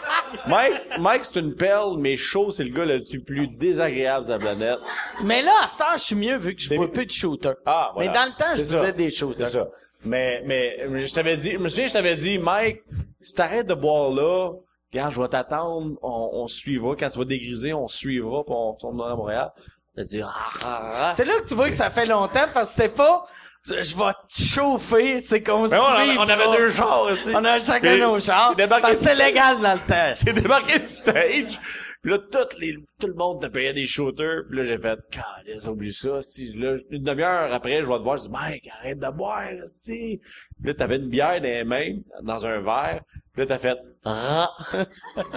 [0.47, 4.37] Mike, Mike, c'est une perle, mais chaud, c'est le gars le plus désagréable de la
[4.37, 4.77] planète.
[5.23, 7.53] Mais là, à ce temps, je suis mieux vu que je bois plus de shooter.
[7.65, 8.07] Ah, voilà.
[8.07, 9.47] Mais dans le temps, je buvais des shooters.
[9.47, 9.67] C'est ça.
[10.05, 12.83] Mais, mais, je t'avais dit, je me souviens, je t'avais dit, Mike,
[13.19, 14.51] si t'arrêtes de boire là,
[14.93, 18.73] regarde, je vais t'attendre, on, on suivra, quand tu vas dégriser, on suivra, puis on
[18.73, 19.51] retournera à Montréal.
[19.95, 20.29] T'as dit, ah,
[20.63, 21.13] ah, ah.
[21.15, 23.25] C'est là que tu vois que ça fait longtemps parce que c'était pas
[23.65, 27.31] je vais te chauffer, c'est qu'on se Mais on, on avait deux chars, aussi.
[27.35, 30.23] On a chacun nos débarqué- Parce que c'est légal dans le test.
[30.25, 31.59] J'ai débarqué du stage,
[32.01, 34.99] puis là, tout, les, tout le monde te payait des shooters, puis là, j'ai fait,
[35.11, 38.69] calais, oublie ça, si, là, une demi-heure après, je vais te voir, je dis, Mike,
[38.79, 40.21] arrête de boire, si.
[40.61, 43.01] Puis là, t'avais une bière dans les mains, dans un verre,
[43.39, 44.51] puis là, t'as fait, ah.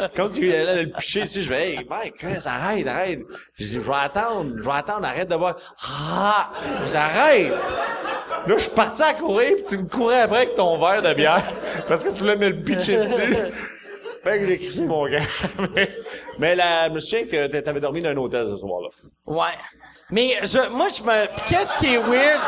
[0.17, 3.21] Comme si il allait le picher, tu sais, je fais, hey, Chris, arrête, arrête.
[3.57, 5.57] J'ai dit, je vais attendre, je vais attendre, arrête de boire.
[5.85, 6.51] Ah!
[6.85, 7.53] Je dis, arrête!
[8.47, 11.15] Là, je suis parti à courir, puis tu me courais après avec ton verre de
[11.15, 11.43] bière,
[11.87, 13.21] parce que tu voulais me le pitcher dessus.
[14.25, 15.21] Fait que j'ai crissé mon gars.
[15.75, 15.91] mais,
[16.39, 18.89] mais la, je me souviens que t'a- t'avais dormi dans un hôtel ce soir-là.
[19.27, 19.57] Ouais.
[20.11, 22.41] Mais je, moi, je me, pis qu'est-ce qui est weird?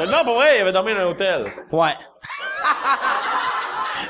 [0.00, 1.52] Non, pour vrai, il avait dormi dans un hôtel.
[1.72, 1.94] Ouais.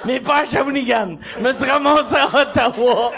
[0.05, 1.18] Mais pas à Shawinigan.
[1.40, 3.12] Me suis ramassé à Ottawa.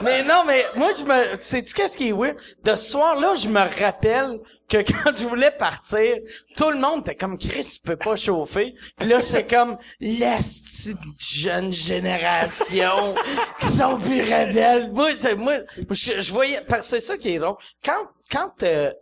[0.00, 2.36] mais non, mais moi, je me, sais-tu qu'est-ce qui est weird?
[2.62, 6.16] De ce soir-là, je me rappelle que quand je voulais partir,
[6.56, 8.74] tout le monde était comme, Chris, tu peux pas chauffer.
[9.00, 13.14] Là, c'est comme, l'esti jeune génération
[13.60, 14.90] qui sont plus rebelles.
[14.92, 15.54] Moi, c'est, moi,
[15.90, 17.56] je, je voyais, parce que c'est ça qui est drôle.
[17.84, 18.92] Quand, quand, euh,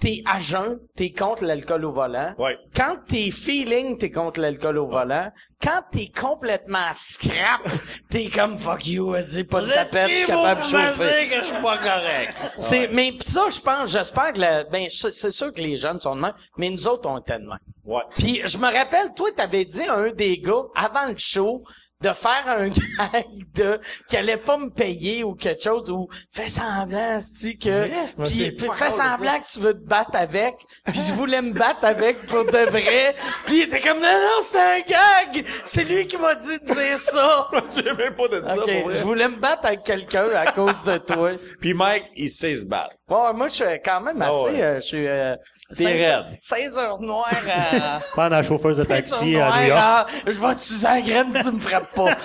[0.00, 2.34] t'es à jeun, t'es contre l'alcool au volant.
[2.38, 2.58] Ouais.
[2.74, 5.30] Quand t'es feeling, t'es contre l'alcool au volant.
[5.62, 7.62] Quand t'es complètement scrap,
[8.10, 11.28] t'es comme fuck you, dis pas de tapette, je suis capable de chauffer.
[11.28, 12.34] que je suis pas correct?
[12.58, 15.76] C'est, mais pis ça, je pense, j'espère que la, ben, c'est c'est sûr que les
[15.76, 17.58] jeunes sont de même, mais nous autres, on était de même.
[17.84, 18.02] Ouais.
[18.16, 21.62] Puis je me rappelle, toi, t'avais dit à un des gars, avant le show,
[22.02, 22.68] de faire un
[23.12, 23.24] gag
[23.54, 27.88] de qu'il allait pas me payer ou quelque chose ou fais semblant dis que
[28.24, 31.84] puis fais, fais semblant que tu veux te battre avec puis je voulais me battre
[31.84, 33.16] avec pour de vrai
[33.46, 36.74] puis il était comme non non c'est un gag c'est lui qui m'a dit de
[36.74, 38.96] dire ça Je même pas de ça, ok pour vrai.
[38.96, 41.30] je voulais me battre avec quelqu'un à cause de toi
[41.60, 42.94] Puis Mike, il sait se battre.
[43.08, 44.62] bon moi je suis quand même assez ouais.
[44.62, 45.34] euh, je suis euh,
[45.74, 46.38] T'es 16 raide.
[46.40, 49.80] 16 heures noires à Pendant la chauffeuse de taxi à New York.
[49.82, 52.10] ah, je vais t'user la graine si tu me frappes pas.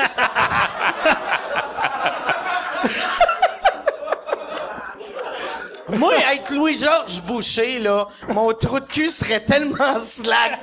[5.97, 10.61] Moi, être Louis-Georges Boucher, là, mon trou de cul serait tellement slack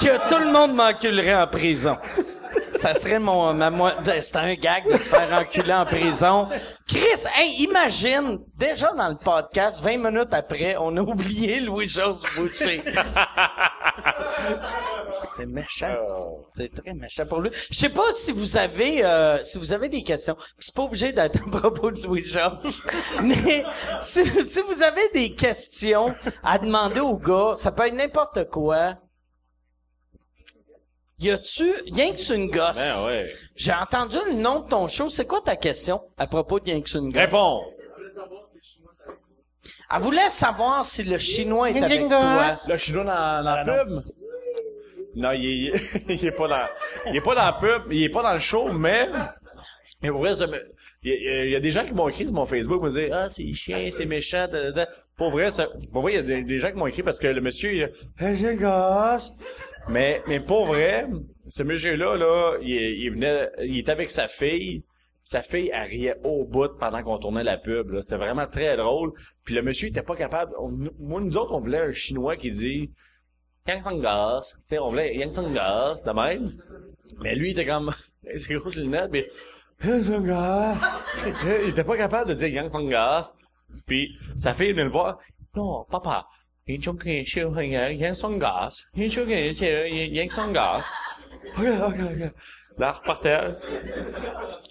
[0.00, 1.96] que tout le monde m'enculerait en prison.
[2.76, 3.70] Ça serait mon, ma,
[4.20, 6.48] c'était un gag de se faire enculer en prison.
[6.86, 12.82] Chris, hey, imagine, déjà dans le podcast, 20 minutes après, on a oublié Louis-Georges Boucher.
[15.36, 15.96] C'est méchant.
[16.06, 16.26] ça.
[16.54, 17.50] C'est très méchant pour lui.
[17.70, 20.36] Je sais pas si vous avez euh, si vous avez des questions.
[20.58, 22.82] C'est pas obligé d'être à propos de Louis Georges.
[23.22, 23.64] Mais
[24.00, 28.96] si, si vous avez des questions à demander au gars, ça peut être n'importe quoi.
[31.20, 32.76] Y a-tu rien que c'est une gosse?
[32.76, 33.32] Ben ouais.
[33.54, 35.08] J'ai entendu le nom de ton show.
[35.08, 37.22] C'est quoi ta question à propos de rien que c'est une gosse?
[37.22, 37.62] Réponds.
[39.94, 42.54] Elle voulait savoir si le chinois est avec toi.
[42.68, 44.02] Le chinois dans, dans la pub?
[45.14, 45.72] Non, il est,
[46.08, 46.66] il est pas dans,
[47.06, 49.08] il est pas dans la pub, il est pas dans le show, mais
[50.02, 50.32] Mais pour vrai,
[51.04, 52.88] il y, a- il y a des gens qui m'ont écrit sur mon Facebook, me
[52.88, 54.88] disaient, ah, c'est chien, c'est méchant, da, da, da.
[55.16, 57.20] Pour vrai, ça, pour vrai, il y a des, des gens qui m'ont écrit parce
[57.20, 57.88] que le monsieur, il a,
[58.18, 59.32] hey, j'ai un gosse.
[59.88, 61.06] Mais, mais pour vrai,
[61.46, 64.84] ce monsieur-là, là, il, il venait, il était avec sa fille.
[65.22, 68.02] Sa fille, elle riait au bout pendant qu'on tournait la pub, là.
[68.02, 69.12] C'était vraiment très drôle.
[69.44, 70.52] Puis le monsieur, était pas capable,
[70.98, 72.90] moi, nous autres, on voulait un chinois qui dit,
[73.66, 74.56] Yang Song Gas.
[74.56, 76.52] Tu sais, on voulait Yang Song Gas, de même.
[77.22, 77.90] Mais lui, il était comme,
[78.36, 79.26] c'est grosses lunettes, mais,
[79.82, 80.76] Yang Song Gas.
[81.62, 83.32] il était pas capable de dire Yang Song Gas.
[83.86, 85.18] Puis, sa fille venait le voir.
[85.56, 86.26] Non, papa.
[86.66, 87.36] Yang Song Gas,
[87.92, 88.88] Yang Song Gas.
[88.96, 90.86] Yang Song Gas, Yang Song Gas.
[91.58, 92.22] Ok, ok, ok.
[92.78, 93.38] Là, elle repartait.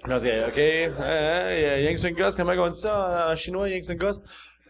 [0.06, 4.20] Là, c'est, ok, euh, Yang Song Gas, comment ça chinois, Yang Song Gas?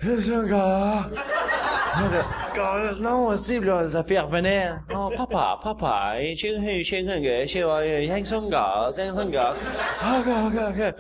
[0.04, 0.52] Yang.
[0.52, 4.82] Là, c'est- non, aussi, là, ça fait revenir.
[4.92, 6.84] Non, papa, papa, chez, chez,
[7.48, 9.56] chez, Yang Song Gas, Yang Song Gas.
[10.02, 10.96] Ok, ok, ok.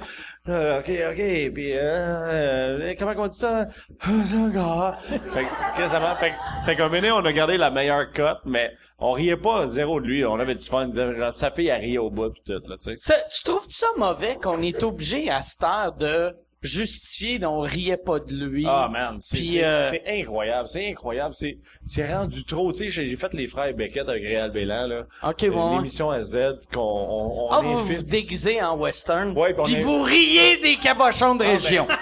[0.50, 3.66] Euh, ok, ok, puis, euh, euh, comment on dit ça?
[4.54, 4.98] Gas.
[5.10, 6.34] Fait que, récemment, fait,
[6.66, 10.26] fait qu'un on a gardé la meilleure cote, mais on riait pas zéro de lui,
[10.26, 10.92] on avait du fun.
[11.34, 12.98] Sa fille, elle riait au bout, pis tout, là, tu sais.
[12.98, 17.98] Ça- tu trouves ça mauvais qu'on est obligé à cette heure de justifier qu'on riait
[17.98, 18.66] pas de lui?
[18.68, 23.34] Ah man, c'est euh, incroyable, c'est incroyable, c'est c'est rendu trop, tu sais, j'ai fait
[23.34, 25.04] les frères Beckett avec Réal Bélan là.
[25.24, 25.78] Ok, bon.
[25.78, 26.38] L'émission à Z
[26.74, 29.38] qu'on on, on Ah, vous vous déguisez en western.
[29.38, 31.88] Ouais, puis on puis est- vous riez des cabochons de ben, région.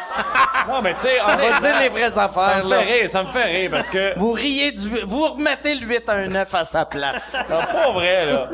[0.68, 2.82] Non, mais tu sais, On va dire les vraies ça affaires, me là.
[2.84, 6.08] fait rire, ça me fait rire parce que Vous riez du, vous remettez le 8
[6.08, 7.36] à un 9 à sa place.
[7.50, 8.50] non, pas vrai là.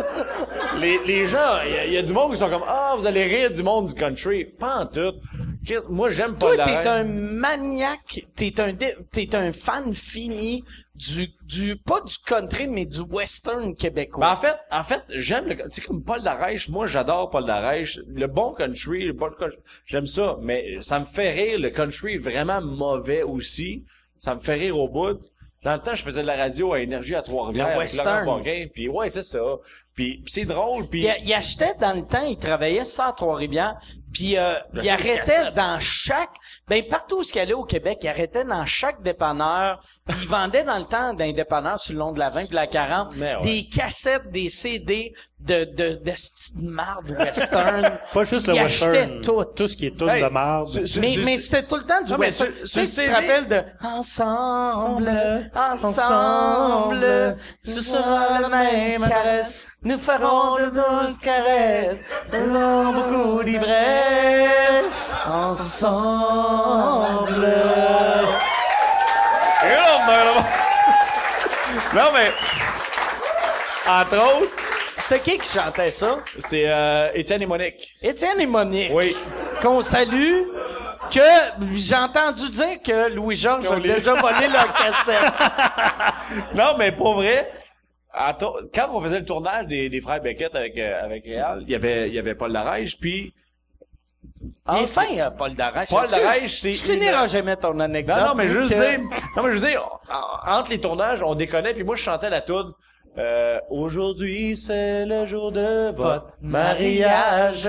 [0.80, 3.26] Les les gens, il y, y a du monde qui sont comme ah, vous allez
[3.26, 5.14] rire du monde du country, pas en tout.
[5.68, 10.64] Chris, Moi, j'aime pas Toi, t'es un maniaque, t'es un, t'es un fan fini
[10.96, 14.26] du, du, pas du country, mais du western québécois.
[14.26, 17.46] Ben, en fait, en fait, j'aime le, tu sais, comme Paul Darèche, moi, j'adore Paul
[17.46, 18.00] Darèche.
[18.08, 22.18] Le bon country, le bon country, j'aime ça, mais ça me fait rire, le country
[22.18, 23.84] vraiment mauvais aussi.
[24.16, 25.20] Ça me fait rire au bout.
[25.64, 27.78] Dans le temps, je faisais de la radio à Énergie à Trois-Rivières.
[27.78, 28.42] Western.
[28.74, 29.44] Puis ouais, c'est ça.
[29.96, 31.04] Puis, puis c'est drôle, puis...
[31.04, 33.76] il, il achetait dans le temps, il travaillait ça à Trois-Rivières,
[34.18, 36.34] puis euh, il arrêtait dans chaque,
[36.68, 40.64] ben partout où il allait au Québec, il arrêtait dans chaque dépanneur, puis il vendait
[40.64, 43.36] dans le temps d'un dépanneur sur le long de la 20 puis la 40 Mais
[43.36, 43.42] ouais.
[43.44, 45.14] des cassettes, des CD
[45.48, 47.92] de de de, de marde western.
[48.14, 49.22] Pas juste le il western.
[49.22, 49.44] tout.
[49.56, 50.68] Tout ce qui est tout Hey, de marde.
[51.00, 53.62] Mais, c'était tout le temps du Non, mais sur- Tu sais, tu te rappelles de
[53.84, 55.12] Ensemble,
[55.56, 59.68] ensemble, ce sera la même caresse.
[59.84, 65.14] Nous ferons de douces caresses, dans beaucoup d'ivresse.
[65.26, 65.88] Ensemble.
[71.94, 72.32] Non, mais...
[73.90, 74.52] Entre autres,
[75.08, 76.20] C'est qui qui chantait ça?
[76.38, 77.96] c'est euh, Étienne et Monique.
[78.02, 78.92] Étienne et Monique.
[78.94, 79.16] Oui.
[79.62, 80.44] Qu'on salue.
[81.10, 81.20] Que
[81.76, 85.34] j'ai entendu dire que Louis-Georges a déjà volé leur cassette.
[86.56, 87.50] Non, mais pour vrai,
[88.12, 91.72] attends, quand on faisait le tournage des, des frères Beckett avec euh, avec Réal, il
[91.72, 93.34] y avait il y avait Paul Larège, puis
[94.70, 95.90] Il est fin, euh, Paul Darèche.
[95.90, 98.18] Paul Darèche, c'est Tu finiras une- jamais ton anecdote.
[98.18, 101.36] non non mais je que- sais, non mais je sais, en- entre les tournages, on
[101.36, 102.74] déconnait, puis moi je chantais la tune.
[103.20, 107.68] Euh, aujourd'hui c'est le jour de votre mariage.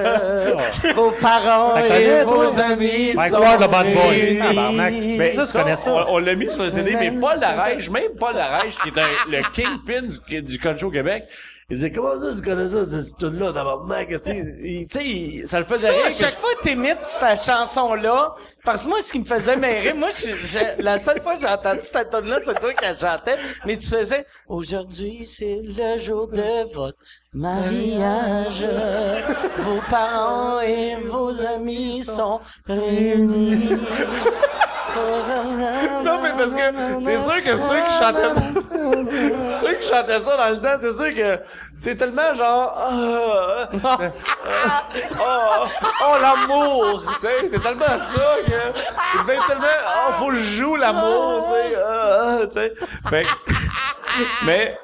[0.94, 2.58] Vos parents et vos toi?
[2.64, 4.08] amis Mike sont Ward, le bad boy.
[4.20, 4.38] réunis.
[4.40, 4.92] Tabarnak.
[5.16, 5.90] Mais Ça, tu ça, connais ça?
[5.94, 8.98] On, on l'a mis sur le CD, mais Paul Larège, même Paul Larège, qui est
[9.00, 11.24] un- le kingpin du, du country au Québec,
[11.70, 14.98] il disait, comment ça, tu connais ça, cette tune-là, tabarnak, sais, il- tu
[15.40, 16.06] sais, ça le faisait rire.
[16.06, 18.34] à que chaque je- fois que t'imites cette chanson-là,
[18.64, 21.42] parce que moi, ce qui me faisait marrer, moi, je- je- la seule fois que
[21.42, 23.36] j'ai entendu cette tune-là, c'est toi qui la chantais,
[23.66, 26.96] mais tu faisais «Aujourd'hui, c'est le jour de votre
[27.34, 28.66] mariage.
[29.58, 33.68] Vos parents et vos amis sont réunis.»
[36.04, 40.36] Non, mais parce que c'est sûr que ceux qui chantaient ça, ceux qui chantaient ça
[40.36, 41.40] dans le temps, c'est sûr que
[41.80, 43.98] c'est tellement genre, ah, ah,
[44.46, 44.84] ah,
[45.20, 45.66] oh,
[46.02, 48.78] oh, l'amour, tu sais, c'est tellement ça que,
[49.14, 52.74] il devait tellement, oh, faut que je joue l'amour, tu sais, ah, tu sais.
[53.08, 53.26] Fait
[54.44, 54.76] mais,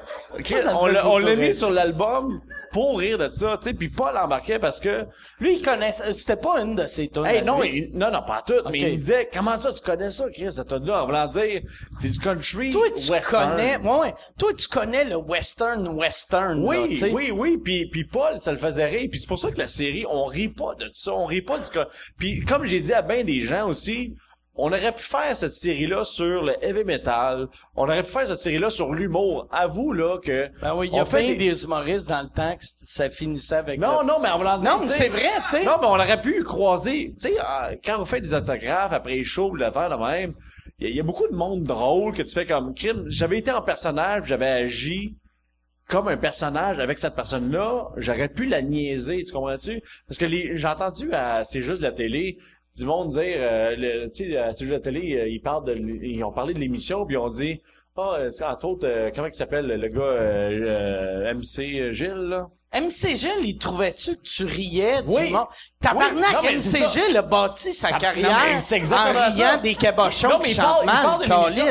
[0.87, 2.39] l'a, on l'a mis sur l'album
[2.75, 5.05] pour rire de ça, tu sais, puis Paul embarquait parce que,
[5.39, 7.25] Lui, il connaissait, c'était pas une de ses tunes.
[7.25, 10.09] Hey, non, il- non, non, pas tout, mais il me disait, comment ça, tu connais
[10.09, 11.03] ça, Chris, cette tune-là?
[11.03, 11.61] En voulant dire,
[11.93, 13.51] c'est du country Toi, tu western.
[13.51, 14.13] connais, ouais, ouais.
[14.37, 18.57] Toi, tu connais le western western, là, Oui, oui, oui, puis puis Paul, ça le
[18.57, 21.25] faisait rire, puis c'est pour ça que la série, on rit pas de ça, on
[21.25, 21.69] rit pas du.
[22.17, 24.15] Puis comme j'ai dit à bien des gens aussi,
[24.57, 27.47] on aurait pu faire cette série-là sur le heavy metal.
[27.75, 29.47] On aurait pu faire cette série-là sur l'humour.
[29.51, 30.49] Avoue, là, que...
[30.61, 31.63] Ben oui, il y a on fait des- des...
[31.63, 34.71] humoristes dans le temps que ça finissait avec Non, le- non, mais en voulant dire,
[34.71, 35.65] Non, tu sais- c'est vrai, tu sais.
[35.65, 37.13] Non, mais on aurait pu croiser.
[37.19, 40.33] Tu sais, euh, quand on fait des autographes après les shows, l'affaire de même,
[40.79, 43.03] il y, a- il y a beaucoup de monde drôle que tu fais comme crime.
[43.07, 45.15] J'avais été en personnage, j'avais agi
[45.87, 47.89] comme un personnage avec cette personne-là.
[47.97, 49.83] J'aurais pu la niaiser, tu comprends-tu?
[50.07, 52.37] Parce que j'ai entendu à C'est juste la télé
[52.75, 56.23] du monde dire, euh, tu sais, à juste la télé, euh, ils parlent de, ils
[56.23, 57.61] ont parlé de l'émission, puis ils ont dit,
[57.97, 62.27] ah, tu sais, entre autres, euh, comment il s'appelle le gars euh, euh, MC Gilles,
[62.29, 62.47] là?
[62.73, 65.31] MC Gilles, il trouvait-tu que tu riais du Oui.
[65.31, 65.45] monde?
[65.79, 66.83] Tabarnak, Oui, non, MC.
[66.91, 68.41] Gilles a bâti sa carrière non, en
[69.13, 69.57] riant ça.
[69.57, 71.19] des cabochons Non, mais il parle- mal,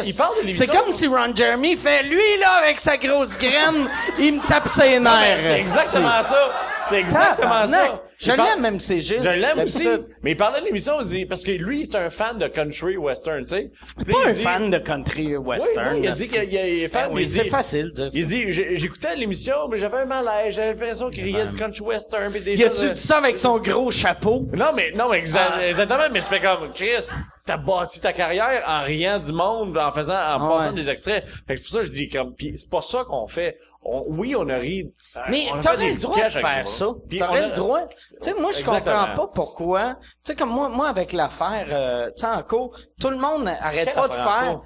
[0.07, 3.87] il parle de C'est comme si Ron Jeremy fait, lui, là, avec sa grosse graine,
[4.19, 5.41] il me tape ses nerfs.
[5.41, 6.53] C'est exactement ça.
[6.89, 8.03] C'est exactement ça.
[8.19, 9.21] Je l'aime, MC Gilles.
[9.23, 9.87] Je l'aime aussi.
[10.23, 12.97] Mais il parlait de l'émission, il dit, parce que lui, c'est un fan de country
[12.97, 13.71] western, tu sais.
[14.11, 15.95] Pas un dit- fan de country western.
[15.97, 17.09] oui, il a dit qu'il il est fan.
[17.09, 20.71] Ben mais oui, c'est facile dire Il dit, j'écoutais l'émission, mais j'avais un malaise, j'avais
[20.73, 23.91] l'impression qu'il riait du country western, pis des Y a-tu dit ça avec son gros
[23.91, 24.47] chapeau?
[24.55, 25.67] Non, mais, non, mais Ah.
[25.67, 27.11] exactement, mais je fais comme, Chris,
[27.45, 30.57] t'as bâti ta carrière en riant du monde, en faisant, en Ouais.
[30.59, 31.25] passant des extraits.
[31.47, 33.59] Fait que c'est pour ça que je dis, comme, pis c'est pas ça qu'on fait.
[33.87, 34.93] On- oui, on a ri.
[35.17, 36.85] euh, Mais t'aurais le droit de faire ça.
[37.19, 37.81] T'aurais le droit.
[37.89, 38.81] Tu sais, moi, je comprends
[39.15, 39.95] pas pourquoi.
[39.95, 43.47] Tu sais, comme moi, moi, avec l'affaire, euh, tu sais, en cours, tout le monde
[43.61, 44.61] arrête Quelle pas de faire.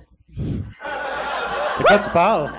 [1.78, 2.51] De quoi tu parles?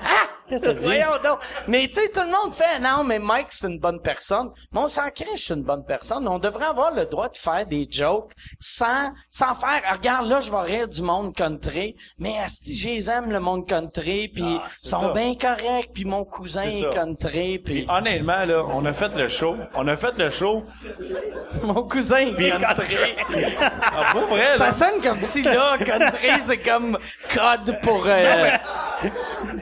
[0.50, 0.84] Qu'est-ce que ça dit?
[0.84, 1.38] Voyons donc.
[1.68, 4.50] Mais tu sais, tout le monde fait, non, mais Mike, c'est une bonne personne.
[4.72, 6.26] Mais on s'en crée, je suis une bonne personne.
[6.28, 10.40] On devrait avoir le droit de faire des jokes sans, sans faire, Ah, regarde, là,
[10.40, 11.96] je vais rire du monde country.
[12.18, 16.04] Mais asti, je les aime, le monde country, puis Ah, ils sont bien corrects, puis
[16.04, 19.56] mon cousin est country, puis Honnêtement, là, on a fait le show.
[19.74, 20.64] On a fait le show.
[21.62, 23.14] mon cousin est country.
[23.60, 24.70] Ah, pour vrai, là.
[24.70, 26.98] Ça sonne comme si là, country, c'est comme
[27.32, 28.50] code pour euh,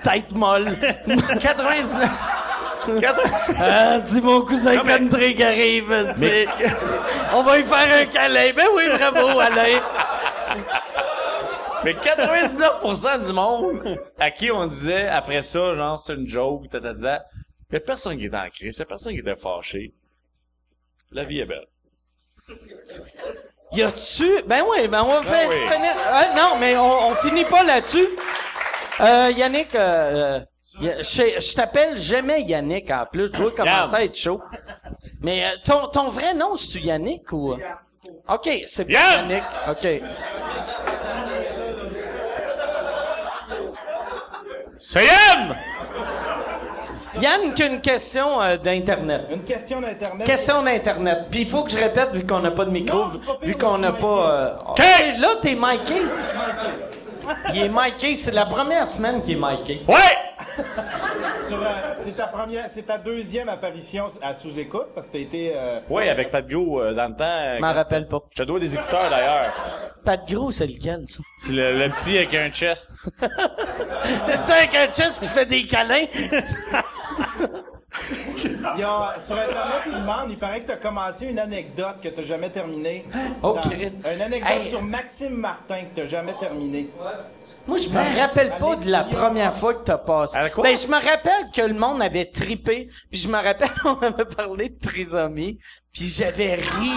[0.03, 0.78] tête molle.
[1.41, 2.11] 99.
[3.01, 3.21] Quatre-
[3.61, 6.47] Ah, dis mon cousin Non, mais- country qui arrive, tu sais.
[7.35, 8.53] On va lui faire un câlin.
[8.57, 9.81] Ben oui, bravo, Alain.
[11.85, 16.81] Mais 99% du monde à qui on disait après ça, genre, c'est une joke, ta,
[16.81, 17.25] ta, ta,
[17.73, 19.93] y a personne qui était en crise, y a personne qui était fâché.
[21.13, 21.67] La vie est belle.
[23.73, 24.43] Y a-tu...
[24.47, 25.49] Ben oui, ben on va faire...
[25.49, 25.57] oui.
[25.69, 28.09] finir- Ah, non, mais on, on finit pas là-dessus.
[29.01, 30.41] Euh, Yannick, euh, euh,
[30.81, 33.27] je, je t'appelle jamais Yannick en plus.
[33.27, 34.41] Je dois commencer à être chaud.
[35.21, 37.57] Mais euh, ton, ton vrai nom, c'est-tu Yannick ou...
[38.29, 39.29] OK, c'est bien Yann!
[39.31, 39.45] Yannick.
[39.69, 40.03] OK.
[44.79, 45.57] C'est Yann!
[47.21, 49.23] Yann, qui a une question euh, d'Internet.
[49.33, 50.27] Une question d'Internet.
[50.27, 51.19] Question d'Internet.
[51.31, 53.35] Puis il faut que je répète vu qu'on n'a pas de micro, Non, c'est pas
[53.39, 54.31] pire, vu qu'on n'a pas...
[54.33, 54.79] euh, OK.
[54.81, 55.95] Hey, Là, t'es miké.
[57.55, 58.15] Il est miké.
[58.15, 59.83] C'est la première semaine qu'il est miké.
[59.89, 59.95] Ouais!
[60.59, 65.53] Euh, c'est ta première, c'est ta deuxième apparition à sous-écoute parce que t'as été.
[65.57, 67.55] euh, Ouais, avec Pat Go, euh, dans le temps.
[67.57, 68.21] Je m'en rappelle pas.
[68.35, 69.53] Je te dois des écouteurs, d'ailleurs.
[70.05, 71.21] De gros, c'est lequel, ça?
[71.39, 72.93] C'est le, le petit avec un chest.
[73.21, 76.07] T'es avec un chest qui fait des câlins?
[78.75, 82.09] il y a, sur Internet, il demande, il paraît que t'as commencé une anecdote que
[82.09, 83.05] t'as jamais terminée.
[83.43, 83.99] Oh, Christ.
[84.15, 84.69] Une anecdote Hey.
[84.69, 86.89] sur Maxime Martin que t'as jamais terminée.
[87.69, 90.37] Moi, je me rappelle pas de la première fois que t'as passé.
[90.39, 90.65] À quoi?
[90.65, 94.25] Ben, je me rappelle que le monde avait tripé, puis je me rappelle on avait
[94.25, 95.59] parlé de trisomie,
[95.93, 96.91] puis j'avais ri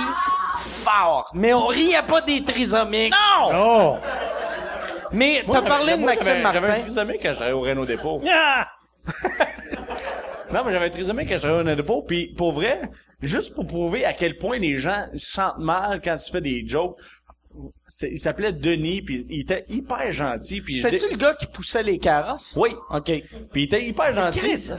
[0.57, 1.29] fort.
[1.33, 3.13] Mais on riait pas des trisomiques.
[3.13, 3.51] Non!
[3.53, 3.97] Oh!
[5.11, 6.83] Mais t'as parlé de moi, Maxime j'avais- J'avais un Martin.
[6.83, 8.21] trisomie quand je travaillais au Renault Dépôt.
[8.33, 8.67] Ah!
[10.53, 12.81] Non, mais j'avais un trisomie quand au Renault Dépôt, puis pour vrai,
[13.21, 16.67] juste pour prouver à quel point les gens se sentent mal quand tu fais des
[16.67, 16.97] jokes,
[18.03, 21.83] il s'appelait Denis, puis il était hyper gentil, puis C'est-tu dé- le gars qui poussait
[21.83, 22.57] les carrosses?
[22.59, 22.71] Oui.
[22.89, 23.03] OK.
[23.05, 23.23] Puis
[23.55, 24.39] il était hyper gentil.
[24.39, 24.69] Chris,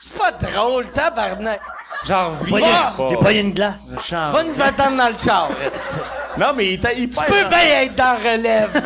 [0.00, 1.60] c'est pas drôle, tabarnak.
[2.04, 3.08] Genre, J'ai vivant.
[3.08, 3.94] j'ai pas eu une glace.
[4.10, 5.50] Va nous attendre dans le char.
[6.38, 7.48] Non, mais il était hyper Tu peux gentil.
[7.54, 8.72] bien être dans relève.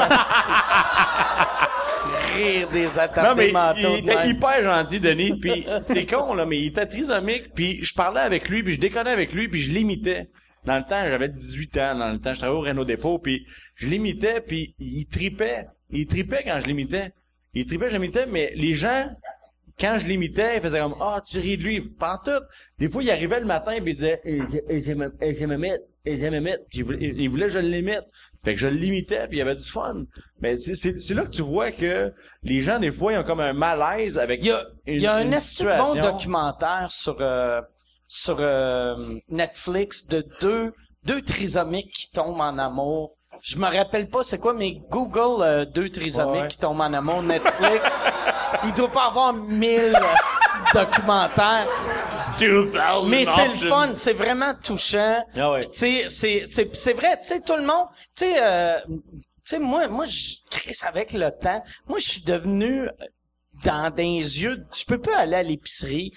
[2.36, 2.84] Rire des
[3.22, 3.78] Non, mais il, mentaux.
[3.78, 4.28] il de était même.
[4.28, 5.38] hyper gentil, Denis.
[5.40, 7.54] Puis c'est con, là, mais il était trisomique.
[7.54, 10.28] Puis je parlais avec lui, puis je déconnais avec lui, puis je l'imitais.
[10.66, 11.94] Dans le temps, j'avais 18 ans.
[11.98, 15.68] Dans le temps, je travaillais au Renault Dépôt, puis je l'imitais, puis il tripait.
[15.90, 17.12] Il tripait quand je l'imitais.
[17.54, 19.08] Il tripait, je l'imitais, mais les gens,
[19.78, 22.30] quand je l'imitais, ils faisaient comme «Ah, tu ris de lui.» Pas tout.
[22.78, 25.34] Des fois, il arrivait le matin, puis il disait «Eh, j'ai- eh, j'ai ma- eh,
[25.34, 25.82] j'ai ma mette.
[26.04, 28.04] Eh, j'ai ma mette.» Puis il voulait, il- il voulait que je l'imite.
[28.44, 30.04] Fait que je l'imitais, puis il y avait du fun.
[30.40, 32.12] Mais c'est- c'est c'est là que tu vois que
[32.42, 35.00] les gens, des fois, ils ont comme un malaise avec Il y a, une, il
[35.02, 35.24] y a un
[35.78, 37.60] bon documentaire sur, euh,
[38.06, 38.96] sur euh,
[39.28, 40.72] Netflix de deux,
[41.04, 43.12] deux trisomiques qui tombent en amour.
[43.42, 46.92] je me rappelle pas c'est quoi, mais Google euh, deux trisomiques Ouais, qui tombent en
[46.92, 48.04] amour, Netflix.
[48.64, 51.66] il doit pas avoir mille euh, documentaires.
[52.38, 55.24] 2000 Mais c'est le fun, c'est vraiment touchant.
[55.36, 55.60] Ah ouais.
[55.60, 58.78] Puis, tu sais, c'est c'est c'est vrai, tu sais tout le monde, tu sais euh,
[58.88, 59.00] tu
[59.44, 61.62] sais moi moi je crisse avec le temps.
[61.88, 62.88] Moi je suis devenu
[63.58, 66.12] euh, dans des yeux, je peux pas aller à l'épicerie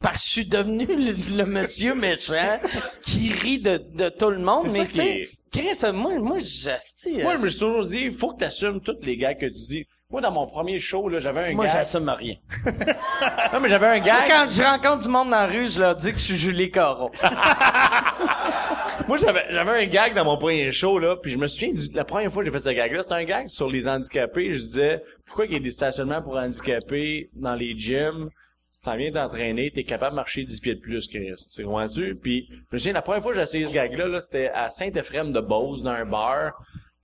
[0.00, 2.58] parce que je suis devenu le, le monsieur méchant
[3.02, 4.68] qui rit de, de tout le monde.
[4.72, 7.22] Mais tu sais, qui Chris, moi, moi, j'asti.
[7.22, 9.86] Moi, je me suis toujours dit, faut que t'assumes toutes les gags que tu dis.
[10.08, 11.74] Moi, dans mon premier show, là, j'avais un moi, gag.
[11.74, 12.36] j'assume rien.
[13.52, 14.28] Non, mais j'avais un Moi, gag.
[14.28, 16.70] quand je rencontre du monde dans la rue, je leur dis que je suis Julie
[16.70, 17.10] Caron.
[19.08, 21.92] Moi, j'avais, j'avais un gag dans mon premier show, là, puis je me souviens du,
[21.92, 24.52] la première fois que j'ai fait ce gag-là, c'était un gag sur les handicapés.
[24.52, 28.28] Je disais, pourquoi il y a des stationnements pour handicapés dans les gyms?
[28.70, 31.32] Si t'en viens d'entraîner, t'es capable de marcher 10 pieds de plus, Chris.
[31.52, 32.14] Tu comprends-tu?
[32.14, 34.70] Puis, je me souviens, la première fois que j'ai essayé ce gag-là, là, c'était à
[34.70, 36.52] Saint-Ephrem de Beauce, dans un bar.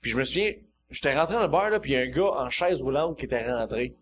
[0.00, 0.52] Puis je me souviens,
[0.92, 3.18] j'étais rentré dans le bar, là, puis il y a un gars en chaise roulante
[3.18, 3.94] qui était rentré.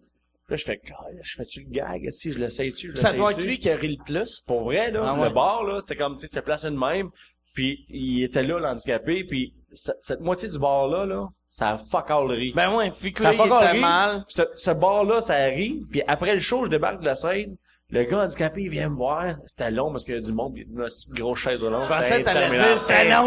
[0.48, 0.80] Là, je fais,
[1.22, 2.10] je fais-tu le gag?
[2.10, 2.90] Si, je l'essaye-tu?
[2.90, 4.40] Je Ça doit être lui qui a ri le plus.
[4.46, 5.28] Pour vrai, là, Ah ouais.
[5.28, 7.10] le bar, là, c'était comme, tu sais, c'était placé de même.
[7.54, 12.10] Puis il était là, l'handicapé, puis ce- cette moitié du bar-là, là, ça a fuck
[12.10, 12.52] all ri.
[12.54, 14.24] Ben ouais, que ça là, a il fuck all était mal.
[14.28, 15.84] Ce, ce bar-là, ça a ri.
[15.90, 17.56] Puis après le show, je débarque de la scène.
[17.92, 19.24] Le gars handicapé, il vient me voir.
[19.44, 20.52] C'était long parce qu'il y a du monde.
[20.56, 21.82] Il y a une grosse chaise roulante.
[21.84, 23.26] Je pensais que t'allais dire, c'était long.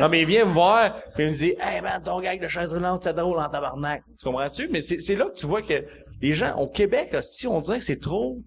[0.00, 2.46] Non, mais il vient me voir, puis il me dit, hey man, ton gag de
[2.48, 4.02] chaise roulante, c'est drôle en tabarnak.
[4.18, 4.68] Tu comprends-tu?
[4.70, 5.84] Mais c'est là que tu vois que
[6.22, 8.38] les gens, au Québec, si on dirait que c'est trop,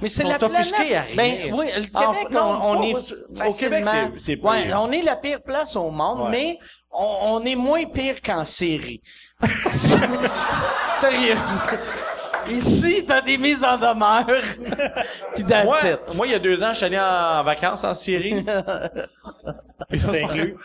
[0.00, 0.72] Mais c'est la planète.
[0.72, 1.02] à rien.
[1.16, 4.36] Ben oui, le Québec, Ah, on, non, on est pas- au Québec, facilement- c'est- c'est
[4.36, 4.44] pire.
[4.50, 6.30] Ouais, on est la pire place au monde, Ouais.
[6.30, 6.58] mais
[6.92, 9.00] on, on est moins pire qu'en série.
[11.00, 11.36] Sérieux.
[12.52, 14.26] Ici, t'as des mises en demeure.
[15.36, 16.14] Pis that's Moi, it.
[16.16, 18.44] moi, il y a deux ans, je suis allé en vacances en Syrie.
[19.88, 20.56] Puis là, c'est inclus.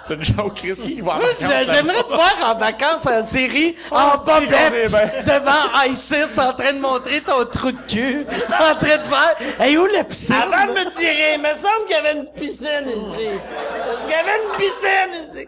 [0.00, 0.74] C'est une joke, Chris.
[0.76, 5.00] Qui va en Moi, j'aimerais te voir en vacances en série, en Oh, bobette, bien.
[5.26, 9.76] devant ISIS, en train de montrer ton trou de cul, en train de faire, hey,
[9.76, 10.36] où la piscine?
[10.36, 13.26] Avant de me tirer, il me semble qu'il y avait une piscine ici.
[13.26, 15.46] Est-ce qu'il y avait une piscine ici?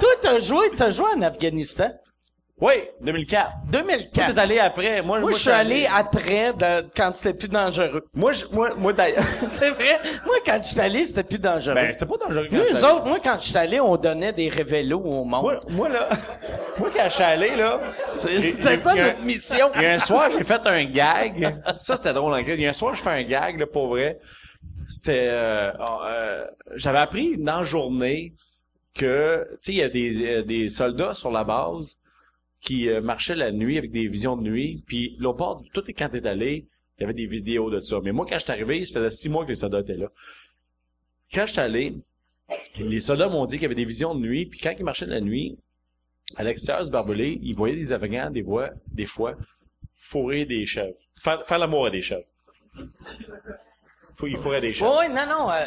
[0.00, 1.90] Toi, t'as joué, t'as joué en Afghanistan?
[2.60, 3.50] Oui, 2004.
[3.70, 4.12] 2004.
[4.12, 5.00] Toi, t'es allé après.
[5.02, 8.04] Moi, Moi, je suis allé après, de, quand c'était plus dangereux.
[8.14, 9.22] Moi, je- moi, moi, d'ailleurs.
[9.48, 10.00] C'est vrai.
[10.26, 11.74] Moi, quand je suis allé, c'était plus dangereux.
[11.74, 12.84] ben, c'était pas dangereux quand nous, allé.
[12.84, 15.42] autres, moi, quand je suis allé, on donnait des révélos au monde.
[15.42, 16.08] Moi, moi, là,
[16.78, 17.80] moi, quand je suis allé, là.
[18.16, 19.70] C'était ça notre mission.
[19.76, 21.62] Il y a un soir, j'ai fait un gag.
[21.78, 22.38] Ça, c'était drôle en.
[22.38, 24.18] Il y a un soir, je fais un gag, là, pour vrai.
[24.88, 25.70] C'était, euh,
[26.06, 26.44] euh,
[26.74, 28.32] j'avais appris dans la journée
[28.94, 31.98] que, tu sais, il y a des, euh, des soldats sur la base
[32.60, 34.82] qui euh, marchaient la nuit avec des visions de nuit.
[34.86, 36.66] Puis, l'autre bord, tout est quand t'es allé,
[36.98, 37.98] il y avait des vidéos de ça.
[38.02, 40.10] Mais moi, quand je suis arrivé, ça faisait six mois que les soldats étaient là.
[41.32, 41.94] Quand je suis allé,
[42.78, 44.46] les soldats m'ont dit qu'il y avait des visions de nuit.
[44.46, 45.58] Puis, quand ils marchaient la nuit,
[46.36, 49.36] à l'extérieur du barbelé, ils voyaient des Afghans, des fois, des fois,
[49.94, 50.96] fourrer des chèvres.
[51.22, 52.26] Faire, l'amour à des chèvres.
[54.14, 54.98] Faut, fourraient des chèvres.
[54.98, 55.50] Ouais, non, non.
[55.50, 55.66] euh,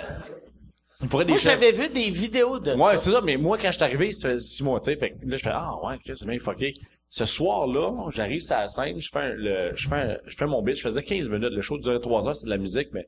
[1.02, 2.98] Des moi, j'avais vu des vidéos de Ouais, ça.
[2.98, 5.12] c'est ça, mais moi, quand je suis arrivé, ça fait six mois, tu sais, fait
[5.12, 6.74] que là, je fais, ah, ouais, c'est bien fucké.
[7.10, 10.46] Ce soir-là, j'arrive sur la scène, je fais un- le, je fais un- je fais
[10.46, 12.90] mon bit, je faisais 15 minutes, le show durait 3 heures, c'est de la musique,
[12.94, 13.08] mais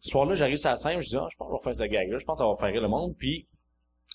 [0.00, 1.84] ce soir-là, j'arrive sur la scène, je dis, ah, je pense qu'on va faire ce
[1.84, 3.46] gag-là, je pense que ça va faire rire le monde, puis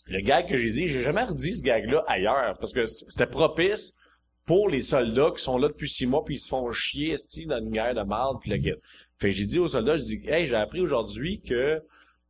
[0.08, 3.98] le gag que j'ai dit, j'ai jamais redit ce gag-là ailleurs, parce que c'était propice
[4.45, 7.16] pour les soldats qui sont là depuis six mois, puis ils se font chier,
[7.48, 8.74] dans une guerre de marde, puis le kit.
[9.18, 11.82] Fait j'ai dit aux soldats, je dis, hey, j'ai appris aujourd'hui que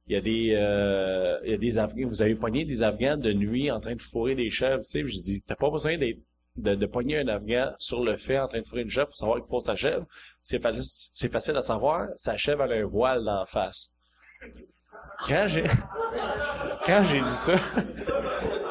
[0.07, 3.17] il y a des euh, il y a des Afghans, vous avez pogné des Afghans
[3.17, 5.97] de nuit en train de fourrer des chèvres, tu sais, je dis, t'as pas besoin
[5.97, 6.19] d'être
[6.55, 9.17] de, de pogner un Afghan sur le fait en train de fourrer une chèvre pour
[9.17, 10.05] savoir qu'il faut sa chèvre.
[10.41, 13.91] C'est c'est facile à savoir, sa chèvre elle a un voile d'en face.
[15.27, 15.63] Quand j'ai
[16.85, 17.59] quand j'ai dit ça,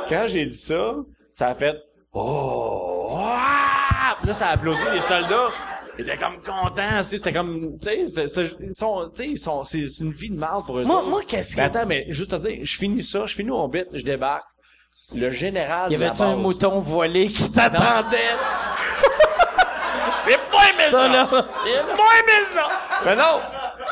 [0.08, 0.96] quand j'ai dit ça,
[1.30, 1.76] ça a fait
[2.12, 4.16] oh, ah!
[4.24, 5.50] Là ça a applaudi les soldats.
[5.98, 8.26] Ils étaient comme contents, tu sais, c'était comme, tu sais,
[8.60, 11.08] ils sont, tu sais, ils sont, c'est une vie de mal pour eux Moi, autres.
[11.08, 11.76] moi, qu'est-ce Mais que...
[11.78, 14.44] attends, mais juste te dire, je finis ça, je finis mon bit, je débarque.
[15.14, 18.18] Le général Y de la avait-tu un mouton voilé qui t'attendait?
[20.28, 21.28] J'ai pas aimé Ça.
[21.64, 22.68] J'ai pas aimé ça!
[23.04, 23.40] Mais non!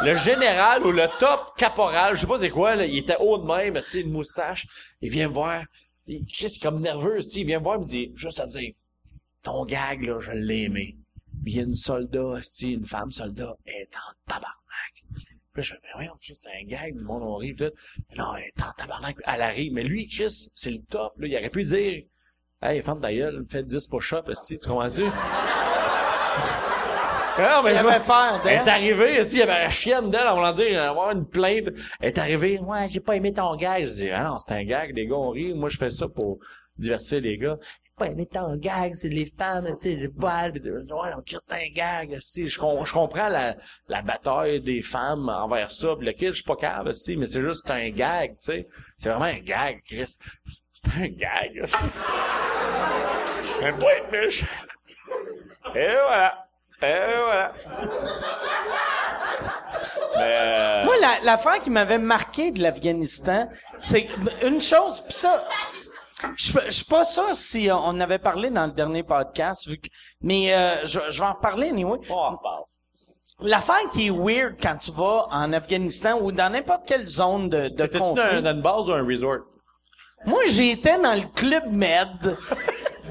[0.02, 3.39] Le général ou le top caporal, je sais pas c'est quoi, là, il était haut
[3.39, 4.66] de même, c'est une moustache.
[5.01, 5.62] Il vient me voir.
[6.09, 8.40] Il, il est comme nerveux, tu sais, il vient me voir, il me dit, juste
[8.40, 8.72] à dire,
[9.43, 10.97] ton gag, là, je l'ai aimé.
[11.44, 15.04] Puis il y a une soldat, une femme soldat, elle est en tabarnak.
[15.52, 17.70] Puis là, je fais, mais voyons, Chris, c'est un gag, le monde on rit, tout.
[18.10, 19.72] Mais non, elle est en tabarnak, elle arrive.
[19.74, 22.04] Mais lui, Chris, c'est le top, là, il aurait pu dire,
[22.62, 25.02] hey, femme ta gueule, fais 10 push-ups, tu comprends-tu?
[25.02, 25.10] Non,
[27.64, 30.40] mais Il avait peur Elle est arrivée, ici, il y avait la chienne d'elle, on
[30.40, 31.68] va dire, avoir une plainte.
[32.00, 33.84] Elle est arrivée, ouais, j'ai pas aimé ton gag.
[33.84, 35.52] Je dis, ah non, c'est un gag, les gars, on rit.
[35.52, 36.38] Moi, je fais ça pour
[36.78, 37.58] divertir les gars.
[37.96, 40.50] Pas aimé ton gag, c'est les femmes, c'est les voiles.
[40.52, 42.46] Puis, Ouais, c'est un gag, si.
[42.48, 43.54] Je, je comprends la,
[43.88, 45.94] la bataille des femmes envers ça.
[45.96, 48.68] Puis le kid, je suis pas capable, si, mais c'est juste un gag, tu sais.
[48.98, 50.16] C'est vraiment un gag, Chris.
[50.72, 51.64] C'est- un gag.
[53.44, 54.44] Je vais pas être.
[55.76, 56.48] Et voilà.
[56.82, 57.52] Et voilà.
[60.16, 63.48] Mais, euh, Moi, la- l'affaire qui m'avait marqué de l'Afghanistan,
[63.80, 64.08] c'est
[64.42, 65.46] une chose, pis ça,
[66.36, 69.88] je je suis pas sûr si on avait parlé dans le dernier podcast, vu que,
[70.20, 71.98] mais euh, je, je vais en reparler anyway.
[72.09, 72.64] on en reparle.
[73.40, 77.62] L'affaire qui est weird quand tu vas en Afghanistan ou dans n'importe quelle zone de,
[77.64, 78.24] de T'étais-tu conflit.
[78.36, 79.38] dans, dans une base ou un resort?
[80.24, 82.36] Moi, j'étais dans le club Med,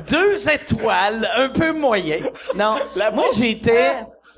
[0.09, 2.19] deux étoiles, un peu moyen.
[2.55, 2.75] Non,
[3.13, 3.91] moi j'étais.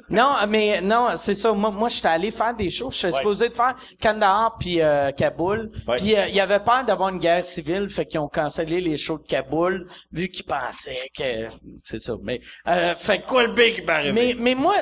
[0.07, 1.51] Non, mais non, c'est ça.
[1.53, 2.91] Moi, moi j'étais allé faire des shows.
[2.91, 5.71] Je suis supposé de faire Kandahar puis euh, Kaboul.
[5.87, 5.95] Ouais.
[5.95, 8.97] Puis euh, il y avait peur d'avoir une guerre civile, fait qu'ils ont cancellé les
[8.97, 11.47] shows de Kaboul vu qu'ils pensaient que
[11.83, 12.13] c'est ça.
[12.21, 13.83] Mais euh, fait que- Quoi le big
[14.13, 14.75] mais, mais moi,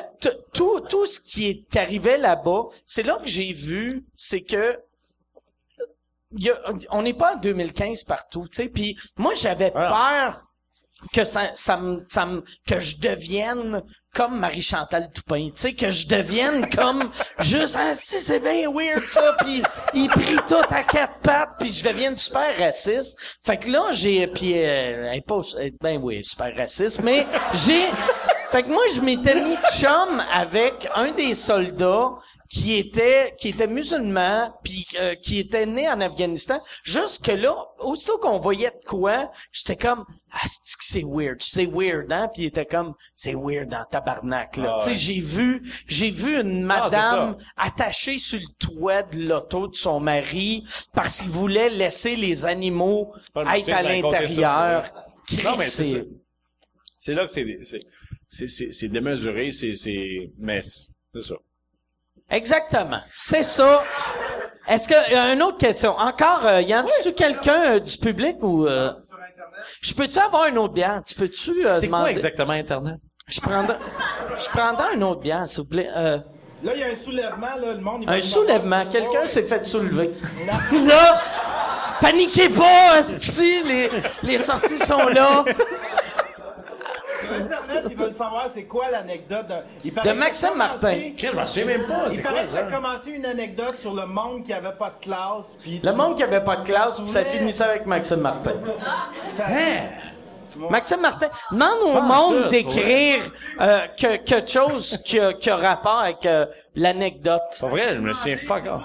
[0.52, 4.78] tout, tout ce qui, est, qui arrivait là-bas, c'est là que j'ai vu, c'est que
[6.32, 6.60] y a-
[6.90, 8.68] on n'est pas en 2015 partout, tu sais.
[8.68, 10.44] Puis moi, j'avais peur
[11.12, 13.82] que ça, ça me, ça me, que je devienne
[14.14, 17.10] comme Marie-Chantal Toupin, tu sais, que je devienne comme
[17.40, 19.62] juste, ah, si, c'est bien weird ça, puis
[19.92, 23.18] il prie tout à quatre pattes, puis je devienne super raciste.
[23.44, 25.18] Fait que là, j'ai, puis euh,
[25.80, 27.26] ben oui, super raciste, mais
[27.66, 27.86] j'ai,
[28.54, 32.10] fait que moi, je m'étais mis chum avec un des soldats
[32.48, 36.60] qui était qui était musulman puis euh, qui était né en Afghanistan.
[36.84, 41.66] Jusque là, aussitôt qu'on voyait de quoi, j'étais comme ah c'est que c'est weird, c'est
[41.66, 44.76] weird hein, puis il était comme c'est weird dans tabarnak là.
[44.76, 44.96] Ah tu sais, ouais.
[44.98, 49.98] j'ai vu j'ai vu une Ah, madame attachée sur le toit de l'auto de son
[49.98, 54.84] mari parce qu'il voulait laisser les animaux être à l'intérieur.
[55.32, 55.42] ouais.
[55.42, 56.06] Non, mais c'est.
[57.04, 57.44] C'est là que c'est,
[58.34, 61.34] c'est, c'est, c'est, c'est démesuré, c'est, c'est, mais c'est ça.
[62.30, 63.00] Exactement.
[63.10, 63.82] C'est ça.
[64.68, 65.90] Est-ce que y a une autre question?
[65.98, 68.90] Encore, euh, y en a-tu quelqu'un euh, du public ou euh,
[69.82, 71.02] je peux-tu avoir une autre bière?
[71.06, 72.10] Tu peux-tu euh, C'est quoi demander?
[72.10, 72.96] exactement Internet?
[73.28, 73.76] Je prendrais,
[74.38, 75.90] je prendrais une autre bière, s'il vous plaît.
[75.96, 76.18] Euh,
[76.62, 78.02] Là, il y a un soulèvement, là, le monde...
[78.04, 78.86] il un soulèvement.
[78.86, 80.12] Quelqu'un s'est fait soulever.
[80.46, 80.86] Non.
[80.86, 81.20] là,
[82.00, 83.00] paniquez pas,
[83.66, 83.90] les,
[84.22, 85.44] les sorties sont là.
[87.24, 89.54] Sur Internet, ils veulent savoir c'est quoi l'anecdote de...
[89.84, 90.90] il De Maxime Martin.
[90.94, 92.76] commencé- Je me souviens même pas, Il c'est quoi ça a ça?
[92.76, 95.56] commencé une anecdote sur le monde qui avait pas de classe.
[95.62, 98.52] Puis Le monde qui avait pas de classe, ça finissait avec Maxime Martin.
[99.28, 99.44] ça-
[100.70, 103.22] Maxime Martin, demande au monde d'écrire
[103.60, 107.58] euh, que, quelque chose qui a, qui a rapport avec euh, l'anecdote.
[107.60, 108.82] Pas vrai, je me souviens fuck off.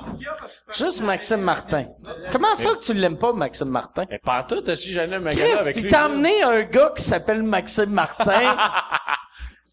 [0.76, 1.86] Juste Maxime Martin.
[2.32, 4.06] Comment ça que tu l'aimes pas, Maxime Martin?
[4.10, 5.90] Mais pas tout, si j'allais un Chris, magasin avec puis lui.
[5.92, 6.06] t'as là.
[6.06, 8.56] amené un gars qui s'appelle Maxime Martin.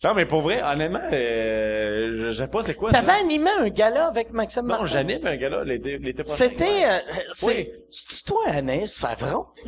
[0.06, 3.00] Non, mais pour vrai, honnêtement, euh, je sais pas c'est quoi ça.
[3.00, 4.84] T'avais animé un gala avec Maxime Martin?
[4.84, 6.44] Non, j'anime un gars-là l'été, l'été prochain.
[6.44, 6.98] C'était, euh,
[7.32, 7.68] c'est, Oui.
[7.90, 9.46] c'est toi, Anaïs Favron?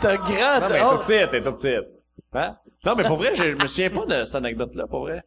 [0.00, 1.84] T'as grand, Non, mais oh, tout petite, t'es tout petite.
[2.32, 2.56] Hein?
[2.84, 5.22] Non, mais pour vrai, je, je me souviens pas de cette anecdote-là, pour vrai.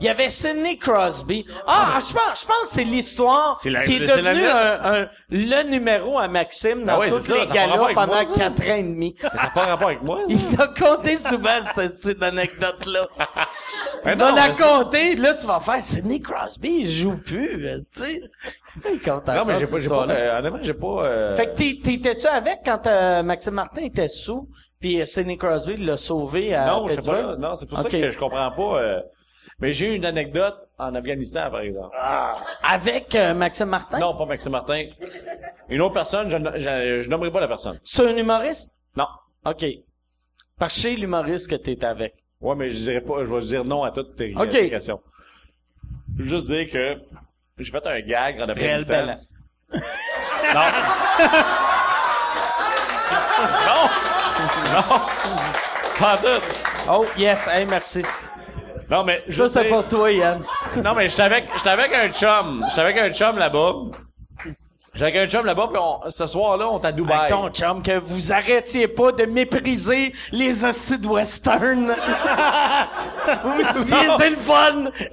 [0.00, 1.46] Il y avait Sidney Crosby.
[1.66, 6.18] Ah, je pense, je pense que c'est l'histoire qui est devenu un, un- le numéro
[6.18, 9.16] à Maxime dans Ah ouais, tous ça, les ça galas pendant quatre ans et demi.
[9.22, 10.34] Mais ça n'a pas rapport avec moi, ça.
[10.34, 13.08] Il a compté souvent cette, cette anecdote-là.
[14.16, 18.22] Non, la compter, là, tu vas faire Sidney Crosby, il joue plus, tu sais.
[19.34, 22.58] Non, mais j'ai pas, j'ai pas, euh, honnêtement, j'ai pas, euh, Fait que t'étais-tu avec
[22.64, 24.48] quand euh, Maxime Martin était sous,
[24.80, 27.88] puis euh, Sidney Crosby l'a sauvé à non, je sais pas, non, c'est pour ça
[27.88, 29.00] que je comprends pas, euh,
[29.58, 31.96] mais j'ai eu une anecdote en Afghanistan, par exemple.
[32.62, 33.98] Avec euh, Maxime Martin?
[33.98, 34.84] Non, pas Maxime Martin.
[35.68, 37.80] Une autre personne, je, je, je nommerai pas la personne.
[37.82, 38.76] C'est un humoriste?
[38.96, 39.06] Non.
[39.44, 39.64] OK.
[40.58, 42.14] Par chez l'humoriste que t'étais avec.
[42.40, 44.50] Ouais, mais je dirais pas, je vais dire non à toutes tes, Ok.
[44.50, 45.00] tes questions.
[46.18, 46.96] Juste dire que
[47.58, 49.06] j'ai fait un gag en Afghanistan.
[49.06, 49.16] Non.
[53.66, 53.88] non.
[54.72, 54.98] Non.
[55.98, 56.42] Pas en tout.
[56.90, 58.02] Oh, yes, hey, merci.
[58.90, 60.42] Non, mais juste pour toi, Yann.
[60.76, 62.64] Non, mais j'étais avec, j'étais avec un chum.
[62.68, 63.72] J'étais avec un chum là-bas.
[64.98, 67.18] Avec un chum là-bas, puis on, ce soir-là, on est à Dubaï.
[67.18, 71.94] Avec ton chum, que vous arrêtiez pas de mépriser les hosties de western.
[73.44, 74.84] vous disiez, c'est le fun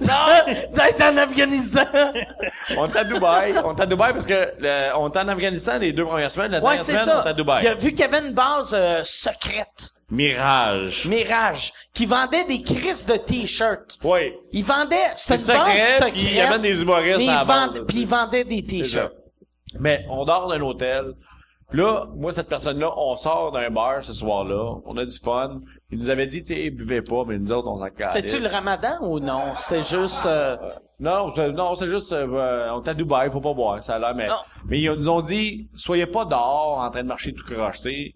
[0.72, 1.84] d'être en Afghanistan.
[2.78, 3.54] On est à Dubaï.
[3.62, 6.52] On est à Dubaï parce que le- on est en Afghanistan les deux premières semaines.
[6.52, 7.20] La Ouais, dernière c'est semaine, ça.
[7.22, 7.64] on est à Dubaï.
[7.64, 9.90] Il a vu qu'il y avait une base euh, secrète.
[10.10, 11.06] Mirage.
[11.06, 13.98] Mirage, qui vendait des crises de t-shirts.
[14.04, 14.32] Oui.
[14.52, 16.12] Il vendait, c'était C'est une base secret, secrète.
[16.14, 18.64] puis il amène des humoristes mais à la il vend- base, Puis il vendait des
[18.64, 19.12] t-shirts.
[19.80, 21.12] Mais on dort dans un hôtel.
[21.72, 24.76] Là, moi, cette personne-là, on sort d'un bar ce soir-là.
[24.84, 25.60] On a du fun.
[25.90, 27.86] Il nous avait dit, tu sais, buvez pas, mais nous autres, on s'en.
[28.12, 29.54] C'était-tu le ramadan ou non?
[29.56, 30.26] C'était juste...
[30.26, 30.56] euh,
[31.00, 33.98] Non, c'est, non, c'est juste, euh, on est à Dubaï, faut pas boire, ça a
[33.98, 34.36] l'air, mais, Non.
[34.68, 37.82] mais ils nous ont dit, soyez pas dehors en train de marcher tout croche, tu
[37.82, 38.14] sais.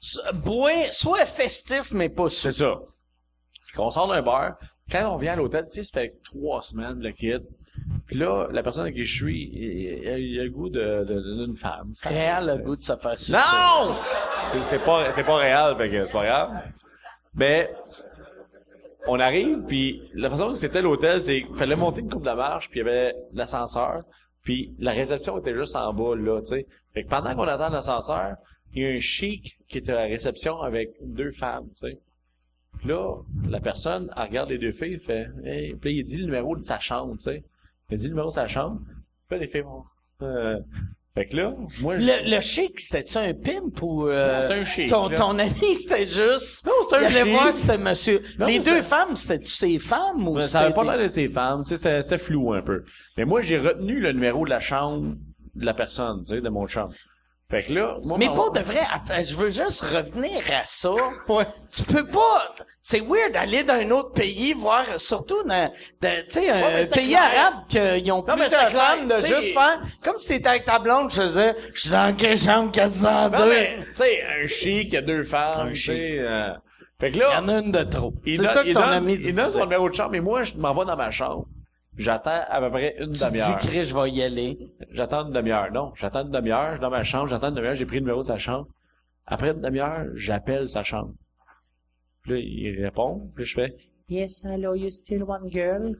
[0.00, 2.82] Soit festif, mais pas C'est sûr.
[2.86, 2.92] ça.
[3.64, 4.56] Fait qu'on sort d'un bar.
[4.90, 7.42] Quand on vient à l'hôtel, tu sais, ça fait trois semaines, le kid.
[8.06, 11.04] Puis là, la personne avec qui je suis, il, a- il a le goût de,
[11.04, 11.92] de- d'une femme.
[11.96, 13.32] Ça- Réal le goût de se faire sucer.
[13.32, 13.86] Non!
[14.46, 16.62] C'est, c'est pas, c'est pas réel, fait que c'est pas grave.
[17.34, 17.70] Mais,
[19.08, 22.30] on arrive, puis la façon que c'était l'hôtel, c'est qu'il fallait monter une coupe de
[22.32, 24.00] marche, puis il y avait l'ascenseur,
[24.42, 26.66] puis la réception était juste en bas, là, tu sais.
[26.94, 28.36] Fait que pendant qu'on attend l'ascenseur,
[28.74, 31.98] il y a un chic qui était à la réception avec deux femmes, tu sais.
[32.78, 33.14] Puis là,
[33.48, 36.26] la personne, elle regarde les deux filles, elle fait, hey, puis là, il dit le
[36.26, 37.42] numéro de sa chambre, tu sais.
[37.90, 38.80] Il dit le numéro de sa chambre.
[39.28, 39.80] Puis là, les filles vont,
[40.22, 40.58] euh,
[41.14, 44.06] fait que là, moi, je- Le, le chic, c'était-tu un pimp ou...
[44.08, 45.16] Euh, Non, c'était un chic, Ton, là.
[45.16, 46.66] ton ami, c'était juste...
[46.66, 47.32] Non, c'était un Il allait chic.
[47.32, 48.22] voir, c'était monsieur...
[48.38, 50.52] Non, Les deux femmes, c'était-tu ses femmes ou Mais c'était...
[50.52, 52.84] ça avait pas l'air de ses femmes, tu sais, c'était, c'était flou un peu.
[53.16, 55.16] Mais moi, j'ai retenu le numéro de la chambre
[55.54, 56.92] de la personne, tu sais, de mon chambre.
[57.48, 60.90] Fait que là, moi, Mais pour de vrai, après, je veux juste revenir à ça.
[61.28, 61.44] Ouais.
[61.72, 62.54] Tu peux pas...
[62.82, 65.70] C'est weird d'aller dans un autre pays, voir, surtout dans,
[66.00, 67.22] dans, tu sais, un Ouais, pays clair.
[67.22, 69.28] arabe qu'ils ont Non, femmes de sais.
[69.28, 69.80] juste faire...
[70.02, 71.54] Comme si t'étais avec ta blonde, je faisais...
[71.72, 73.38] Je suis dans quelle chambre 402?
[73.38, 75.92] Non, mais, tu sais, un chic, il y a deux femmes, Un chic.
[75.94, 76.50] euh,
[77.00, 78.12] fait que Il y là, en a une de trop.
[78.24, 79.32] il C'est ça que il ton donne- ami il disait.
[79.34, 81.46] donne son numéro de chambre, mais moi, je m'en vais dans ma chambre.
[81.96, 83.58] J'attends à peu près une Tu demi-heure.
[83.60, 84.58] dis, Chris, je vais y aller.
[84.90, 85.70] J'attends une demi-heure.
[85.72, 88.00] Non, j'attends une demi-heure, je suis dans ma chambre, j'attends une demi-heure, j'ai pris le
[88.02, 88.68] numéro de sa chambre.
[89.26, 91.14] Après une demi-heure, j'appelle sa chambre.
[92.22, 93.76] Puis là, il répond, puis je fais,
[94.08, 95.96] Yes, hello, you still one girl?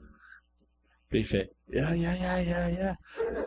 [1.08, 2.94] puis il fait, yeah, yeah, yeah, yeah, yeah.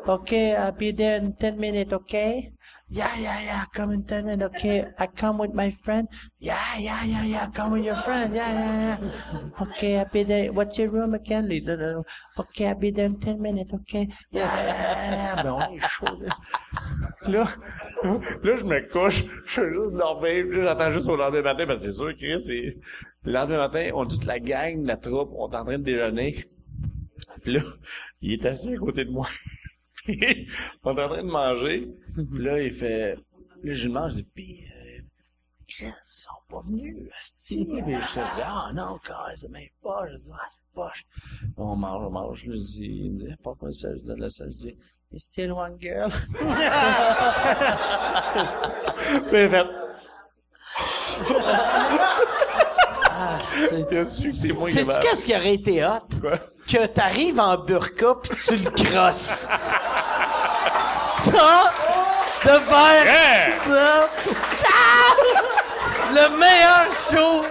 [0.07, 2.53] Okay, I'll be there in 10 minutes, okay?
[2.91, 4.85] Yeah, yeah, yeah, come in 10 minutes, okay?
[4.97, 6.07] I come with my friend?
[6.39, 9.61] Yeah, yeah, yeah, yeah, come with your friend, yeah, yeah, yeah.
[9.61, 10.51] Okay, I'll be there.
[10.51, 11.45] What's your room again?
[12.39, 14.07] Okay, I'll be there in 10 minutes, okay?
[14.31, 15.43] Yeah, yeah, yeah, yeah.
[15.43, 16.35] Ben, on est chaud, là.
[17.27, 17.45] Là,
[18.43, 21.85] là, je me couche, je veux juste dormir, là, j'attends juste au lendemain matin, parce
[21.85, 22.77] que c'est sûr, Chris, c'est...
[23.23, 26.45] Le lendemain matin, on toute la gang, la troupe, on est en train de déjeuner.
[27.43, 27.61] Puis là,
[28.21, 29.27] il est assis à côté de moi.
[30.84, 31.90] On est en train de manger.
[32.15, 33.15] Puis là, il fait...
[33.15, 35.02] Là, je lui demande, je dis, pis, euh,
[35.68, 37.65] Chris, ils sont pas venus, asti.
[37.65, 40.07] Puis je lui dis, ah non, gars, c'est même pas.
[40.11, 41.06] Je dis, ah, c'est poche.
[41.57, 42.44] On mange, on mange.
[42.44, 44.48] Je lui dis, il me dit, porte-moi le sel, je donne le sel.
[44.52, 44.77] Je dis,
[45.11, 46.10] you still one girl?
[49.30, 49.65] Puis il fait,
[53.11, 53.94] Ah, c'est...
[53.98, 56.07] a su que c'est moi qui Sais-tu qu'est-ce qui aurait été hot?
[56.22, 56.40] Quoi?
[56.71, 59.47] Que t'arrives en burqa pis tu le crosses.
[60.93, 61.73] ça,
[62.45, 64.07] de faire ça.
[66.13, 67.43] Le meilleur show.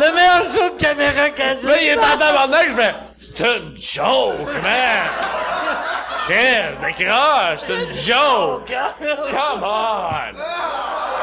[0.00, 1.66] Le meilleur show de caméra cachée.
[1.66, 5.10] Là, il est en tabarnak, je fais, c'est une joke, man!
[6.28, 7.58] Qu'est-ce que décroche?
[7.58, 8.72] C'est une joke!
[9.30, 10.32] Come on!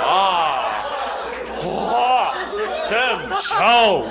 [0.08, 0.60] Ah!
[2.88, 4.06] C'est une joke!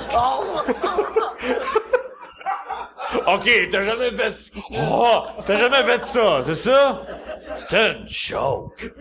[3.27, 4.51] OK, t'as jamais fait ça.
[4.91, 7.05] Oh, t'as jamais fait ça, c'est ça?
[7.55, 8.91] C'est une joke.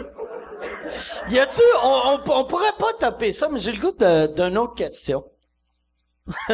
[1.29, 3.93] Y a-tu, on, on, on pourrait pas taper ça, mais j'ai le goût
[4.35, 5.25] d'une autre question.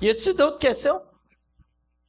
[0.00, 1.00] y a-tu d'autres questions?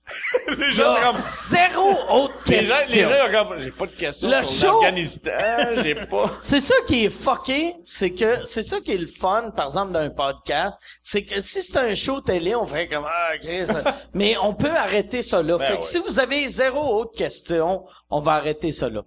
[0.58, 1.18] Les gens, c'est comme...
[1.18, 3.10] Zéro autre Les gens, question.
[3.10, 5.32] les gens, ont comme, j'ai pas de questions Le sur show- l'Afghanistan,
[5.84, 6.32] j'ai pas...
[6.42, 9.92] C'est ça qui est fucké, c'est que c'est ça qui est le fun, par exemple,
[9.94, 13.68] d'un podcast, c'est que si c'était un show télé, on ferait comme ah Chris,
[14.14, 15.58] mais on peut arrêter ça là.
[15.60, 19.02] fait que si vous avez zéro autre question, on va arrêter ça là.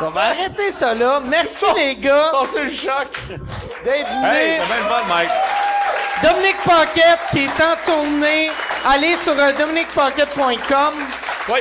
[0.00, 1.20] On va arrêter ça là.
[1.20, 3.08] Merci les gars Ça, c'est le choc!
[3.84, 4.60] d'être Hey, venus.
[4.60, 5.30] c'est bien le fun, Mike.
[6.22, 8.50] Dominique Paquette qui est en tournée.
[8.86, 10.94] Allez sur euh, dominiquepaquette.com.
[11.50, 11.60] Oui.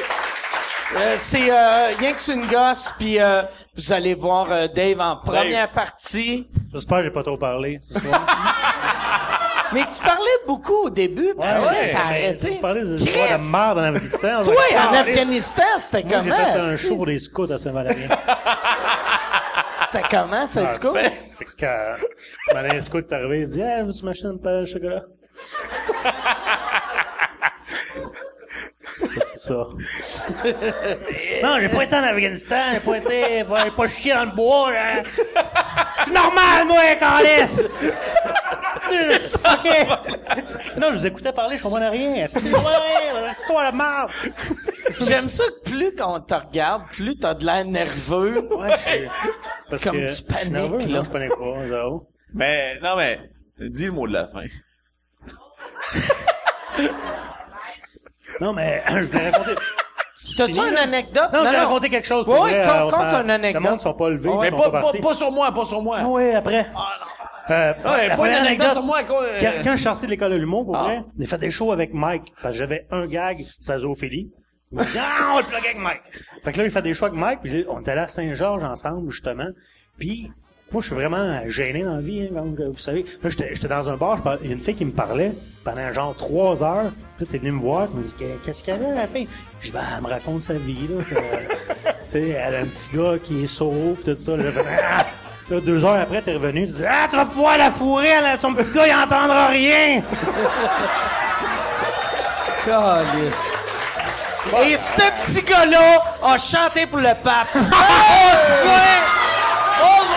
[0.97, 3.43] Euh, c'est euh, rien que c'est une gosse, puis euh,
[3.75, 6.47] vous allez voir euh, Dave en première partie.
[6.73, 8.21] J'espère que j'ai pas trop parlé ce soir.
[9.73, 12.49] Mais tu parlais beaucoup au début, puis après, ça a mais arrêté.
[12.51, 14.41] Vous parlez des histoires de merde en Afghanistan.
[14.43, 14.55] Toi,
[14.89, 16.43] en Afghanistan, c'était Moi, j'ai comment?
[16.45, 18.07] fait un show des scouts à Saint-Valéry.
[19.97, 20.95] C'était comment, c'est Ah, du coup?
[21.15, 21.95] c'est- quand
[22.55, 25.03] un scout est arrivé, il dit, hey, veux-tu m'acheter une paire de chocolat?
[28.75, 29.53] c'est ça.
[31.43, 34.71] non, j'ai pas été en Afghanistan, j'ai pas été, pas, pas chier dans le bois,
[34.71, 35.03] là.
[35.99, 37.61] Je suis normal, moi, Carlis!
[39.45, 40.77] OK.
[40.77, 42.25] Non, je vous écoutais parler, je comprenais rien.
[42.27, 42.55] C'est une
[43.31, 44.11] histoire de merde.
[45.01, 48.47] J'aime ça que plus qu'on te regarde, plus t'as de l'air nerveux.
[48.55, 49.09] Ouais, je suis-
[49.69, 50.97] Parce Comme que tu paniques, nerveux, là.
[50.99, 52.07] Non, je panique pas, zéro.
[52.33, 53.19] Mais, non, mais,
[53.59, 54.45] dis le mot de la fin.
[58.39, 59.55] Non, mais je voulais raconter.
[60.35, 61.29] T'as-tu une anecdote?
[61.31, 62.25] Non, je voulais raconter quelque chose.
[62.27, 63.63] Oui, con- euh, une anecdote.
[63.63, 65.97] Le monde sont pas levés, Mais pas, pas pas, sur moi, pas sur moi.
[66.01, 66.59] Ah oui, après.
[66.59, 66.63] Euh,
[67.49, 69.03] Ah la pas une première anecdote sur moi.
[69.03, 70.83] quoi, euh, Quand, quand je suis sorti de l'école de l'humour, pour Ah.
[70.83, 74.31] vrai, j'ai fait des shows avec Mike, parce que j'avais un gag, sa zoophilie.
[74.73, 76.01] Il m'a dit, ah, on le plugger avec Mike.
[76.43, 78.63] Fait que là, il fait des shows avec Mike, puis on était allé à Saint-Georges
[78.65, 79.47] ensemble, justement.
[79.97, 80.29] Puis,
[80.71, 83.05] moi, je suis vraiment gêné dans la vie, hein, comme que vous savez.
[83.23, 85.31] Là, j'étais dans un bar, il y a une fille qui me parlait
[85.63, 86.91] pendant genre trois heures.
[87.15, 89.27] Puis là, t'es venu me voir, tu me dis, Qu'est- qu'est-ce qu'elle a, la fille?
[89.61, 91.03] Je dis, ben, elle me raconte sa vie, là.
[91.03, 94.35] que, tu sais, elle a un petit gars qui est sourd, pis tout ça.
[94.35, 95.05] Là, fait, Ah!
[95.49, 98.37] Là, deux heures après, t'es revenu, tu dis, ah, tu vas pouvoir la fourrer, elle,
[98.37, 100.01] son petit gars, il entendra rien.
[102.65, 103.53] Calice.
[104.65, 107.47] Et ce petit gars-là a chanté pour le pape.
[107.55, 109.03] On se voit!
[109.79, 110.16] Au revoir!